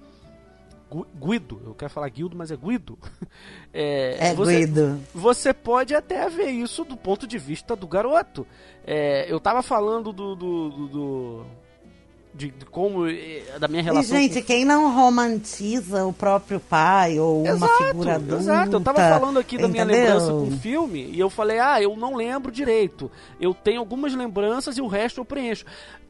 Guido, 1.15 1.61
eu 1.65 1.73
quero 1.73 1.91
falar 1.91 2.09
Guildo, 2.09 2.37
mas 2.37 2.51
é 2.51 2.57
Guido. 2.57 2.97
É, 3.77 4.29
é 4.29 4.33
você, 4.33 4.59
Guido. 4.59 5.01
Você 5.13 5.53
pode 5.53 5.93
até 5.93 6.29
ver 6.29 6.49
isso 6.49 6.85
do 6.85 6.95
ponto 6.95 7.27
de 7.27 7.37
vista 7.37 7.75
do 7.75 7.85
garoto. 7.85 8.47
É, 8.87 9.29
eu 9.29 9.37
tava 9.37 9.61
falando 9.61 10.13
do. 10.13 10.33
do, 10.33 10.69
do, 10.69 10.87
do 10.87 11.45
de, 12.35 12.51
de, 12.51 12.65
como. 12.65 13.07
Eh, 13.07 13.43
da 13.59 13.67
minha 13.67 13.81
relação. 13.81 14.17
E, 14.17 14.21
gente, 14.21 14.41
com... 14.41 14.47
quem 14.47 14.65
não 14.65 14.93
romantiza 14.93 16.05
o 16.05 16.11
próprio 16.11 16.59
pai 16.59 17.17
ou 17.17 17.45
exato, 17.45 17.65
uma 17.65 17.87
figura 17.87 18.15
adulta. 18.15 18.35
Exato, 18.35 18.71
eu 18.75 18.81
tava 18.81 18.97
falando 18.97 19.39
aqui 19.39 19.57
da 19.57 19.67
entendeu? 19.67 19.85
minha 19.85 19.97
lembrança 19.97 20.31
com 20.31 20.47
o 20.47 20.59
filme 20.59 21.09
e 21.11 21.19
eu 21.19 21.29
falei, 21.29 21.59
ah, 21.59 21.81
eu 21.81 21.95
não 21.95 22.15
lembro 22.15 22.51
direito. 22.51 23.09
Eu 23.39 23.53
tenho 23.53 23.79
algumas 23.79 24.13
lembranças 24.13 24.77
e 24.77 24.81
o 24.81 24.87
resto 24.87 25.21
eu 25.21 25.25
preencho. 25.25 25.65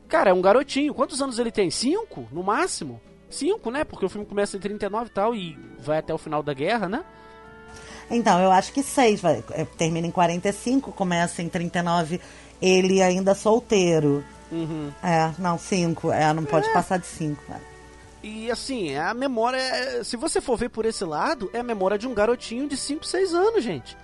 Cara, 0.07 0.31
é 0.31 0.33
um 0.33 0.41
garotinho. 0.41 0.93
Quantos 0.93 1.21
anos 1.21 1.37
ele 1.39 1.51
tem? 1.51 1.69
Cinco? 1.69 2.27
No 2.31 2.43
máximo? 2.43 2.99
5, 3.29 3.69
né? 3.71 3.83
Porque 3.83 4.05
o 4.05 4.09
filme 4.09 4.25
começa 4.25 4.57
em 4.57 4.59
39 4.59 5.07
e 5.07 5.09
tal 5.09 5.35
e 5.35 5.57
vai 5.79 5.99
até 5.99 6.13
o 6.13 6.17
final 6.17 6.41
da 6.41 6.53
guerra, 6.53 6.87
né? 6.87 7.03
Então, 8.09 8.39
eu 8.39 8.51
acho 8.51 8.71
que 8.71 8.83
6, 8.83 9.19
vai, 9.19 9.43
é, 9.51 9.65
termina 9.65 10.05
em 10.05 10.11
45, 10.11 10.91
começa 10.91 11.41
em 11.41 11.49
39, 11.49 12.21
ele 12.61 13.01
ainda 13.01 13.33
solteiro. 13.33 14.23
Uhum. 14.51 14.91
É, 15.03 15.31
não, 15.39 15.57
5, 15.57 16.11
é, 16.11 16.33
não 16.33 16.45
pode 16.45 16.67
é. 16.67 16.73
passar 16.73 16.97
de 16.97 17.07
5. 17.07 17.41
É. 17.51 17.75
E 18.23 18.49
assim, 18.49 18.95
a 18.95 19.13
memória, 19.13 19.59
se 20.03 20.17
você 20.17 20.41
for 20.41 20.57
ver 20.57 20.69
por 20.69 20.85
esse 20.85 21.05
lado, 21.05 21.49
é 21.53 21.59
a 21.59 21.63
memória 21.63 21.97
de 21.97 22.07
um 22.07 22.13
garotinho 22.13 22.67
de 22.67 22.75
5, 22.75 23.05
6 23.05 23.33
anos, 23.33 23.63
gente. 23.63 23.95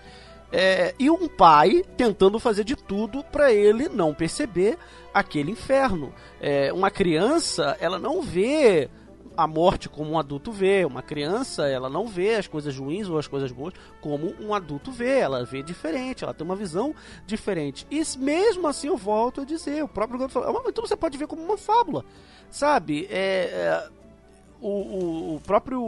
É, 0.52 0.94
e 1.00 1.10
um 1.10 1.28
pai 1.28 1.84
tentando 1.96 2.38
fazer 2.38 2.64
de 2.64 2.76
tudo 2.76 3.24
para 3.24 3.54
ele 3.54 3.88
não 3.88 4.14
perceber 4.14 4.78
aquele 5.14 5.52
inferno. 5.52 6.14
É, 6.40 6.72
uma 6.74 6.92
criança, 6.92 7.78
ela 7.80 7.98
não 7.98 8.22
vê 8.22 8.90
a 9.36 9.48
morte 9.48 9.90
como 9.90 10.12
um 10.12 10.20
adulto 10.20 10.52
vê. 10.52 10.86
Uma 10.86 11.02
criança, 11.02 11.68
ela 11.68 11.90
não 11.90 12.08
vê 12.08 12.36
as 12.36 12.48
coisas 12.48 12.78
ruins 12.78 13.08
ou 13.10 13.18
as 13.18 13.28
coisas 13.28 13.52
boas 13.52 13.74
como 14.00 14.34
um 14.40 14.54
adulto 14.54 14.92
vê. 14.92 15.20
Ela 15.20 15.44
vê 15.44 15.62
diferente, 15.64 16.24
ela 16.24 16.34
tem 16.34 16.46
uma 16.46 16.56
visão 16.56 16.94
diferente. 17.26 17.88
E 17.90 18.02
mesmo 18.18 18.68
assim, 18.68 18.88
eu 18.88 18.98
volto 18.98 19.42
a 19.42 19.46
dizer, 19.46 19.84
o 19.84 19.88
próprio 19.88 20.20
garoto 20.20 20.40
fala, 20.40 20.64
então 20.68 20.86
você 20.86 20.96
pode 20.96 21.18
ver 21.18 21.28
como 21.28 21.42
uma 21.42 21.58
fábula, 21.58 22.06
sabe? 22.50 23.08
É, 23.10 23.90
é 23.90 23.90
o, 24.62 24.70
o, 24.70 25.36
o 25.36 25.42
próprio 25.42 25.82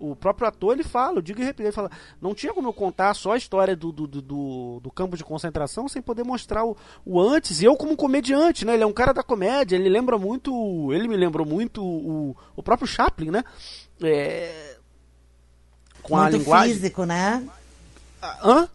o 0.00 0.16
próprio 0.16 0.48
ator 0.48 0.72
ele 0.72 0.82
fala, 0.82 1.18
eu 1.18 1.22
digo 1.22 1.40
e 1.40 1.44
repito, 1.44 1.62
ele 1.62 1.72
fala, 1.72 1.90
não 2.20 2.34
tinha 2.34 2.54
como 2.54 2.68
eu 2.68 2.72
contar 2.72 3.14
só 3.14 3.32
a 3.32 3.36
história 3.36 3.76
do, 3.76 3.92
do, 3.92 4.06
do, 4.06 4.80
do 4.82 4.90
campo 4.90 5.16
de 5.16 5.22
concentração 5.22 5.86
sem 5.88 6.00
poder 6.00 6.24
mostrar 6.24 6.64
o, 6.64 6.76
o, 7.04 7.20
antes. 7.20 7.60
E 7.60 7.66
eu 7.66 7.76
como 7.76 7.96
comediante, 7.96 8.64
né? 8.64 8.74
Ele 8.74 8.82
é 8.82 8.86
um 8.86 8.92
cara 8.92 9.12
da 9.12 9.22
comédia, 9.22 9.76
ele 9.76 9.88
lembra 9.88 10.18
muito, 10.18 10.92
ele 10.92 11.06
me 11.06 11.16
lembrou 11.16 11.46
muito 11.46 11.84
o, 11.84 12.36
o 12.56 12.62
próprio 12.62 12.88
Chaplin, 12.88 13.30
né? 13.30 13.44
É, 14.02 14.76
com 16.02 16.16
muito 16.16 16.26
a 16.26 16.30
linguagem 16.38 16.74
físico, 16.74 17.04
né? 17.04 17.46
Hã? 18.42 18.68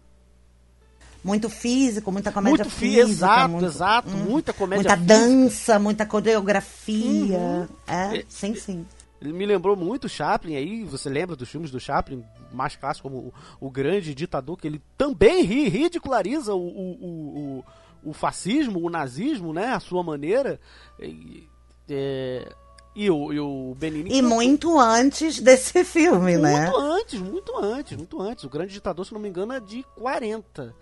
muito 1.25 1.49
físico, 1.49 2.11
muita 2.11 2.31
comédia 2.31 2.63
muito 2.63 2.75
física. 2.75 3.09
Exato, 3.09 3.49
muito, 3.49 3.65
exato. 3.65 4.09
Hum, 4.09 4.23
muita 4.29 4.53
comédia 4.53 4.95
Muita 4.95 4.97
física. 4.97 5.27
dança, 5.27 5.79
muita 5.79 6.05
coreografia. 6.05 7.39
Uhum. 7.39 7.67
É, 7.87 8.17
é, 8.17 8.25
sim, 8.29 8.53
sim. 8.53 8.85
Ele 9.21 9.31
me 9.33 9.45
lembrou 9.45 9.75
muito 9.75 10.09
Chaplin 10.09 10.55
aí, 10.55 10.83
você 10.83 11.09
lembra 11.09 11.35
dos 11.35 11.49
filmes 11.49 11.71
do 11.71 11.79
Chaplin, 11.79 12.23
mais 12.51 12.75
clássico 12.75 13.09
como 13.09 13.33
o, 13.59 13.67
o 13.67 13.69
grande 13.71 14.13
ditador, 14.13 14.57
que 14.57 14.67
ele 14.67 14.81
também 14.97 15.43
ri, 15.43 15.69
ridiculariza 15.69 16.53
o, 16.53 16.59
o, 16.59 17.59
o, 18.03 18.09
o, 18.09 18.13
fascismo, 18.13 18.79
o 18.79 18.89
nazismo, 18.89 19.53
né, 19.53 19.67
a 19.67 19.79
sua 19.79 20.03
maneira. 20.03 20.59
E, 20.99 21.47
é, 21.89 22.53
e 22.95 23.09
o, 23.09 23.33
e 23.33 23.39
o 23.39 23.75
Benini... 23.77 24.17
E 24.17 24.21
muito 24.21 24.79
antes 24.79 25.39
desse 25.39 25.83
filme, 25.83 26.37
muito 26.37 26.41
né? 26.41 26.61
Muito 26.61 26.77
antes, 26.77 27.21
muito 27.21 27.57
antes, 27.57 27.97
muito 27.97 28.21
antes. 28.21 28.43
O 28.43 28.49
grande 28.49 28.73
ditador, 28.73 29.05
se 29.05 29.13
não 29.13 29.19
me 29.19 29.29
engano, 29.29 29.53
é 29.53 29.59
de 29.59 29.83
40. 29.95 30.75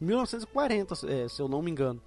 1940, 0.00 0.94
é, 1.06 1.28
se 1.28 1.40
eu 1.40 1.48
não 1.48 1.62
me 1.62 1.70
engano. 1.70 2.00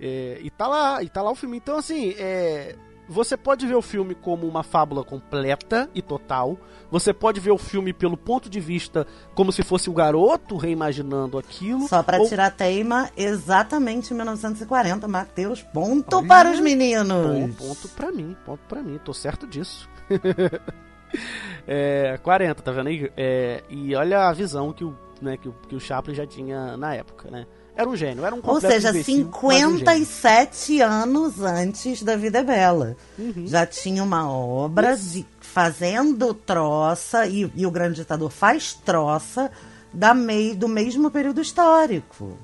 É, 0.00 0.38
e 0.42 0.50
tá 0.50 0.66
lá, 0.66 1.02
e 1.02 1.08
tá 1.08 1.22
lá 1.22 1.30
o 1.30 1.34
filme. 1.34 1.56
Então, 1.56 1.78
assim, 1.78 2.14
é, 2.18 2.76
você 3.08 3.36
pode 3.36 3.66
ver 3.66 3.74
o 3.74 3.82
filme 3.82 4.14
como 4.14 4.46
uma 4.46 4.62
fábula 4.62 5.02
completa 5.02 5.88
e 5.94 6.02
total. 6.02 6.58
Você 6.90 7.12
pode 7.12 7.40
ver 7.40 7.50
o 7.50 7.58
filme 7.58 7.92
pelo 7.92 8.16
ponto 8.16 8.50
de 8.50 8.60
vista 8.60 9.06
como 9.34 9.50
se 9.50 9.62
fosse 9.62 9.88
o 9.88 9.94
garoto 9.94 10.56
reimaginando 10.56 11.38
aquilo. 11.38 11.88
Só 11.88 12.02
para 12.02 12.18
ou... 12.18 12.28
tirar 12.28 12.50
teima, 12.50 13.10
exatamente 13.16 14.12
em 14.12 14.16
1940, 14.16 15.08
Matheus. 15.08 15.62
Ponto 15.62 16.18
Olha, 16.18 16.28
para 16.28 16.50
os 16.50 16.60
meninos. 16.60 17.54
Ponto 17.56 17.88
para 17.88 18.12
mim, 18.12 18.36
ponto 18.44 18.60
para 18.68 18.82
mim. 18.82 19.00
Tô 19.02 19.14
certo 19.14 19.46
disso. 19.46 19.88
é, 21.66 22.18
40, 22.22 22.62
tá 22.62 22.72
vendo 22.72 22.88
aí? 22.88 23.10
É, 23.16 23.62
e 23.70 23.94
olha 23.94 24.28
a 24.28 24.32
visão 24.32 24.72
que 24.72 24.84
o, 24.84 24.94
né, 25.20 25.36
que, 25.36 25.48
o, 25.48 25.52
que 25.52 25.74
o 25.74 25.80
Chaplin 25.80 26.14
já 26.14 26.26
tinha 26.26 26.76
na 26.76 26.94
época, 26.94 27.30
né? 27.30 27.46
Era 27.78 27.88
um 27.88 27.94
gênio, 27.94 28.24
era 28.24 28.34
um 28.34 28.40
Ou 28.42 28.60
seja, 28.60 28.90
imbecil, 28.90 29.30
mas 29.40 29.64
um 29.64 29.78
gênio. 29.78 29.78
57 29.78 30.82
anos 30.82 31.40
antes 31.40 32.02
da 32.02 32.16
Vida 32.16 32.40
é 32.40 32.42
Bela. 32.42 32.96
Uhum. 33.16 33.46
Já 33.46 33.64
tinha 33.64 34.02
uma 34.02 34.28
obra 34.28 34.96
de, 34.96 35.24
fazendo 35.40 36.34
troça, 36.34 37.28
e, 37.28 37.48
e 37.54 37.64
o 37.64 37.70
grande 37.70 37.94
ditador 37.94 38.30
faz 38.30 38.74
troça 38.74 39.48
da 39.94 40.12
mei, 40.12 40.56
do 40.56 40.66
mesmo 40.66 41.08
período 41.08 41.40
histórico. 41.40 42.36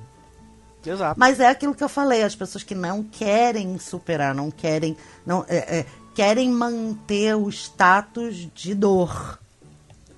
Exato. 0.86 1.18
Mas 1.18 1.40
é 1.40 1.48
aquilo 1.48 1.74
que 1.74 1.82
eu 1.82 1.88
falei, 1.88 2.22
as 2.22 2.36
pessoas 2.36 2.62
que 2.62 2.76
não 2.76 3.02
querem 3.02 3.76
superar, 3.76 4.36
não 4.36 4.52
querem, 4.52 4.96
não 5.26 5.44
é, 5.48 5.80
é, 5.80 5.86
querem 6.14 6.48
manter 6.48 7.34
o 7.34 7.48
status 7.48 8.48
de 8.54 8.72
dor. 8.72 9.40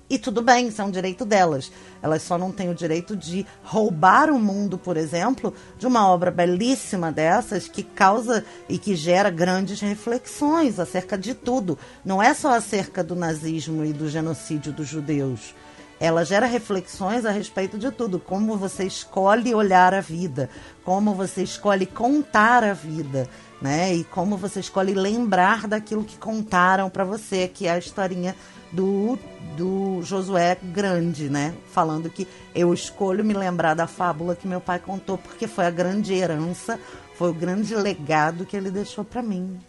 E 0.09 0.17
tudo 0.17 0.41
bem, 0.41 0.69
isso 0.69 0.81
é 0.81 0.85
um 0.85 0.91
direito 0.91 1.25
delas. 1.25 1.71
Elas 2.01 2.21
só 2.21 2.37
não 2.37 2.51
têm 2.51 2.69
o 2.69 2.75
direito 2.75 3.15
de 3.15 3.45
roubar 3.61 4.29
o 4.29 4.39
mundo, 4.39 4.77
por 4.77 4.95
exemplo, 4.95 5.53
de 5.77 5.85
uma 5.85 6.07
obra 6.07 6.31
belíssima 6.31 7.11
dessas 7.11 7.67
que 7.67 7.83
causa 7.83 8.45
e 8.69 8.77
que 8.77 8.95
gera 8.95 9.29
grandes 9.29 9.81
reflexões 9.81 10.79
acerca 10.79 11.17
de 11.17 11.33
tudo. 11.33 11.77
Não 12.05 12.23
é 12.23 12.33
só 12.33 12.53
acerca 12.53 13.03
do 13.03 13.15
nazismo 13.15 13.83
e 13.83 13.91
do 13.91 14.09
genocídio 14.09 14.71
dos 14.71 14.87
judeus. 14.87 15.53
Ela 15.99 16.23
gera 16.23 16.45
reflexões 16.45 17.25
a 17.25 17.31
respeito 17.31 17.77
de 17.77 17.91
tudo, 17.91 18.19
como 18.19 18.55
você 18.55 18.83
escolhe 18.85 19.53
olhar 19.53 19.95
a 19.95 19.99
vida, 19.99 20.47
como 20.85 21.15
você 21.15 21.41
escolhe 21.41 21.87
contar 21.87 22.63
a 22.63 22.73
vida, 22.73 23.27
né? 23.59 23.95
E 23.95 24.03
como 24.03 24.37
você 24.37 24.59
escolhe 24.59 24.93
lembrar 24.93 25.67
daquilo 25.67 26.03
que 26.03 26.15
contaram 26.15 26.87
para 26.87 27.03
você, 27.03 27.47
que 27.47 27.65
é 27.65 27.71
a 27.71 27.79
historinha 27.79 28.35
do, 28.71 29.17
do 29.55 30.01
Josué 30.03 30.57
Grande, 30.61 31.29
né? 31.29 31.53
Falando 31.71 32.09
que 32.09 32.27
eu 32.53 32.73
escolho 32.73 33.23
me 33.23 33.33
lembrar 33.33 33.73
da 33.73 33.87
fábula 33.87 34.35
que 34.35 34.47
meu 34.47 34.61
pai 34.61 34.79
contou 34.79 35.17
porque 35.17 35.47
foi 35.47 35.65
a 35.65 35.71
grande 35.71 36.13
herança, 36.13 36.79
foi 37.15 37.29
o 37.29 37.33
grande 37.33 37.75
legado 37.75 38.45
que 38.45 38.55
ele 38.55 38.69
deixou 38.69 39.03
para 39.03 39.21
mim. 39.21 39.59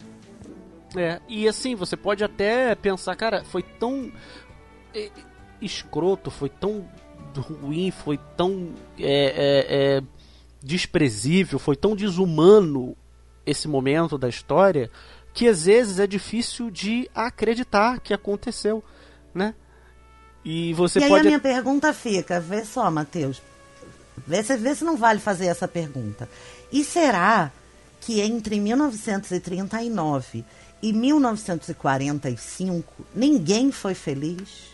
É, 0.97 1.21
e 1.29 1.47
assim, 1.47 1.75
você 1.75 1.97
pode 1.97 2.25
até 2.25 2.75
pensar, 2.75 3.15
cara, 3.15 3.45
foi 3.45 3.63
tão 3.63 4.11
é, 4.95 5.11
escroto, 5.61 6.31
foi 6.31 6.49
tão 6.49 6.89
ruim, 7.37 7.91
foi 7.91 8.19
tão 8.37 8.71
é, 8.99 9.05
é, 9.05 9.97
é, 9.99 10.03
desprezível, 10.63 11.59
foi 11.59 11.77
tão 11.77 11.95
desumano 11.95 12.97
esse 13.45 13.69
momento 13.69 14.19
da 14.19 14.29
história 14.29 14.91
que 15.33 15.49
às 15.49 15.65
vezes 15.65 15.99
é 15.99 16.07
difícil 16.07 16.71
de 16.71 17.09
acreditar 17.15 18.01
que 18.01 18.13
aconteceu, 18.13 18.85
né? 19.35 19.55
E 20.45 20.75
você 20.75 20.99
e 20.99 21.05
aí 21.05 21.09
pode 21.09 21.27
a 21.27 21.31
minha 21.31 21.41
pergunta 21.41 21.93
fica, 21.93 22.41
vê 22.41 22.65
só, 22.65 22.91
Matheus, 22.91 23.41
vê 24.27 24.43
se, 24.43 24.57
vê 24.57 24.75
se 24.75 24.85
não 24.85 24.97
vale 24.97 25.21
fazer 25.21 25.47
essa 25.47 25.69
pergunta. 25.69 26.29
E 26.73 26.85
será 26.85 27.53
que 28.01 28.21
entre 28.21 28.61
1939 28.61 30.45
e 30.83 30.93
1945 30.93 33.07
ninguém 33.15 33.73
foi 33.73 33.95
feliz? 33.95 34.68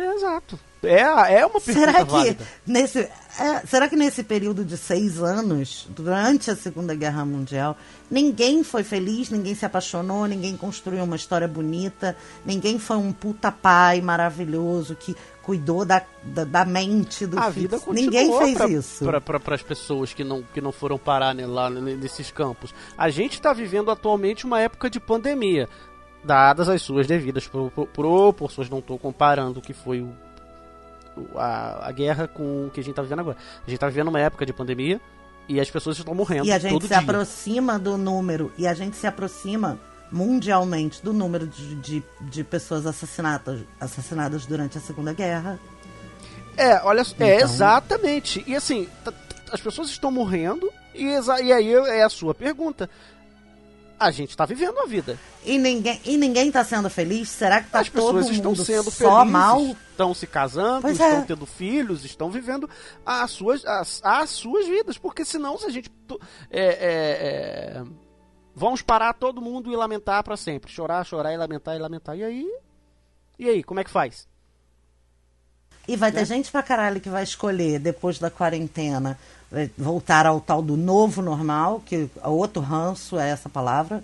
É, 0.00 0.14
exato. 0.14 0.58
É, 0.82 1.00
é 1.00 1.46
uma 1.46 1.60
pergunta 1.60 1.86
Será 1.86 2.04
que 2.04 2.12
válida. 2.12 2.46
nesse 2.66 3.08
é, 3.40 3.64
será 3.66 3.88
que 3.88 3.94
nesse 3.94 4.24
período 4.24 4.64
de 4.64 4.76
seis 4.76 5.22
anos, 5.22 5.86
durante 5.90 6.50
a 6.50 6.56
Segunda 6.56 6.92
Guerra 6.94 7.24
Mundial, 7.24 7.76
ninguém 8.10 8.64
foi 8.64 8.82
feliz, 8.82 9.30
ninguém 9.30 9.54
se 9.54 9.64
apaixonou, 9.64 10.26
ninguém 10.26 10.56
construiu 10.56 11.04
uma 11.04 11.14
história 11.14 11.46
bonita, 11.46 12.16
ninguém 12.44 12.80
foi 12.80 12.96
um 12.96 13.12
puta 13.12 13.52
pai 13.52 14.00
maravilhoso 14.00 14.96
que 14.96 15.16
cuidou 15.40 15.84
da, 15.84 16.02
da, 16.24 16.44
da 16.44 16.64
mente 16.64 17.26
do 17.26 17.38
A 17.38 17.50
filho? 17.52 17.68
vida 17.70 17.80
Ninguém 17.92 18.36
fez 18.38 18.54
pra, 18.58 18.68
isso. 18.68 19.04
para 19.42 19.54
as 19.54 19.62
pessoas 19.62 20.12
que 20.12 20.24
não, 20.24 20.42
que 20.42 20.60
não 20.60 20.72
foram 20.72 20.98
parar 20.98 21.32
né, 21.32 21.46
lá 21.46 21.70
nesses 21.70 22.32
campos. 22.32 22.74
A 22.98 23.08
gente 23.08 23.34
está 23.34 23.52
vivendo 23.52 23.90
atualmente 23.90 24.44
uma 24.44 24.60
época 24.60 24.90
de 24.90 24.98
pandemia, 24.98 25.68
dadas 26.28 26.68
as 26.68 26.82
suas 26.82 27.06
devidas 27.06 27.48
pro- 27.48 27.70
pro- 27.70 27.86
proporções. 27.86 28.68
Não 28.70 28.78
estou 28.78 28.98
comparando 28.98 29.58
o 29.58 29.62
que 29.62 29.72
foi 29.72 30.00
o, 30.02 30.12
a, 31.36 31.88
a 31.88 31.92
guerra 31.92 32.28
com 32.28 32.66
o 32.66 32.70
que 32.70 32.80
a 32.80 32.82
gente 32.82 32.92
está 32.92 33.02
vivendo 33.02 33.20
agora. 33.20 33.36
A 33.56 33.64
gente 33.70 33.74
está 33.74 33.88
vivendo 33.88 34.08
uma 34.08 34.20
época 34.20 34.44
de 34.46 34.52
pandemia 34.52 35.00
e 35.48 35.58
as 35.58 35.70
pessoas 35.70 35.96
estão 35.98 36.14
morrendo 36.14 36.46
E 36.46 36.52
a 36.52 36.58
gente 36.58 36.82
se 36.82 36.88
dia. 36.88 36.98
aproxima 36.98 37.78
do 37.78 37.96
número, 37.96 38.52
e 38.58 38.66
a 38.66 38.74
gente 38.74 38.96
se 38.96 39.06
aproxima 39.06 39.78
mundialmente 40.12 41.02
do 41.02 41.12
número 41.12 41.46
de, 41.46 41.74
de, 41.76 42.02
de 42.20 42.44
pessoas 42.44 42.86
assassinadas, 42.86 43.60
assassinadas 43.80 44.44
durante 44.46 44.76
a 44.78 44.80
Segunda 44.80 45.12
Guerra. 45.12 45.58
É, 46.56 46.80
olha, 46.82 47.02
só- 47.04 47.14
é 47.18 47.36
Então- 47.36 47.48
exatamente. 47.48 48.44
E 48.46 48.54
assim, 48.54 48.86
as 49.52 49.60
pessoas 49.60 49.88
estão 49.88 50.10
morrendo 50.10 50.70
e, 50.94 51.04
e 51.44 51.52
aí 51.52 51.72
é 51.74 52.02
a 52.04 52.08
sua 52.08 52.34
pergunta. 52.34 52.88
A 53.98 54.10
gente 54.12 54.30
está 54.30 54.46
vivendo 54.46 54.78
a 54.78 54.86
vida. 54.86 55.18
E 55.44 55.58
ninguém, 55.58 56.00
e 56.04 56.16
ninguém 56.16 56.52
tá 56.52 56.62
sendo 56.62 56.88
feliz? 56.88 57.28
Será 57.28 57.60
que 57.62 57.70
tá 57.70 57.80
As 57.80 57.88
todo 57.88 58.14
pessoas 58.18 58.28
estão 58.36 58.50
mundo 58.52 58.64
sendo 58.64 58.90
só 58.90 59.16
felizes, 59.16 59.32
mal? 59.32 59.60
estão 59.90 60.14
se 60.14 60.26
casando, 60.26 60.82
Pois 60.82 60.92
estão 61.00 61.18
é. 61.18 61.22
tendo 61.22 61.44
filhos, 61.46 62.04
estão 62.04 62.30
vivendo 62.30 62.70
as 63.04 63.30
suas, 63.32 63.64
as, 63.64 64.00
as 64.04 64.30
suas 64.30 64.66
vidas. 64.68 64.96
Porque 64.96 65.24
senão, 65.24 65.58
se 65.58 65.66
a 65.66 65.70
gente. 65.70 65.90
é, 66.48 66.60
é, 66.60 66.70
é, 67.80 67.84
vamos 68.54 68.82
parar 68.82 69.14
todo 69.14 69.42
mundo 69.42 69.72
e 69.72 69.76
lamentar 69.76 70.22
para 70.22 70.36
sempre. 70.36 70.70
Chorar, 70.70 71.04
chorar 71.04 71.32
e 71.32 71.36
lamentar 71.36 71.74
e 71.74 71.78
lamentar. 71.80 72.16
E 72.16 72.22
aí? 72.22 72.46
E 73.38 73.48
aí, 73.48 73.64
como 73.64 73.80
é 73.80 73.84
que 73.84 73.90
faz? 73.90 74.28
E 75.88 75.96
vai 75.96 76.10
Né? 76.12 76.20
ter 76.20 76.26
gente 76.26 76.50
pra 76.52 76.62
caralho 76.62 77.00
que 77.00 77.08
vai 77.08 77.22
escolher, 77.22 77.78
depois 77.78 78.18
da 78.18 78.30
quarentena, 78.30 79.18
voltar 79.76 80.26
ao 80.26 80.40
tal 80.40 80.60
do 80.60 80.76
novo 80.76 81.22
normal, 81.22 81.82
que 81.84 82.08
é 82.22 82.28
outro 82.28 82.62
ranço 82.62 83.18
é 83.18 83.30
essa 83.30 83.48
palavra. 83.48 84.02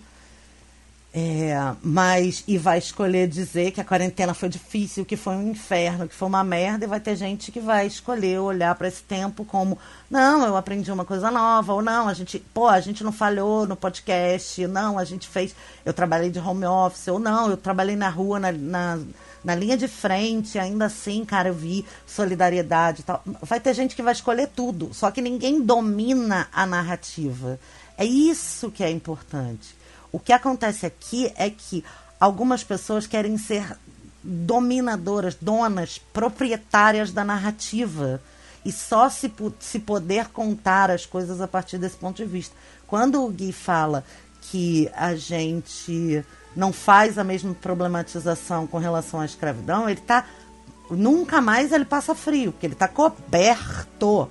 É, 1.16 1.54
mas, 1.80 2.42
e 2.48 2.58
vai 2.58 2.76
escolher 2.76 3.28
dizer 3.28 3.70
que 3.70 3.80
a 3.80 3.84
quarentena 3.84 4.34
foi 4.34 4.48
difícil, 4.48 5.04
que 5.04 5.16
foi 5.16 5.36
um 5.36 5.48
inferno, 5.48 6.08
que 6.08 6.14
foi 6.14 6.26
uma 6.26 6.42
merda, 6.42 6.84
e 6.84 6.88
vai 6.88 6.98
ter 6.98 7.14
gente 7.14 7.52
que 7.52 7.60
vai 7.60 7.86
escolher 7.86 8.40
olhar 8.40 8.74
para 8.74 8.88
esse 8.88 9.00
tempo 9.04 9.44
como, 9.44 9.78
não, 10.10 10.44
eu 10.44 10.56
aprendi 10.56 10.90
uma 10.90 11.04
coisa 11.04 11.30
nova, 11.30 11.72
ou 11.72 11.80
não, 11.80 12.08
a 12.08 12.14
gente, 12.14 12.40
pô, 12.52 12.66
a 12.66 12.80
gente 12.80 13.04
não 13.04 13.12
falhou 13.12 13.64
no 13.64 13.76
podcast, 13.76 14.66
não, 14.66 14.98
a 14.98 15.04
gente 15.04 15.28
fez, 15.28 15.54
eu 15.84 15.92
trabalhei 15.92 16.30
de 16.30 16.40
home 16.40 16.66
office, 16.66 17.06
ou 17.06 17.20
não, 17.20 17.48
eu 17.48 17.56
trabalhei 17.56 17.94
na 17.94 18.08
rua, 18.08 18.40
na, 18.40 18.50
na, 18.50 18.98
na 19.44 19.54
linha 19.54 19.76
de 19.76 19.86
frente, 19.86 20.58
ainda 20.58 20.86
assim, 20.86 21.24
cara, 21.24 21.50
eu 21.50 21.54
vi 21.54 21.84
solidariedade 22.06 23.00
e 23.00 23.04
tal. 23.04 23.22
Vai 23.42 23.60
ter 23.60 23.74
gente 23.74 23.94
que 23.94 24.02
vai 24.02 24.12
escolher 24.12 24.48
tudo, 24.48 24.92
só 24.94 25.10
que 25.10 25.20
ninguém 25.20 25.60
domina 25.60 26.48
a 26.52 26.64
narrativa. 26.64 27.60
É 27.98 28.04
isso 28.04 28.70
que 28.70 28.82
é 28.82 28.90
importante. 28.90 29.76
O 30.10 30.18
que 30.18 30.32
acontece 30.32 30.86
aqui 30.86 31.30
é 31.36 31.50
que 31.50 31.84
algumas 32.18 32.64
pessoas 32.64 33.06
querem 33.06 33.36
ser 33.36 33.76
dominadoras, 34.22 35.36
donas, 35.38 35.98
proprietárias 36.12 37.12
da 37.12 37.24
narrativa. 37.24 38.20
E 38.64 38.72
só 38.72 39.10
se, 39.10 39.30
se 39.60 39.78
poder 39.78 40.28
contar 40.28 40.90
as 40.90 41.04
coisas 41.04 41.40
a 41.40 41.46
partir 41.46 41.76
desse 41.76 41.96
ponto 41.96 42.16
de 42.16 42.24
vista. 42.24 42.56
Quando 42.86 43.22
o 43.22 43.28
Gui 43.28 43.52
fala 43.52 44.04
que 44.40 44.90
a 44.94 45.14
gente 45.14 46.24
não 46.56 46.72
faz 46.72 47.18
a 47.18 47.24
mesma 47.24 47.54
problematização 47.54 48.66
com 48.66 48.78
relação 48.78 49.20
à 49.20 49.24
escravidão, 49.24 49.88
ele 49.88 50.00
está. 50.00 50.24
Nunca 50.90 51.40
mais 51.40 51.72
ele 51.72 51.84
passa 51.84 52.14
frio, 52.14 52.52
porque 52.52 52.66
ele 52.66 52.74
está 52.74 52.86
coberto 52.86 54.28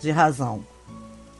de 0.00 0.10
razão 0.10 0.64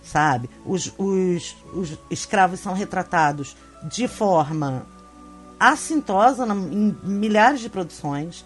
sabe? 0.03 0.51
Os, 0.67 0.93
os, 0.99 1.57
os 1.73 1.99
escravos 2.11 2.61
são 2.61 2.75
retratados 2.75 3.57
de 3.85 4.09
forma 4.09 4.85
assintosa 5.59 6.45
em 6.47 6.95
milhares 7.03 7.61
de 7.61 7.69
produções. 7.69 8.45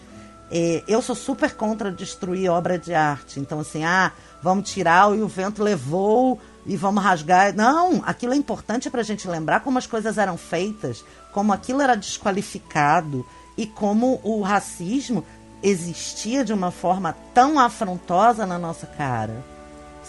É, 0.50 0.84
eu 0.86 1.02
sou 1.02 1.16
super 1.16 1.54
contra 1.54 1.90
destruir 1.90 2.50
obra 2.50 2.78
de 2.78 2.94
arte. 2.94 3.40
Então, 3.40 3.58
assim, 3.58 3.84
ah, 3.84 4.12
vamos 4.42 4.70
tirar 4.70 5.16
e 5.16 5.22
o 5.22 5.28
vento 5.28 5.62
levou 5.62 6.40
e 6.66 6.76
vamos 6.76 7.02
rasgar. 7.02 7.54
Não, 7.54 8.02
aquilo 8.04 8.32
é 8.32 8.36
importante 8.36 8.90
para 8.90 9.00
a 9.00 9.04
gente 9.04 9.28
lembrar 9.28 9.60
como 9.60 9.78
as 9.78 9.86
coisas 9.86 10.18
eram 10.18 10.36
feitas, 10.36 11.04
como 11.32 11.52
aquilo 11.52 11.80
era 11.80 11.94
desqualificado 11.94 13.26
e 13.56 13.66
como 13.66 14.20
o 14.22 14.42
racismo 14.42 15.24
existia 15.62 16.44
de 16.44 16.52
uma 16.52 16.70
forma 16.70 17.16
tão 17.32 17.58
afrontosa 17.58 18.44
na 18.46 18.58
nossa 18.58 18.86
cara 18.86 19.56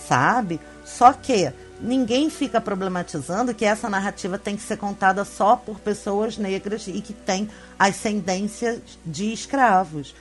sabe? 0.07 0.59
Só 0.85 1.11
que 1.11 1.51
ninguém 1.81 2.29
fica 2.29 2.61
problematizando 2.61 3.53
que 3.53 3.65
essa 3.65 3.89
narrativa 3.89 4.37
tem 4.37 4.55
que 4.55 4.61
ser 4.61 4.77
contada 4.77 5.25
só 5.25 5.55
por 5.55 5.79
pessoas 5.79 6.37
negras 6.37 6.87
e 6.87 7.01
que 7.01 7.13
tem 7.13 7.49
ascendência 7.77 8.81
de 9.05 9.33
escravos. 9.33 10.15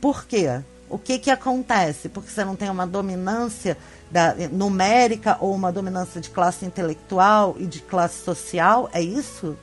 Por 0.00 0.24
quê? 0.24 0.60
O 0.88 0.98
que 0.98 1.18
que 1.18 1.30
acontece? 1.30 2.08
Porque 2.08 2.30
você 2.30 2.44
não 2.44 2.54
tem 2.54 2.68
uma 2.68 2.86
dominância 2.86 3.78
da, 4.12 4.34
numérica 4.52 5.36
ou 5.40 5.54
uma 5.54 5.72
dominância 5.72 6.20
de 6.20 6.30
classe 6.30 6.64
intelectual 6.64 7.56
e 7.58 7.66
de 7.66 7.80
classe 7.80 8.22
social? 8.22 8.88
É 8.92 9.00
isso? 9.02 9.56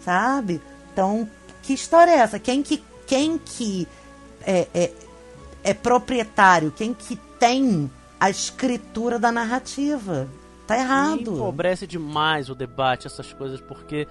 Sabe? 0.00 0.60
Então, 0.92 1.28
que 1.62 1.72
história 1.72 2.10
é 2.10 2.16
essa? 2.16 2.38
Quem 2.38 2.62
que, 2.62 2.82
quem 3.06 3.38
que 3.38 3.88
é, 4.42 4.66
é, 4.74 4.92
é 5.64 5.72
proprietário? 5.72 6.70
Quem 6.70 6.92
que 6.92 7.16
tem 7.38 7.90
a 8.18 8.30
escritura 8.30 9.18
da 9.18 9.30
narrativa. 9.30 10.28
Tá 10.66 10.76
errado. 10.76 11.34
Empobrece 11.34 11.86
demais 11.86 12.50
o 12.50 12.54
debate, 12.54 13.06
essas 13.06 13.32
coisas, 13.32 13.60
porque. 13.60 14.08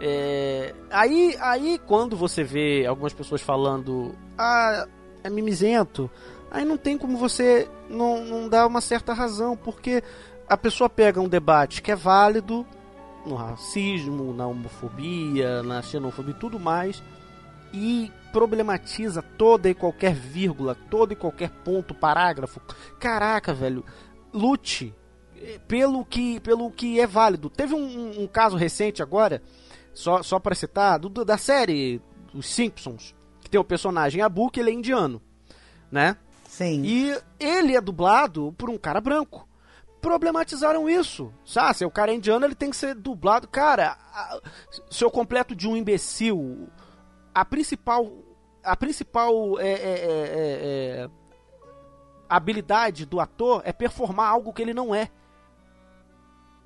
É, 0.00 0.74
aí, 0.90 1.36
aí, 1.40 1.78
quando 1.86 2.16
você 2.16 2.44
vê 2.44 2.86
algumas 2.86 3.12
pessoas 3.12 3.42
falando, 3.42 4.14
ah, 4.38 4.86
é 5.24 5.28
mimizento, 5.28 6.08
aí 6.50 6.64
não 6.64 6.76
tem 6.76 6.96
como 6.96 7.16
você 7.16 7.68
não, 7.88 8.24
não 8.24 8.48
dar 8.48 8.66
uma 8.66 8.80
certa 8.80 9.12
razão, 9.12 9.56
porque 9.56 10.02
a 10.48 10.56
pessoa 10.56 10.88
pega 10.88 11.20
um 11.20 11.28
debate 11.28 11.82
que 11.82 11.92
é 11.92 11.96
válido 11.96 12.66
no 13.26 13.34
racismo, 13.34 14.32
na 14.32 14.46
homofobia, 14.46 15.62
na 15.62 15.82
xenofobia 15.82 16.34
e 16.34 16.38
tudo 16.38 16.58
mais, 16.58 17.02
e 17.72 18.10
problematiza 18.32 19.22
toda 19.22 19.68
e 19.68 19.74
qualquer 19.74 20.14
vírgula, 20.14 20.74
todo 20.74 21.12
e 21.12 21.16
qualquer 21.16 21.50
ponto, 21.50 21.94
parágrafo. 21.94 22.60
Caraca, 22.98 23.52
velho, 23.52 23.84
lute 24.32 24.94
pelo 25.66 26.04
que, 26.04 26.40
pelo 26.40 26.70
que 26.70 27.00
é 27.00 27.06
válido. 27.06 27.50
Teve 27.50 27.74
um, 27.74 28.22
um 28.22 28.26
caso 28.26 28.56
recente 28.56 29.02
agora, 29.02 29.42
só, 29.94 30.22
só 30.22 30.38
para 30.38 30.54
citar, 30.54 30.98
do, 30.98 31.24
da 31.24 31.36
série 31.36 32.00
Os 32.34 32.46
Simpsons, 32.46 33.14
que 33.40 33.50
tem 33.50 33.60
o 33.60 33.64
personagem 33.64 34.22
Abu, 34.22 34.50
que 34.50 34.60
ele 34.60 34.70
é 34.70 34.74
indiano, 34.74 35.20
né? 35.90 36.16
Sim. 36.58 36.82
E 36.84 37.16
ele 37.38 37.76
é 37.76 37.80
dublado 37.80 38.52
por 38.58 38.68
um 38.68 38.76
cara 38.76 39.00
branco. 39.00 39.48
Problematizaram 40.00 40.90
isso. 40.90 41.32
Sabe, 41.44 41.76
se 41.76 41.84
o 41.84 41.90
cara 41.90 42.10
é 42.10 42.16
indiano, 42.16 42.44
ele 42.44 42.56
tem 42.56 42.68
que 42.68 42.76
ser 42.76 42.96
dublado. 42.96 43.46
Cara, 43.46 43.96
seu 44.90 45.08
completo 45.08 45.54
de 45.54 45.68
um 45.68 45.76
imbecil, 45.76 46.68
a 47.32 47.44
principal. 47.44 48.10
A 48.64 48.76
principal 48.76 49.60
é, 49.60 49.68
é, 49.68 49.72
é, 49.72 50.08
é, 51.04 51.10
habilidade 52.28 53.06
do 53.06 53.20
ator 53.20 53.62
é 53.64 53.72
performar 53.72 54.28
algo 54.28 54.52
que 54.52 54.60
ele 54.60 54.74
não 54.74 54.92
é. 54.92 55.08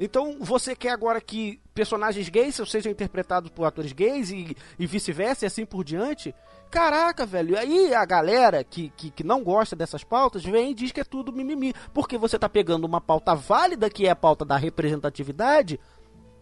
Então 0.00 0.38
você 0.40 0.74
quer 0.74 0.90
agora 0.90 1.20
que 1.20 1.60
personagens 1.74 2.30
gays 2.30 2.58
sejam 2.66 2.90
interpretados 2.90 3.50
por 3.50 3.66
atores 3.66 3.92
gays 3.92 4.30
e, 4.30 4.56
e 4.78 4.86
vice-versa 4.86 5.44
e 5.44 5.46
assim 5.46 5.66
por 5.66 5.84
diante? 5.84 6.34
Caraca, 6.72 7.26
velho. 7.26 7.58
Aí 7.58 7.94
a 7.94 8.02
galera 8.06 8.64
que, 8.64 8.90
que, 8.96 9.10
que, 9.10 9.22
não 9.22 9.44
gosta 9.44 9.76
dessas 9.76 10.02
pautas 10.02 10.42
vem 10.42 10.70
e 10.70 10.74
diz 10.74 10.90
que 10.90 11.02
é 11.02 11.04
tudo 11.04 11.30
mimimi. 11.30 11.74
Porque 11.92 12.16
você 12.16 12.38
tá 12.38 12.48
pegando 12.48 12.86
uma 12.86 12.98
pauta 12.98 13.34
válida, 13.34 13.90
que 13.90 14.06
é 14.06 14.10
a 14.10 14.16
pauta 14.16 14.42
da 14.42 14.56
representatividade, 14.56 15.78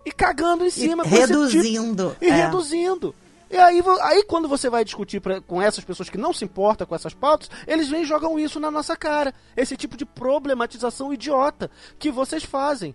e 0.06 0.12
cagando 0.12 0.64
em 0.64 0.70
cima. 0.70 1.04
E 1.04 1.08
reduzindo. 1.08 2.10
Tipo, 2.10 2.24
e 2.24 2.28
é. 2.28 2.44
reduzindo. 2.44 3.12
E 3.50 3.56
aí, 3.56 3.82
aí 4.02 4.22
quando 4.22 4.48
você 4.48 4.70
vai 4.70 4.84
discutir 4.84 5.18
pra, 5.20 5.40
com 5.40 5.60
essas 5.60 5.82
pessoas 5.82 6.08
que 6.08 6.16
não 6.16 6.32
se 6.32 6.44
importam 6.44 6.86
com 6.86 6.94
essas 6.94 7.12
pautas, 7.12 7.50
eles 7.66 7.88
vêm 7.88 8.02
e 8.02 8.06
jogam 8.06 8.38
isso 8.38 8.60
na 8.60 8.70
nossa 8.70 8.96
cara. 8.96 9.34
Esse 9.56 9.76
tipo 9.76 9.96
de 9.96 10.06
problematização 10.06 11.12
idiota 11.12 11.68
que 11.98 12.08
vocês 12.08 12.44
fazem. 12.44 12.94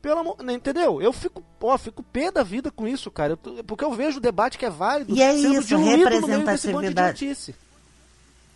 Pelo 0.00 0.20
amor, 0.20 0.36
né, 0.42 0.52
entendeu? 0.52 1.02
Eu 1.02 1.12
fico, 1.12 1.42
ó, 1.60 1.76
fico 1.76 2.02
pé 2.02 2.30
da 2.30 2.44
vida 2.44 2.70
com 2.70 2.86
isso, 2.86 3.10
cara. 3.10 3.32
Eu, 3.32 3.64
porque 3.64 3.84
eu 3.84 3.92
vejo 3.92 4.18
o 4.18 4.20
debate 4.20 4.56
que 4.56 4.64
é 4.64 4.70
válido 4.70 5.14
e 5.14 5.20
é 5.20 5.32
sendo 5.32 5.60
isso, 5.60 5.76
representatividade. 5.76 7.36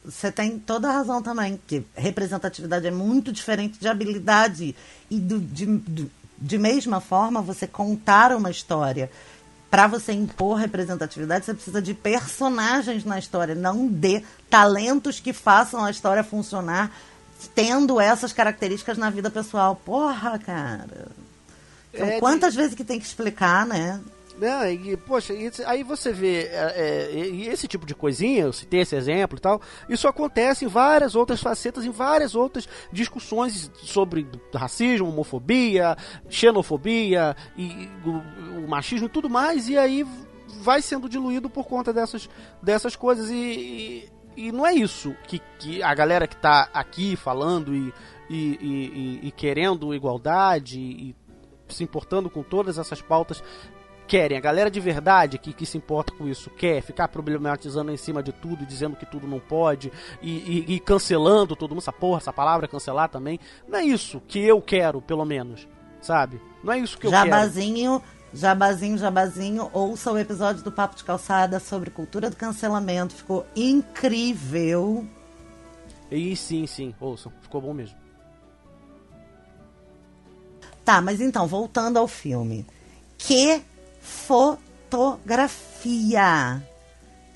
Você 0.05 0.33
tem 0.33 0.59
toda 0.59 0.89
a 0.89 0.93
razão 0.93 1.23
também, 1.23 1.61
que 1.67 1.85
representatividade 1.95 2.87
é 2.87 2.91
muito 2.91 3.33
diferente 3.33 3.79
de 3.79 3.89
habilidade. 3.89 4.75
E 5.11 5.19
do, 5.19 5.41
de, 5.41 5.67
de, 5.79 6.11
de 6.39 6.59
mesma 6.59 7.01
forma, 7.01 7.43
você 7.43 7.67
contar 7.67 8.35
uma 8.35 8.51
história. 8.51 9.11
Para 9.71 9.87
você 9.87 10.13
impor 10.13 10.59
representatividade, 10.59 11.47
você 11.47 11.55
precisa 11.55 11.81
de 11.81 11.95
personagens 11.95 13.05
na 13.05 13.19
história, 13.19 13.55
não 13.55 13.89
de 13.89 14.23
talentos 14.51 15.19
que 15.19 15.33
façam 15.33 15.85
a 15.85 15.91
história 15.91 16.23
funcionar 16.23 16.93
tendo 17.55 18.01
essas 18.01 18.33
características 18.33 18.99
na 18.99 19.11
vida 19.11 19.31
pessoal. 19.31 19.75
Porra, 19.75 20.39
cara. 20.39 21.09
Então, 21.93 22.07
é 22.07 22.19
quantas 22.19 22.53
de... 22.53 22.59
vezes 22.59 22.75
que 22.75 22.85
tem 22.85 22.99
que 22.99 23.07
explicar, 23.07 23.67
né? 23.67 24.01
É, 24.41 24.73
e, 24.73 24.97
poxa, 24.97 25.35
aí 25.67 25.83
você 25.83 26.13
vê 26.13 26.45
é, 26.45 27.11
é, 27.13 27.27
esse 27.47 27.69
tipo 27.69 27.87
de 27.87 27.95
coisinha, 27.95 28.45
eu 28.45 28.53
citei 28.53 28.81
esse 28.81 28.97
exemplo 28.97 29.39
e 29.39 29.41
tal, 29.41 29.61
isso 29.89 30.09
acontece 30.09 30.65
em 30.65 30.69
várias 30.69 31.15
outras 31.15 31.41
facetas, 31.41 31.85
em 31.85 31.91
várias 31.91 32.35
outras 32.35 32.69
discussões 32.91 33.71
sobre 33.83 34.27
racismo, 34.55 35.09
homofobia, 35.09 35.97
xenofobia, 36.29 37.37
e, 37.57 37.89
o, 38.05 38.65
o 38.65 38.69
machismo 38.69 39.07
e 39.07 39.11
tudo 39.11 39.29
mais, 39.29 39.69
e 39.69 39.77
aí 39.77 40.05
vai 40.61 40.81
sendo 40.81 41.09
diluído 41.09 41.51
por 41.51 41.67
conta 41.67 41.93
dessas, 41.93 42.29
dessas 42.63 42.97
coisas. 42.97 43.31
E, 43.31 43.35
e, 43.35 44.13
e 44.49 44.53
não 44.53 44.67
é 44.67 44.73
isso 44.73 45.15
que, 45.29 45.41
que 45.59 45.83
a 45.83 45.95
galera 45.95 46.27
que 46.27 46.35
está 46.35 46.69
aqui 46.73 47.17
falando 47.17 47.75
e, 47.75 47.93
e, 48.31 49.21
e, 49.25 49.31
querendo 49.33 49.95
igualdade 49.95 50.81
e 50.81 51.15
se 51.73 51.83
importando 51.83 52.31
com 52.31 52.43
todas 52.43 52.79
essas 52.79 53.01
pautas 53.01 53.43
querem. 54.07 54.37
A 54.37 54.41
galera 54.41 54.71
de 54.71 54.81
verdade 54.81 55.39
que, 55.39 55.53
que 55.53 55.65
se 55.65 55.79
importa 55.79 56.13
com 56.13 56.29
isso 56.29 56.51
quer 56.51 56.83
ficar 56.83 57.09
problematizando 57.09 57.91
em 57.91 57.97
cima 57.97 58.23
de 58.23 58.33
tudo, 58.33 58.67
dizendo 58.67 58.97
que 58.97 59.07
tudo 59.07 59.27
não 59.27 59.41
pode 59.41 59.91
e, 60.21 60.31
e, 60.31 60.75
e, 60.75 60.81
cancelando 60.81 61.57
todo 61.57 61.71
mundo. 61.71 61.81
Essa 61.81 61.93
porra, 61.93 62.19
essa 62.19 62.33
palavra 62.33 62.69
cancelar 62.69 63.09
também. 63.09 63.41
Não 63.67 63.79
é 63.79 63.85
isso 63.85 64.21
que 64.29 64.39
eu 64.39 64.61
quero, 64.61 65.01
pelo 65.01 65.25
menos. 65.25 65.67
Sabe? 66.01 66.41
Não 66.63 66.73
é 66.73 66.79
isso 66.79 66.99
que 66.99 67.07
eu 67.07 67.11
jabazinho, 67.11 68.01
quero. 68.01 68.13
Jabazinho, 68.35 68.99
jabazinho, 68.99 69.71
ouça 69.73 70.11
o 70.11 70.19
episódio 70.19 70.63
do 70.63 70.73
Papo 70.73 70.97
de 70.97 71.05
Calçada 71.05 71.61
sobre 71.61 71.91
cultura 71.91 72.29
do 72.29 72.37
cancelamento. 72.37 73.15
Ficou 73.15 73.47
incrível. 73.55 75.07
E 76.11 76.35
sim, 76.37 76.67
sim, 76.67 76.95
ouçam. 77.01 77.33
Ficou 77.41 77.61
bom 77.61 77.73
mesmo. 77.73 78.02
Tá, 80.85 81.01
mas 81.01 81.21
então, 81.21 81.47
voltando 81.47 81.97
ao 81.99 82.09
filme. 82.09 82.67
Que 83.17 83.63
fotografia! 84.01 84.61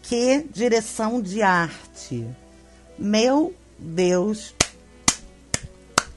Que 0.03 0.47
direção 0.53 1.21
de 1.21 1.43
arte! 1.43 2.27
Meu 2.99 3.55
Deus 3.79 4.55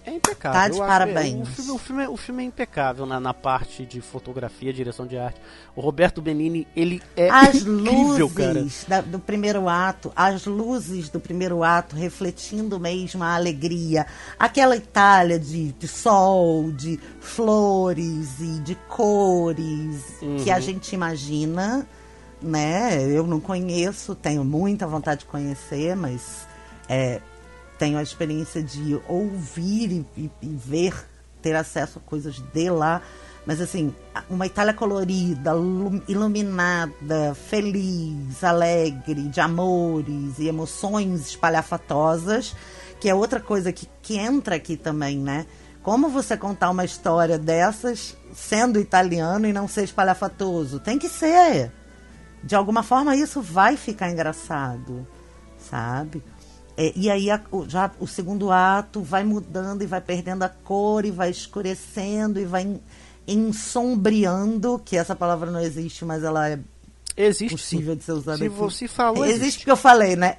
é 0.10 0.16
impecável. 0.16 0.60
Tá 0.60 0.68
de 0.68 0.78
parabéns. 0.78 1.48
o, 1.48 1.52
filme, 1.52 1.72
o, 1.72 1.78
filme 1.78 2.04
é, 2.04 2.10
o 2.10 2.18
filme 2.18 2.44
é 2.44 2.46
impecável 2.46 3.06
na, 3.06 3.20
na 3.20 3.34
parte 3.34 3.86
de 3.86 4.02
fotografia, 4.02 4.74
direção 4.74 5.06
de 5.06 5.18
arte. 5.18 5.40
O 5.76 5.82
Roberto 5.82 6.22
Benini, 6.22 6.68
ele 6.76 7.02
é 7.16 7.30
as 7.30 7.58
incrível, 7.58 8.32
luzes 8.36 8.86
da, 8.88 9.02
do 9.02 9.20
primeiro 9.20 9.70
ato, 9.70 10.12
as 10.16 10.46
luzes 10.46 11.10
do 11.10 11.20
primeiro 11.20 11.64
ato 11.64 11.96
refletindo 11.96 12.80
mesmo 12.80 13.24
a 13.24 13.36
alegria. 13.36 14.06
Aquela 14.38 14.76
Itália 14.76 15.40
de, 15.40 15.72
de 15.74 15.88
sol, 15.88 16.72
de 16.72 17.00
flores 17.20 18.40
e 18.40 18.60
de 18.60 18.76
cores 18.88 20.22
uhum. 20.22 20.38
que 20.38 20.52
a 20.52 20.56
uhum. 20.56 20.62
gente 20.62 20.94
imagina, 20.94 21.88
né? 22.42 23.04
Eu 23.10 23.26
não 23.28 23.40
conheço, 23.40 24.16
tenho 24.16 24.44
muita 24.44 24.88
vontade 24.88 25.22
de 25.22 25.26
conhecer, 25.26 25.96
mas 25.96 26.48
é, 26.88 27.22
tenho 27.80 27.98
a 27.98 28.04
experiência 28.04 28.62
de 28.62 29.00
ouvir 29.08 29.92
e, 29.92 30.06
e, 30.18 30.32
e, 30.42 30.50
ver, 30.50 30.94
ter 31.42 31.56
acesso 31.56 31.98
a 31.98 32.02
coisas 32.02 32.36
de 32.54 32.70
lá. 32.70 33.02
Mas 33.46 33.62
assim, 33.62 33.96
uma 34.30 34.46
Itália 34.46 34.74
colorida, 34.74 35.54
iluminada, 36.08 37.34
feliz, 37.34 38.44
alegre, 38.44 39.30
de 39.30 39.40
amores 39.40 40.38
e 40.38 40.48
emoções 40.48 41.30
espalhafatosas, 41.30 42.54
que 43.00 43.10
é 43.10 43.16
outra 43.16 43.40
coisa 43.40 43.72
que, 43.72 43.88
que 44.02 44.18
entra 44.18 44.58
aqui 44.58 44.76
também, 44.76 45.18
né? 45.18 45.48
Como 45.82 46.10
você 46.10 46.36
contar 46.36 46.70
uma 46.70 46.84
história 46.84 47.40
dessas 47.40 48.16
sendo 48.36 48.78
italiano 48.78 49.48
e 49.48 49.54
não 49.54 49.68
ser 49.68 49.86
espalhafatoso? 49.86 50.80
Tem 50.80 51.00
que 51.00 51.08
ser. 51.08 51.72
De 52.44 52.56
alguma 52.56 52.84
forma 52.84 53.16
isso 53.16 53.42
vai 53.42 53.78
ficar 53.78 54.12
engraçado, 54.12 55.08
sabe? 55.58 56.22
É, 56.82 56.94
e 56.96 57.12
aí 57.12 57.30
a, 57.30 57.42
o, 57.52 57.68
já 57.68 57.92
o 58.00 58.08
segundo 58.08 58.50
ato 58.50 59.02
vai 59.02 59.22
mudando 59.22 59.82
e 59.82 59.86
vai 59.86 60.00
perdendo 60.00 60.44
a 60.44 60.50
cor 60.50 61.04
e 61.04 61.12
vai 61.12 61.30
escurecendo 61.30 62.40
e 62.40 62.46
vai 62.46 62.80
ensombreando, 63.28 64.82
que 64.86 64.96
essa 64.96 65.14
palavra 65.14 65.52
não 65.52 65.60
existe, 65.60 66.06
mas 66.06 66.24
ela 66.24 66.50
é 66.50 66.58
existe 67.18 67.50
possível 67.50 67.98
de 67.98 68.04
ser 68.06 68.14
usada 68.14 68.38
Se 68.38 68.46
aqui. 68.46 68.56
você 68.56 68.88
falou, 68.88 69.26
existe. 69.26 69.42
Existe 69.42 69.60
porque 69.60 69.72
eu 69.72 69.76
falei, 69.76 70.16
né? 70.16 70.38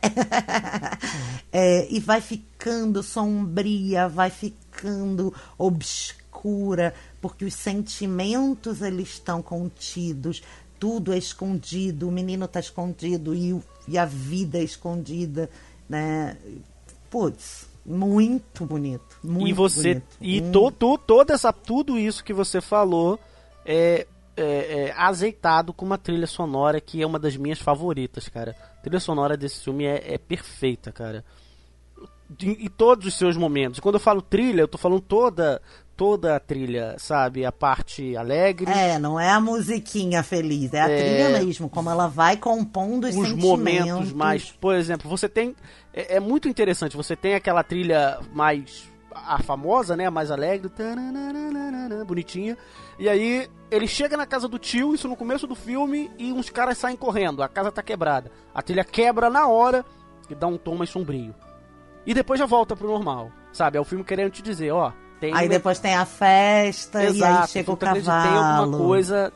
é, 1.53 1.87
e 1.91 2.01
vai 2.01 2.23
ficando 2.23 3.03
sombria, 3.03 4.09
vai 4.09 4.31
ficando 4.31 5.35
obscura, 5.59 6.95
porque 7.21 7.45
os 7.45 7.53
sentimentos 7.53 8.81
eles 8.81 9.11
estão 9.11 9.43
contidos, 9.43 10.43
tudo 10.79 11.13
é 11.13 11.19
escondido, 11.19 12.09
o 12.09 12.11
menino 12.11 12.47
está 12.47 12.61
escondido 12.61 13.35
e, 13.35 13.61
e 13.87 13.99
a 13.99 14.07
vida 14.07 14.57
é 14.57 14.63
escondida 14.63 15.51
né? 15.91 16.37
Putz, 17.11 17.69
muito 17.85 18.65
bonito. 18.65 19.19
Muito 19.25 19.49
e 19.49 19.53
você 19.53 19.95
bonito. 19.95 20.17
e 20.21 20.41
hum. 20.41 20.53
to, 20.53 20.71
to, 20.71 20.99
toda 20.99 21.35
essa 21.35 21.53
tudo 21.53 21.99
isso 21.99 22.23
que 22.23 22.33
você 22.33 22.61
falou 22.61 23.19
é, 23.67 24.07
é, 24.37 24.45
é, 24.45 24.95
azeitado 24.97 25.73
com 25.73 25.85
uma 25.85 25.99
trilha 25.99 26.29
sonora 26.29 26.81
que 26.81 27.03
é 27.03 27.07
uma 27.07 27.19
das 27.19 27.37
minhas 27.37 27.59
favoritas, 27.59 28.29
cara. 28.29 28.55
A 28.79 28.83
trilha 28.83 29.01
sonora 29.01 29.37
desse 29.37 29.65
filme 29.65 29.85
é, 29.85 30.15
é 30.15 30.17
perfeita, 30.17 30.93
cara. 30.93 31.25
em, 32.41 32.67
em 32.67 32.69
todos 32.69 33.09
os 33.09 33.15
seus 33.15 33.37
momentos. 33.37 33.81
Quando 33.81 33.97
eu 33.97 34.01
falo 34.01 34.23
trilha, 34.23 34.61
eu 34.61 34.69
tô 34.69 34.79
falando 34.79 35.01
toda 35.01 35.61
toda 36.01 36.35
a 36.35 36.41
trilha, 36.41 36.95
sabe? 36.99 37.45
A 37.45 37.53
parte 37.53 38.17
alegre. 38.17 38.73
É, 38.73 38.99
não 38.99 39.21
é 39.21 39.29
a 39.29 39.39
musiquinha 39.39 40.23
feliz, 40.23 40.73
é 40.73 40.81
a 40.81 40.89
É. 40.89 40.97
trilha 40.97 41.45
mesmo, 41.45 41.69
como 41.69 41.91
ela 41.91 42.07
vai 42.09 42.39
compondo 42.39 43.05
os, 43.05 43.15
os 43.15 43.29
sentimentos. 43.29 43.45
momentos 43.47 44.13
mais. 44.15 44.51
Por 44.51 44.75
exemplo, 44.75 45.11
você 45.11 45.29
tem. 45.29 45.55
É, 45.93 46.17
é 46.17 46.21
muito 46.21 46.49
interessante, 46.49 46.97
você 46.97 47.15
tem 47.15 47.35
aquela 47.35 47.63
trilha 47.63 48.19
mais. 48.33 48.89
A 49.15 49.43
famosa, 49.43 49.95
né? 49.95 50.07
A 50.07 50.11
mais 50.11 50.31
alegre. 50.31 50.71
Bonitinha. 52.07 52.57
E 52.99 53.07
aí 53.07 53.47
ele 53.71 53.87
chega 53.87 54.17
na 54.17 54.25
casa 54.25 54.49
do 54.49 54.59
tio, 54.59 54.95
isso 54.95 55.07
no 55.07 55.17
começo 55.17 55.47
do 55.47 55.55
filme, 55.55 56.11
e 56.19 56.33
uns 56.33 56.49
caras 56.49 56.79
saem 56.79 56.97
correndo. 56.97 57.43
A 57.43 57.49
casa 57.49 57.71
tá 57.71 57.83
quebrada. 57.83 58.31
A 58.55 58.63
trilha 58.63 58.85
quebra 58.85 59.29
na 59.29 59.47
hora 59.49 59.85
e 60.31 60.35
dá 60.35 60.47
um 60.47 60.57
tom 60.57 60.77
mais 60.77 60.89
sombrio. 60.89 61.35
E 62.07 62.15
depois 62.15 62.41
já 62.41 62.47
volta 62.47 62.75
pro 62.75 62.89
normal. 62.89 63.31
Sabe? 63.53 63.77
É 63.77 63.81
o 63.81 63.85
filme 63.85 64.03
querendo 64.05 64.31
te 64.31 64.41
dizer, 64.43 64.71
ó. 64.73 64.93
Tem 65.21 65.35
Aí 65.35 65.49
depois 65.49 65.79
tem 65.79 65.95
a 65.95 66.07
festa 66.07 67.03
e 67.03 67.07
aí 67.07 67.17
Exato, 67.17 67.49
chega 67.49 67.73
o 67.73 67.77
cavalo. 67.77 68.03
Tem 68.03 68.39
alguma 68.39 68.79
coisa 68.79 69.33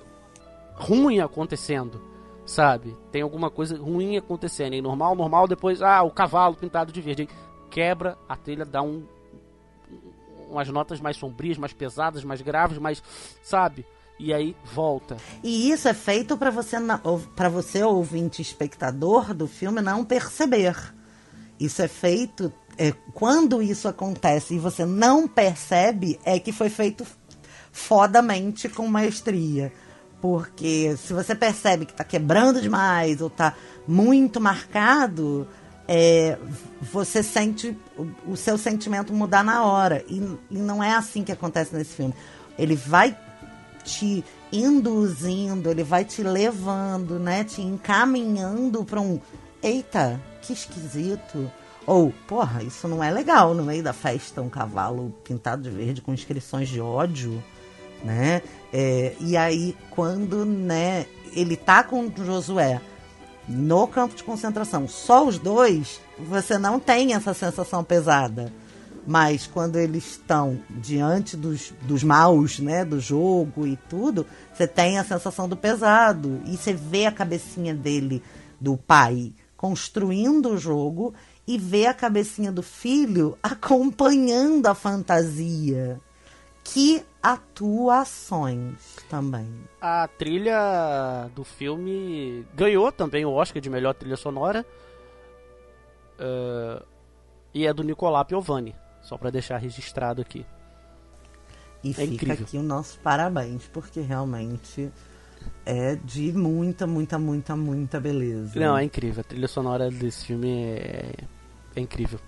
ruim 0.75 1.21
acontecendo, 1.21 2.01
sabe? 2.47 2.97
Tem 3.13 3.23
alguma 3.23 3.51
coisa 3.51 3.77
ruim 3.77 4.17
acontecendo. 4.17 4.75
E 4.75 4.81
normal, 4.81 5.15
normal, 5.15 5.47
depois, 5.47 5.83
ah, 5.83 6.03
o 6.03 6.11
cavalo 6.11 6.57
pintado 6.57 6.91
de 6.91 7.01
verde. 7.01 7.23
Aí 7.23 7.29
quebra, 7.75 8.17
a 8.29 8.37
trilha 8.37 8.65
dá 8.65 8.81
um 8.81 9.03
umas 10.49 10.69
notas 10.69 11.01
mais 11.01 11.17
sombrias, 11.17 11.59
mais 11.59 11.73
pesadas, 11.73 12.23
mais 12.23 12.41
graves, 12.41 12.79
mais, 12.79 13.03
sabe? 13.43 13.85
E 14.21 14.33
aí 14.33 14.55
volta. 14.73 15.17
E 15.43 15.71
isso 15.73 15.89
é 15.89 15.95
feito 15.95 16.37
para 16.37 16.51
você 16.51 16.77
para 17.35 17.49
você 17.49 17.83
ouvinte 17.83 18.41
espectador 18.41 19.35
do 19.35 19.49
filme 19.49 19.81
não 19.81 20.05
perceber. 20.05 20.77
Isso 21.59 21.83
é 21.83 21.89
feito 21.89 22.53
é, 22.79 22.93
quando 23.13 23.63
isso 23.63 23.89
acontece 23.89 24.55
e 24.55 24.59
você 24.59 24.85
não 24.85 25.29
percebe 25.29 26.19
é 26.25 26.39
que 26.39 26.53
foi 26.53 26.69
feito 26.69 27.07
fodamente 27.73 28.69
com 28.69 28.87
maestria. 28.87 29.73
Porque 30.21 30.97
se 30.97 31.13
você 31.13 31.35
percebe 31.35 31.85
que 31.85 31.93
tá 31.93 32.05
quebrando 32.05 32.61
demais 32.61 33.21
ou 33.21 33.29
tá 33.29 33.55
muito 33.87 34.41
marcado, 34.41 35.47
é, 35.87 36.39
você 36.81 37.23
sente 37.23 37.77
o, 37.97 38.33
o 38.33 38.37
seu 38.37 38.57
sentimento 38.57 39.13
mudar 39.13 39.45
na 39.45 39.65
hora. 39.65 40.03
E, 40.09 40.17
e 40.51 40.57
não 40.57 40.83
é 40.83 40.95
assim 40.95 41.23
que 41.23 41.33
acontece 41.33 41.75
nesse 41.75 41.95
filme. 41.95 42.15
Ele 42.59 42.75
vai 42.75 43.17
te 43.85 44.25
induzindo, 44.51 45.71
ele 45.71 45.83
vai 45.85 46.05
te 46.05 46.23
levando, 46.23 47.19
né? 47.19 47.45
Te 47.45 47.61
encaminhando 47.61 48.85
para 48.85 49.01
um. 49.01 49.21
Eita, 49.63 50.21
que 50.41 50.53
esquisito. 50.53 51.51
Ou, 51.87 52.13
porra, 52.27 52.63
isso 52.63 52.89
não 52.89 53.05
é 53.05 53.11
legal 53.11 53.55
no 53.55 53.65
meio 53.65 53.83
da 53.83 53.93
festa, 53.93 54.41
um 54.41 54.49
cavalo 54.49 55.15
pintado 55.23 55.63
de 55.63 55.71
verde 55.71 56.01
com 56.01 56.15
inscrições 56.15 56.69
de 56.69 56.81
ódio, 56.81 57.43
né? 58.03 58.43
É, 58.73 59.15
e 59.21 59.37
aí, 59.37 59.77
quando, 59.91 60.45
né, 60.45 61.07
ele 61.35 61.57
tá 61.57 61.83
com 61.83 62.11
Josué 62.17 62.81
no 63.47 63.87
campo 63.87 64.15
de 64.15 64.25
concentração, 64.25 64.89
só 64.89 65.27
os 65.27 65.39
dois, 65.39 66.01
você 66.19 66.57
não 66.57 66.81
tem 66.81 67.13
essa 67.13 67.35
sensação 67.35 67.85
pesada. 67.85 68.53
Mas 69.07 69.47
quando 69.47 69.77
eles 69.77 70.13
estão 70.13 70.59
diante 70.71 71.37
dos, 71.37 71.75
dos 71.83 72.03
maus, 72.03 72.59
né, 72.59 72.87
do 72.87 72.99
jogo 72.99 73.67
e 73.67 73.77
tudo, 73.77 74.27
você 74.53 74.67
tem 74.67 74.99
a 74.99 75.05
sensação 75.05 75.47
do 75.47 75.59
pesado. 75.59 76.41
E 76.47 76.57
você 76.57 76.73
vê 76.73 77.05
a 77.05 77.13
cabecinha 77.13 77.75
dele, 77.75 78.23
do 78.59 78.79
pai, 78.79 79.35
construindo 79.59 80.51
o 80.51 80.59
jogo 80.59 81.13
e 81.47 81.59
vê 81.59 81.87
a 81.87 81.95
cabecinha 81.95 82.51
do 82.51 82.63
filho 82.63 83.39
acompanhando 83.43 84.67
a 84.67 84.75
fantasia. 84.75 86.01
Que 86.63 87.05
atuações 87.23 88.97
também. 89.11 89.47
A 89.81 90.09
trilha 90.09 91.29
do 91.35 91.45
filme 91.45 92.47
ganhou 92.55 92.91
também 92.91 93.25
o 93.25 93.33
Oscar 93.33 93.61
de 93.61 93.69
melhor 93.69 93.93
trilha 93.95 94.17
sonora. 94.17 94.65
Eh, 96.19 96.83
e 97.53 97.67
é 97.67 97.73
do 97.73 97.83
Nicolò 97.85 98.25
Piovani. 98.25 98.75
Só 99.03 99.19
pra 99.19 99.29
deixar 99.31 99.59
registrado 99.59 100.23
aqui. 100.23 100.47
E 101.83 101.91
É 101.91 101.93
fica 101.93 102.05
incrível. 102.15 102.47
aqui 102.47 102.57
o 102.57 102.63
nosso 102.63 102.99
parabéns, 103.01 103.69
porque 103.71 104.01
realmente 104.01 104.91
é 105.65 105.97
de 105.97 106.33
muita, 106.33 106.87
muita, 106.87 107.19
muita, 107.19 107.57
muita 107.57 108.01
beleza. 108.01 108.59
Não, 108.59 108.77
é 108.77 108.85
incrível. 108.85 109.21
A 109.21 109.25
trilha 109.25 109.49
sonora 109.49 109.91
desse 109.91 110.27
filme 110.27 110.53
é, 110.53 111.13
é 111.77 111.81
incrível. 111.81 112.19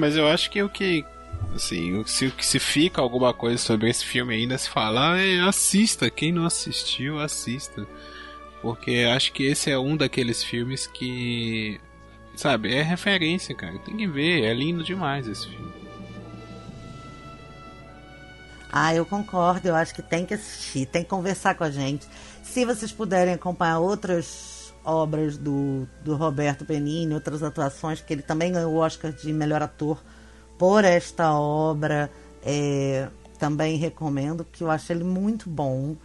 Mas 0.00 0.16
eu 0.16 0.26
acho 0.26 0.50
que 0.50 0.62
o 0.62 0.68
que. 0.68 1.04
Assim, 1.54 2.02
se, 2.06 2.32
se 2.40 2.58
fica 2.58 3.00
alguma 3.00 3.32
coisa 3.34 3.58
sobre 3.58 3.88
esse 3.88 4.04
filme 4.04 4.34
ainda 4.34 4.56
se 4.56 4.68
falar, 4.68 5.18
é 5.20 5.40
assista. 5.40 6.10
Quem 6.10 6.32
não 6.32 6.46
assistiu, 6.46 7.20
assista. 7.20 7.86
Porque 8.62 9.06
acho 9.14 9.32
que 9.32 9.44
esse 9.44 9.70
é 9.70 9.78
um 9.78 9.96
daqueles 9.96 10.42
filmes 10.42 10.86
que. 10.86 11.80
Sabe, 12.34 12.74
é 12.74 12.82
referência, 12.82 13.54
cara. 13.54 13.78
Tem 13.80 13.96
que 13.96 14.06
ver, 14.06 14.44
é 14.44 14.54
lindo 14.54 14.82
demais 14.82 15.28
esse 15.28 15.46
filme. 15.46 15.72
Ah, 18.72 18.94
eu 18.94 19.04
concordo. 19.04 19.68
Eu 19.68 19.74
acho 19.74 19.94
que 19.94 20.02
tem 20.02 20.24
que 20.24 20.34
assistir, 20.34 20.86
tem 20.86 21.02
que 21.02 21.10
conversar 21.10 21.54
com 21.54 21.64
a 21.64 21.70
gente. 21.70 22.06
Se 22.42 22.64
vocês 22.64 22.92
puderem 22.92 23.34
acompanhar 23.34 23.80
outras 23.80 24.59
obras 24.90 25.36
do, 25.36 25.86
do 26.04 26.16
Roberto 26.16 26.64
Benini, 26.64 27.14
outras 27.14 27.42
atuações, 27.42 28.00
que 28.00 28.12
ele 28.12 28.22
também 28.22 28.52
ganhou 28.52 28.72
o 28.72 28.78
Oscar 28.78 29.12
de 29.12 29.32
melhor 29.32 29.62
ator 29.62 30.02
por 30.58 30.84
esta 30.84 31.32
obra, 31.32 32.10
é, 32.42 33.08
também 33.38 33.76
recomendo, 33.76 34.44
porque 34.44 34.62
eu 34.62 34.70
acho 34.70 34.92
ele 34.92 35.04
muito 35.04 35.48
bom. 35.48 35.96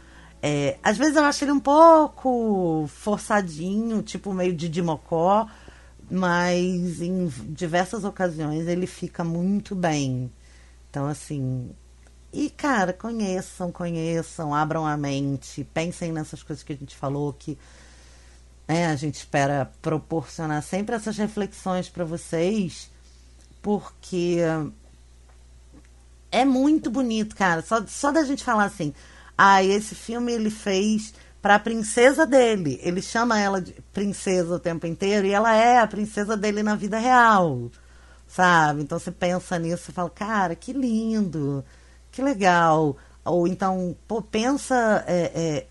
É, 0.42 0.78
às 0.84 0.98
vezes 0.98 1.16
eu 1.16 1.24
acho 1.24 1.44
ele 1.44 1.52
um 1.52 1.60
pouco 1.60 2.86
forçadinho, 2.88 4.02
tipo 4.02 4.34
meio 4.34 4.56
de 4.56 4.70
Dimocó, 4.70 5.48
mas 6.10 7.02
em 7.02 7.28
diversas 7.50 8.04
ocasiões 8.04 8.68
ele 8.68 8.88
fica 8.88 9.24
muito 9.24 9.76
bem. 9.76 10.32
Então, 10.90 11.08
assim, 11.08 11.72
e, 12.36 12.50
cara, 12.50 12.92
conheçam, 12.92 13.72
conheçam, 13.72 14.54
abram 14.54 14.86
a 14.86 14.98
mente, 14.98 15.64
pensem 15.74 16.12
nessas 16.12 16.44
coisas 16.44 16.64
que 16.64 16.74
a 16.74 16.76
gente 16.76 16.94
falou, 16.94 17.32
que 17.32 17.58
né, 18.68 18.88
a 18.88 18.96
gente 18.96 19.16
espera 19.16 19.72
proporcionar 19.82 20.62
sempre 20.64 20.96
essas 20.96 21.18
reflexões 21.18 21.88
para 21.90 22.04
vocês, 22.04 22.90
porque 23.62 24.40
é 26.32 26.44
muito 26.44 26.90
bonito, 26.90 27.36
cara. 27.36 27.62
Só, 27.62 27.86
só 27.88 28.12
da 28.12 28.24
gente 28.24 28.44
falar 28.44 28.66
assim, 28.66 28.94
ah, 29.38 29.64
esse 29.64 29.96
filme 29.96 30.32
ele 30.32 30.50
fez 30.50 31.14
para 31.42 31.56
a 31.56 31.60
princesa 31.60 32.26
dele. 32.26 32.80
Ele 32.82 33.02
chama 33.02 33.40
ela 33.40 33.62
de 33.62 33.74
princesa 33.94 34.56
o 34.56 34.60
tempo 34.60 34.88
inteiro 34.88 35.28
e 35.28 35.32
ela 35.32 35.56
é 35.56 35.80
a 35.80 35.88
princesa 35.88 36.36
dele 36.36 36.64
na 36.64 36.76
vida 36.76 36.98
real, 36.98 37.70
sabe? 38.28 38.82
Então 38.82 38.98
você 38.98 39.12
pensa 39.12 39.60
nisso 39.60 39.92
e 39.92 39.94
fala, 39.94 40.10
cara, 40.10 40.56
que 40.56 40.74
lindo, 40.74 41.64
que 42.12 42.22
legal. 42.22 42.98
Ou 43.24 43.48
então, 43.48 43.96
pô, 44.08 44.22
pensa 44.22 45.04
é, 45.08 45.32
é, 45.36 45.68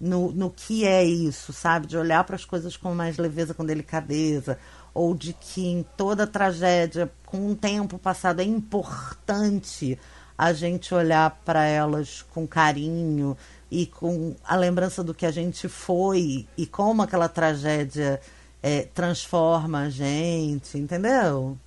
no, 0.00 0.32
no 0.32 0.50
que 0.50 0.84
é 0.84 1.04
isso, 1.04 1.52
sabe? 1.52 1.86
De 1.86 1.96
olhar 1.96 2.24
para 2.24 2.36
as 2.36 2.44
coisas 2.44 2.76
com 2.76 2.94
mais 2.94 3.16
leveza, 3.16 3.54
com 3.54 3.64
delicadeza. 3.64 4.58
Ou 4.92 5.14
de 5.14 5.32
que 5.32 5.66
em 5.66 5.84
toda 5.96 6.26
tragédia, 6.26 7.10
com 7.26 7.50
um 7.50 7.54
tempo 7.54 7.98
passado, 7.98 8.40
é 8.40 8.44
importante 8.44 9.98
a 10.36 10.52
gente 10.52 10.94
olhar 10.94 11.30
para 11.44 11.64
elas 11.64 12.22
com 12.22 12.46
carinho 12.46 13.36
e 13.70 13.86
com 13.86 14.36
a 14.44 14.56
lembrança 14.56 15.02
do 15.02 15.14
que 15.14 15.26
a 15.26 15.30
gente 15.30 15.68
foi 15.68 16.46
e 16.56 16.66
como 16.66 17.02
aquela 17.02 17.28
tragédia 17.28 18.20
é, 18.62 18.82
transforma 18.82 19.80
a 19.80 19.90
gente, 19.90 20.78
entendeu? 20.78 21.58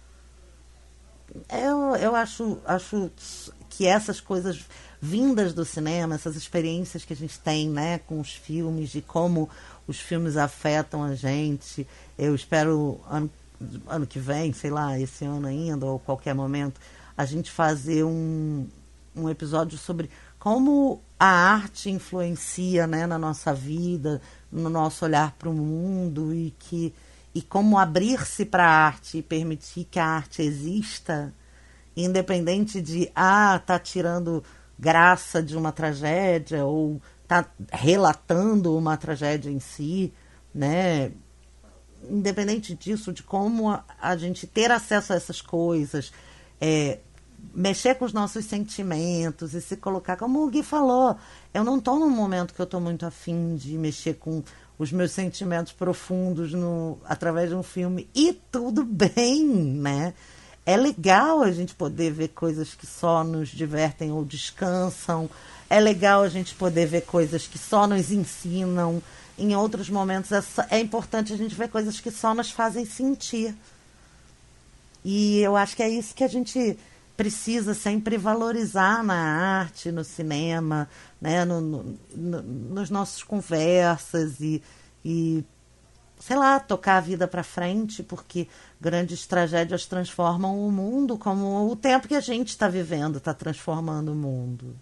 Eu, 1.50 1.96
eu 1.96 2.16
acho, 2.16 2.58
acho 2.66 3.12
que 3.70 3.86
essas 3.86 4.20
coisas 4.20 4.66
vindas 5.02 5.54
do 5.54 5.64
cinema, 5.64 6.16
essas 6.16 6.36
experiências 6.36 7.06
que 7.06 7.14
a 7.14 7.16
gente 7.16 7.40
tem 7.40 7.70
né, 7.70 8.00
com 8.00 8.20
os 8.20 8.34
filmes, 8.34 8.90
de 8.90 9.02
como 9.02 9.50
os 9.88 10.00
filmes 10.00 10.38
afetam 10.38 11.04
a 11.04 11.16
gente. 11.16 11.88
Eu 12.18 12.34
espero 12.34 13.00
ano, 13.10 13.30
ano 13.88 14.08
que 14.08 14.20
vem, 14.20 14.54
sei 14.54 14.70
lá, 14.70 15.00
esse 15.00 15.26
ano 15.26 15.48
ainda, 15.48 15.86
ou 15.86 16.00
qualquer 16.00 16.34
momento, 16.34 16.80
a 17.16 17.26
gente 17.26 17.52
fazer 17.52 18.04
um, 18.04 18.68
um 19.16 19.30
episódio 19.30 19.78
sobre 19.78 20.10
como 20.40 21.02
a 21.20 21.28
arte 21.28 21.90
influencia 21.90 22.86
né, 22.86 23.08
na 23.08 23.18
nossa 23.18 23.54
vida, 23.54 24.22
no 24.52 24.70
nosso 24.70 25.04
olhar 25.04 25.36
para 25.38 25.50
o 25.50 25.54
mundo 25.54 26.34
e 26.34 26.54
que 26.60 26.94
e 27.36 27.42
como 27.42 27.78
abrir-se 27.78 28.46
para 28.46 28.66
a 28.66 28.86
arte 28.88 29.20
e 29.20 29.22
permitir 29.22 29.84
que 29.84 30.00
a 30.00 30.06
arte 30.06 30.42
exista, 30.42 31.32
independente 31.96 32.82
de 32.82 33.12
ah, 33.16 33.62
tá 33.64 33.78
tirando 33.78 34.44
graça 34.78 35.42
de 35.42 35.58
uma 35.58 35.72
tragédia 35.72 36.66
ou 36.66 37.02
tá 37.28 37.46
relatando 37.72 38.76
uma 38.78 38.96
tragédia 38.96 39.50
em 39.50 39.60
si, 39.60 40.14
né? 40.54 41.12
Independente 42.10 42.74
disso, 42.76 43.12
de 43.12 43.24
como 43.24 43.70
a, 43.70 43.84
a 44.00 44.16
gente 44.16 44.48
ter 44.48 44.72
acesso 44.72 45.14
a 45.14 45.16
essas 45.16 45.42
coisas, 45.42 46.12
é, 46.62 47.00
mexer 47.54 47.96
com 47.96 48.06
os 48.06 48.14
nossos 48.14 48.46
sentimentos 48.46 49.54
e 49.54 49.62
se 49.62 49.76
colocar, 49.78 50.16
como 50.16 50.44
o 50.44 50.50
Gui 50.50 50.64
falou, 50.64 51.18
eu 51.54 51.64
não 51.64 51.78
estou 51.78 52.00
num 52.00 52.10
momento 52.10 52.54
que 52.54 52.62
eu 52.62 52.66
estou 52.66 52.80
muito 52.80 53.06
afim 53.06 53.56
de 53.56 53.78
mexer 53.78 54.16
com 54.16 54.44
os 54.78 54.92
meus 54.92 55.12
sentimentos 55.12 55.74
profundos 55.74 56.54
no, 56.54 57.00
através 57.06 57.50
de 57.50 57.56
um 57.56 57.64
filme. 57.64 58.08
E 58.14 58.34
tudo 58.52 58.86
bem, 58.86 59.44
né? 59.44 60.14
É 60.68 60.76
legal 60.76 61.44
a 61.44 61.50
gente 61.50 61.74
poder 61.74 62.12
ver 62.12 62.28
coisas 62.28 62.76
que 62.76 62.86
só 62.86 63.24
nos 63.24 63.48
divertem 63.48 64.12
ou 64.12 64.26
descansam. 64.26 65.30
É 65.70 65.80
legal 65.80 66.24
a 66.24 66.28
gente 66.28 66.54
poder 66.56 66.86
ver 66.88 67.04
coisas 67.04 67.48
que 67.48 67.58
só 67.58 67.88
nos 67.88 68.12
ensinam. 68.12 69.02
Em 69.40 69.56
outros 69.56 69.90
momentos 69.90 70.30
é, 70.34 70.44
é 70.72 70.80
importante 70.82 71.32
a 71.32 71.38
gente 71.38 71.56
ver 71.56 71.70
coisas 71.70 72.02
que 72.02 72.12
só 72.12 72.36
nos 72.36 72.52
fazem 72.52 72.86
sentir. 72.86 73.56
E 75.06 75.40
eu 75.40 75.56
acho 75.56 75.74
que 75.74 75.84
é 75.84 75.88
isso 75.88 76.14
que 76.14 76.26
a 76.26 76.28
gente 76.28 76.78
precisa 77.16 77.74
sempre 77.74 78.18
valorizar 78.18 79.02
na 79.06 79.16
arte, 79.16 79.90
no 79.90 80.04
cinema, 80.04 80.90
né, 81.22 81.46
no, 81.46 81.62
no, 81.62 81.98
no, 82.14 82.42
nos 82.42 82.90
nossos 82.90 83.24
conversas 83.24 84.42
e, 84.42 84.62
e, 85.06 85.46
sei 86.20 86.36
lá, 86.36 86.60
tocar 86.60 86.98
a 86.98 87.02
vida 87.02 87.28
para 87.28 87.44
frente, 87.44 88.04
porque 88.04 88.48
grandes 88.80 89.26
tragédias 89.26 89.86
transformam 89.86 90.60
o 90.60 90.72
mundo, 90.72 91.18
como 91.18 91.70
o 91.70 91.76
tempo 91.76 92.08
que 92.08 92.16
a 92.16 92.22
gente 92.22 92.50
está 92.50 92.68
vivendo 92.68 93.18
está 93.18 93.34
transformando 93.34 94.12
o 94.12 94.16
mundo. 94.16 94.76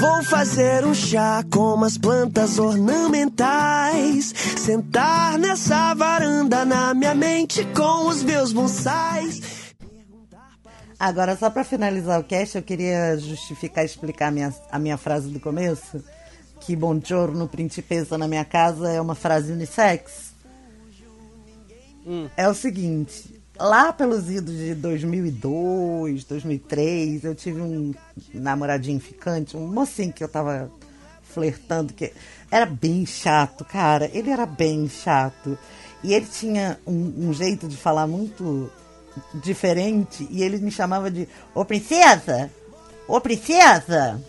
Vou 0.00 0.22
fazer 0.24 0.84
um 0.84 0.94
chá 0.94 1.44
com 1.52 1.74
umas 1.74 1.96
plantas 1.98 2.58
ornamentais. 2.58 4.32
Sentar 4.58 5.38
nessa 5.38 5.94
varanda 5.94 6.64
na 6.64 6.94
minha 6.94 7.14
mente 7.14 7.64
com 7.66 8.08
os 8.08 8.22
meus 8.22 8.52
bonsais. 8.52 9.61
Agora, 11.02 11.36
só 11.36 11.50
para 11.50 11.64
finalizar 11.64 12.20
o 12.20 12.22
cast, 12.22 12.56
eu 12.56 12.62
queria 12.62 13.18
justificar, 13.18 13.84
explicar 13.84 14.28
a 14.28 14.30
minha, 14.30 14.54
a 14.70 14.78
minha 14.78 14.96
frase 14.96 15.30
do 15.30 15.40
começo. 15.40 16.00
Que 16.60 16.76
Buongiorno 16.76 17.48
Principessa 17.48 18.16
na 18.16 18.28
minha 18.28 18.44
casa 18.44 18.88
é 18.88 19.00
uma 19.00 19.16
frase 19.16 19.50
unissex. 19.50 20.32
Hum. 22.06 22.28
É 22.36 22.48
o 22.48 22.54
seguinte, 22.54 23.42
lá 23.58 23.92
pelos 23.92 24.30
idos 24.30 24.56
de 24.56 24.76
2002, 24.76 26.22
2003, 26.22 27.24
eu 27.24 27.34
tive 27.34 27.60
um 27.60 27.92
namoradinho 28.32 29.00
ficante, 29.00 29.56
um 29.56 29.66
mocinho 29.66 30.12
que 30.12 30.22
eu 30.22 30.28
tava 30.28 30.70
flertando, 31.24 31.92
que 31.92 32.12
era 32.48 32.64
bem 32.64 33.04
chato, 33.04 33.64
cara. 33.64 34.08
Ele 34.14 34.30
era 34.30 34.46
bem 34.46 34.88
chato. 34.88 35.58
E 36.04 36.14
ele 36.14 36.26
tinha 36.26 36.78
um, 36.86 37.26
um 37.28 37.32
jeito 37.32 37.66
de 37.66 37.76
falar 37.76 38.06
muito 38.06 38.70
diferente 39.34 40.26
e 40.30 40.42
ele 40.42 40.58
me 40.58 40.70
chamava 40.70 41.10
de 41.10 41.28
Ô 41.54 41.64
princesa! 41.64 42.50
Ô 43.06 43.20
princesa! 43.20 44.20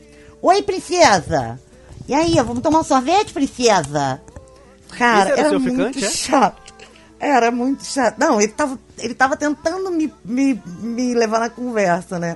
Oi, 0.42 0.62
princesa! 0.64 1.60
E 2.08 2.14
aí, 2.14 2.36
vamos 2.36 2.62
tomar 2.62 2.80
um 2.80 2.84
sorvete, 2.84 3.32
princesa? 3.34 4.22
Cara, 4.98 5.30
Esse 5.32 5.40
era 5.40 5.50
era 5.50 5.60
muito 5.60 5.72
ficante, 5.78 6.06
é? 6.06 6.10
chato. 6.10 6.74
Era 7.20 7.52
muito 7.52 7.86
chato. 7.86 8.18
Não, 8.20 8.42
ele 8.42 8.52
tava, 8.52 8.78
ele 8.98 9.14
tava 9.14 9.38
tentando 9.38 9.90
me, 9.90 10.14
me, 10.26 10.62
me 10.82 11.14
levar 11.14 11.40
na 11.40 11.50
conversa, 11.50 12.20
né? 12.20 12.36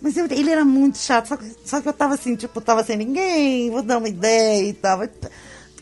Mas 0.00 0.16
eu- 0.16 0.26
ele 0.30 0.50
era 0.50 0.64
muito 0.64 0.98
chato. 0.98 1.26
Só 1.26 1.36
que, 1.36 1.56
só 1.64 1.80
que 1.80 1.88
eu 1.88 1.92
tava 1.92 2.14
assim, 2.14 2.36
tipo, 2.36 2.60
tava 2.60 2.84
sem 2.84 2.96
ninguém, 2.96 3.70
vou 3.70 3.82
dar 3.82 3.98
uma 3.98 4.08
ideia 4.08 4.62
e 4.68 4.72
tal. 4.72 5.00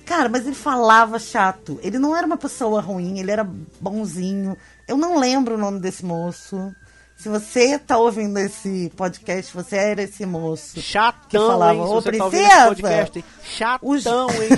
Cara, 0.06 0.28
mas 0.30 0.46
ele 0.46 0.54
falava 0.56 1.18
chato. 1.18 1.78
Ele 1.82 1.98
não 1.98 2.16
era 2.16 2.26
uma 2.26 2.38
pessoa 2.38 2.80
ruim, 2.80 3.18
ele 3.18 3.30
era 3.30 3.46
bonzinho. 3.78 4.56
Eu 4.86 4.96
não 4.96 5.18
lembro 5.18 5.54
o 5.54 5.58
nome 5.58 5.80
desse 5.80 6.04
moço. 6.04 6.74
Se 7.16 7.28
você 7.28 7.78
tá 7.78 7.96
ouvindo 7.98 8.38
esse 8.38 8.92
podcast, 8.94 9.52
você 9.54 9.76
era 9.76 10.02
esse 10.02 10.26
moço. 10.26 10.74
que 10.74 10.82
Chatão, 10.82 11.48
falava, 11.48 11.74
hein? 11.74 11.86
Se 11.86 11.88
"Ô, 11.88 11.94
você 12.00 12.12
tá 12.12 12.24
ouvindo 12.24 12.42
princesa!" 12.42 12.72
esse 12.72 12.82
podcast, 12.82 13.18
hein? 13.18 13.24
Chatão, 13.42 14.28
hein? 14.30 14.48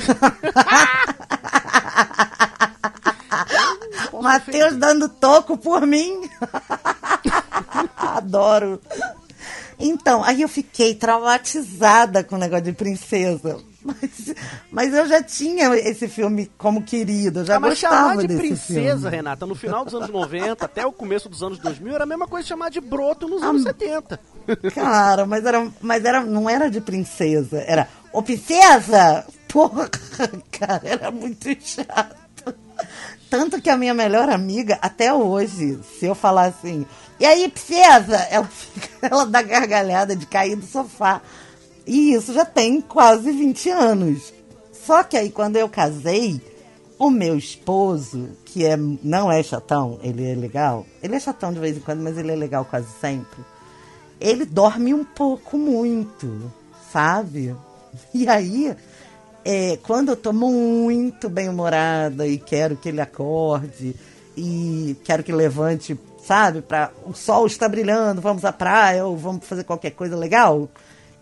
Matheus 4.23 4.77
dando 4.77 5.09
toco 5.09 5.57
por 5.57 5.87
mim. 5.87 6.29
Adoro. 7.97 8.81
Então, 9.79 10.25
aí 10.25 10.43
eu 10.43 10.49
fiquei 10.49 10.95
traumatizada 10.95 12.25
com 12.25 12.35
o 12.35 12.39
negócio 12.39 12.65
de 12.65 12.73
princesa. 12.73 13.59
Mas, 13.85 14.35
mas 14.73 14.93
eu 14.93 15.07
já 15.07 15.23
tinha 15.23 15.73
esse 15.77 16.09
filme 16.09 16.51
como 16.59 16.83
querido, 16.83 17.41
eu 17.41 17.45
já 17.45 17.57
Ah, 17.57 17.61
mas 17.61 17.79
chamar 17.79 17.97
gostava 18.17 18.21
de 18.23 18.27
desse 18.29 18.41
princesa, 18.41 19.01
filme. 19.03 19.17
Renata, 19.17 19.47
no 19.47 19.55
final 19.55 19.85
dos 19.85 19.95
anos 19.95 20.09
90 20.11 20.65
até 20.65 20.85
o 20.85 20.93
começo 20.93 21.29
dos 21.29 21.43
anos 21.45 21.59
2000 21.61 21.95
era 21.95 22.03
a 22.03 22.07
mesma 22.07 22.27
coisa 22.27 22.43
de 22.43 22.49
chamar 22.49 22.71
de 22.71 22.81
broto 22.81 23.29
nos 23.29 23.41
anos 23.43 23.63
70. 23.63 24.19
Cara, 24.75 25.25
mas 25.27 25.45
era, 25.47 25.69
mas 25.81 26.05
era, 26.05 26.23
não 26.25 26.51
era 26.51 26.69
de 26.69 26.81
princesa, 26.81 27.59
era 27.67 27.89
ô 28.13 28.21
princesa! 28.21 29.25
Porra, 29.49 29.89
cara, 30.51 30.83
era 30.85 31.11
muito 31.11 31.49
chato. 31.65 32.17
Tanto 33.31 33.61
que 33.63 33.71
a 33.71 33.77
minha 33.79 33.95
melhor 33.95 34.29
amiga, 34.29 34.79
até 34.83 35.13
hoje, 35.13 35.79
se 35.99 36.05
eu 36.07 36.15
falar 36.15 36.47
assim, 36.47 36.85
e 37.21 37.25
aí, 37.25 37.49
princesa? 37.49 38.17
Ela, 38.31 38.45
fica- 38.47 38.89
ela 39.03 39.25
dá 39.25 39.41
gargalhada 39.41 40.15
de 40.17 40.27
cair 40.27 40.57
do 40.57 40.67
sofá. 40.67 41.23
E 41.89 42.13
isso 42.13 42.33
já 42.33 42.45
tem 42.45 42.81
quase 42.81 43.33
20 43.33 43.71
anos. 43.71 44.33
Só 44.73 45.03
que 45.03 45.17
aí, 45.17 45.31
quando 45.31 45.57
eu 45.57 45.69
casei, 45.69 46.41
o 46.99 47.11
meu 47.11 47.37
esposo, 47.37 48.29
que 48.45 48.65
é, 48.65 48.77
não 48.77 49.33
é 49.33 49.43
chatão, 49.43 49.99
ele 50.03 50.31
é 50.31 50.35
legal. 50.35 50.87
Ele 51.03 51.17
é 51.17 51.21
chatão 51.21 51.53
de 51.53 51.59
vez 51.59 51.77
em 51.77 51.81
quando, 51.81 52.01
mas 52.01 52.17
ele 52.17 52.31
é 52.31 52.37
legal 52.37 52.65
quase 52.65 52.89
sempre 53.01 53.43
ele 54.21 54.45
dorme 54.45 54.93
um 54.93 55.05
pouco 55.05 55.57
muito, 55.57 56.53
sabe? 56.93 57.55
E 58.13 58.29
aí, 58.29 58.77
é, 59.45 59.79
quando 59.83 60.11
eu 60.11 60.17
tô 60.17 60.33
muito 60.33 61.29
bem-humorada 61.29 62.27
e 62.27 62.39
quero 62.39 62.77
que 62.77 62.89
ele 62.89 63.01
acorde 63.01 63.95
e 64.37 64.97
quero 65.05 65.23
que 65.23 65.33
levante, 65.33 65.99
sabe? 66.25 66.63
Pra, 66.63 66.91
o 67.07 67.15
sol 67.15 67.47
está 67.47 67.69
brilhando, 67.69 68.21
vamos 68.21 68.45
à 68.45 68.53
praia 68.53 69.07
ou 69.07 69.17
vamos 69.17 69.47
fazer 69.47 69.65
qualquer 69.65 69.93
coisa 69.93 70.17
legal. 70.17 70.69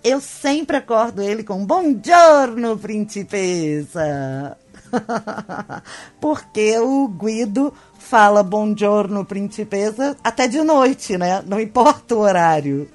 Eu 0.02 0.20
sempre 0.20 0.76
acordo 0.76 1.22
ele 1.22 1.42
com 1.42 1.64
Bom 1.64 1.94
giorno, 2.02 2.78
principessa. 2.78 4.56
Porque 6.20 6.78
o 6.78 7.08
Guido 7.08 7.72
fala 7.98 8.42
Bom 8.42 8.76
giorno, 8.76 9.24
principessa 9.24 10.16
até 10.22 10.46
de 10.46 10.62
noite, 10.62 11.18
né? 11.18 11.42
Não 11.46 11.60
importa 11.60 12.14
o 12.14 12.20
horário. 12.20 12.88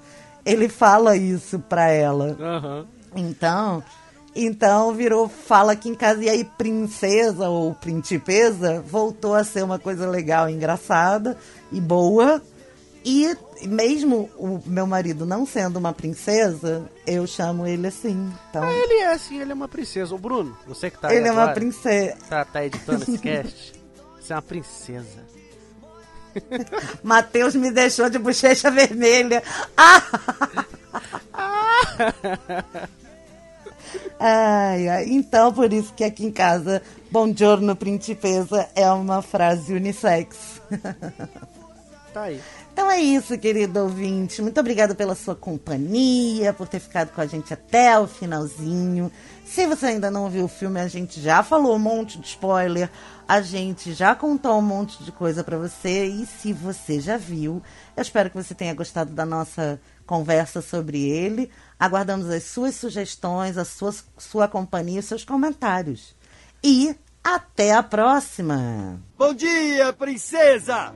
Ele 0.45 0.69
fala 0.69 1.15
isso 1.15 1.59
pra 1.59 1.89
ela. 1.89 2.37
Aham. 2.39 2.87
Então, 3.15 3.83
então 4.35 4.93
virou 4.93 5.27
fala 5.27 5.73
aqui 5.73 5.89
em 5.89 5.95
casa 5.95 6.23
e 6.23 6.29
aí 6.29 6.45
princesa 6.45 7.49
ou 7.49 7.73
principesa 7.75 8.81
voltou 8.81 9.35
a 9.35 9.43
ser 9.43 9.63
uma 9.63 9.77
coisa 9.77 10.09
legal, 10.09 10.49
engraçada 10.49 11.37
e 11.71 11.81
boa. 11.81 12.41
E 13.03 13.35
mesmo 13.67 14.29
o 14.37 14.61
meu 14.65 14.85
marido 14.85 15.25
não 15.25 15.45
sendo 15.45 15.77
uma 15.77 15.91
princesa, 15.93 16.87
eu 17.05 17.25
chamo 17.25 17.65
ele 17.65 17.87
assim. 17.87 18.31
Então, 18.49 18.63
Ah, 18.63 18.71
ele 18.71 18.93
é 19.01 19.11
assim, 19.13 19.39
ele 19.41 19.51
é 19.51 19.55
uma 19.55 19.67
princesa. 19.67 20.13
Ô 20.13 20.17
Bruno, 20.17 20.55
você 20.67 20.89
que 20.91 20.99
tá 20.99 21.09
aí 21.09 21.17
ele 21.17 21.27
é 21.27 21.31
uma 21.31 21.51
princesa. 21.53 22.17
tá, 22.29 22.45
tá 22.45 22.65
editando 22.65 23.03
esse 23.03 23.17
cast, 23.17 23.73
você 24.19 24.33
é 24.33 24.35
uma 24.35 24.41
princesa. 24.41 25.31
Matheus 27.03 27.55
me 27.55 27.71
deixou 27.71 28.09
de 28.09 28.17
bochecha 28.19 28.71
vermelha. 28.71 29.43
Ah! 29.75 30.01
Ai, 34.23 34.87
ai. 34.87 35.05
Então, 35.09 35.51
por 35.51 35.73
isso 35.73 35.93
que 35.93 36.03
aqui 36.03 36.25
em 36.25 36.31
casa, 36.31 36.81
Bom 37.11 37.35
giorno, 37.35 37.75
principesa 37.75 38.69
é 38.73 38.89
uma 38.89 39.21
frase 39.21 39.73
unissex. 39.73 40.61
Tá 42.13 42.21
aí. 42.23 42.39
Então 42.71 42.89
é 42.89 42.99
isso, 42.99 43.37
querido 43.37 43.81
ouvinte. 43.81 44.41
Muito 44.41 44.59
obrigada 44.59 44.95
pela 44.95 45.13
sua 45.13 45.35
companhia, 45.35 46.53
por 46.53 46.67
ter 46.67 46.79
ficado 46.79 47.11
com 47.11 47.19
a 47.19 47.25
gente 47.25 47.53
até 47.53 47.99
o 47.99 48.07
finalzinho. 48.07 49.11
Se 49.45 49.67
você 49.67 49.87
ainda 49.87 50.09
não 50.09 50.29
viu 50.29 50.45
o 50.45 50.47
filme, 50.47 50.79
a 50.79 50.87
gente 50.87 51.19
já 51.19 51.43
falou 51.43 51.75
um 51.75 51.79
monte 51.79 52.17
de 52.17 52.27
spoiler, 52.27 52.89
a 53.27 53.41
gente 53.41 53.91
já 53.93 54.15
contou 54.15 54.57
um 54.57 54.61
monte 54.61 55.03
de 55.03 55.11
coisa 55.11 55.43
para 55.43 55.57
você. 55.57 56.05
E 56.05 56.25
se 56.25 56.53
você 56.53 57.01
já 57.01 57.17
viu, 57.17 57.61
eu 57.95 58.01
espero 58.01 58.29
que 58.29 58.37
você 58.41 58.55
tenha 58.55 58.73
gostado 58.73 59.11
da 59.11 59.25
nossa 59.25 59.79
conversa 60.05 60.61
sobre 60.61 61.09
ele. 61.09 61.51
Aguardamos 61.77 62.29
as 62.29 62.43
suas 62.43 62.75
sugestões, 62.75 63.57
a 63.57 63.65
sua, 63.65 63.93
sua 64.17 64.47
companhia 64.47 65.01
e 65.01 65.03
seus 65.03 65.25
comentários. 65.25 66.15
E 66.63 66.95
até 67.21 67.73
a 67.73 67.83
próxima! 67.83 68.99
Bom 69.17 69.33
dia, 69.33 69.91
princesa! 69.91 70.93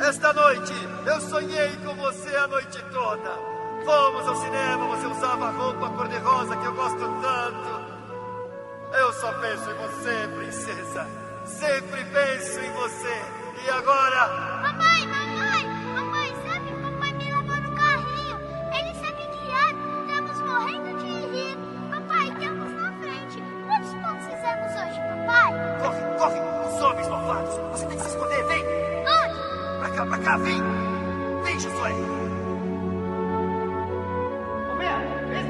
Esta 0.00 0.32
noite 0.32 0.72
eu 1.06 1.20
sonhei 1.20 1.76
com 1.84 1.94
você 1.94 2.34
a 2.36 2.46
noite 2.48 2.82
toda. 2.92 3.30
Fomos 3.84 4.26
ao 4.28 4.36
cinema, 4.36 4.86
você 4.86 5.06
usava 5.06 5.46
a 5.46 5.50
roupa 5.50 5.90
cor-de-rosa 5.90 6.56
que 6.56 6.64
eu 6.64 6.74
gosto 6.74 6.98
tanto. 6.98 7.84
Eu 8.92 9.12
só 9.14 9.32
penso 9.34 9.70
em 9.70 9.74
você, 9.74 10.28
princesa. 10.36 11.06
Sempre 11.44 12.04
penso 12.04 12.60
em 12.60 12.70
você. 12.72 13.22
E 13.64 13.70
agora? 13.70 14.28
Mamãe, 14.62 15.06
mamãe, 15.06 15.66
mamãe, 15.94 16.34
sabe? 16.46 16.72
Papai 16.82 17.12
me 17.12 17.24
levou 17.24 17.56
no 17.56 17.76
carrinho. 17.76 18.38
Ele 18.72 18.94
sabe 18.94 19.26
guiar. 19.26 19.74
Estamos 20.08 20.40
morrendo 20.40 20.98
de 20.98 21.26
rir. 21.26 21.58
Papai, 21.90 22.34
temos 22.38 22.72
na 22.72 22.92
frente. 23.00 23.42
Quantos 23.66 23.94
pontos 23.94 24.26
fizemos 24.26 24.72
hoje, 24.72 25.00
papai? 25.08 25.52
Corre, 25.82 26.18
corre! 26.18 26.40
Os 26.68 26.82
homens 26.82 27.08
malvados! 27.08 27.54
Você 27.72 27.86
tem 27.86 27.96
que 27.96 28.02
se 28.02 28.08
esconder, 28.10 28.44
vem! 28.46 29.03
Pra 29.84 29.92
cá, 29.92 30.06
pra 30.06 30.16
cá, 30.16 30.36
vem! 30.38 30.62
Vem, 31.44 31.60
Josué! 31.60 31.92
Ô, 34.70 34.72
Homero, 34.72 35.28
vem, 35.28 35.44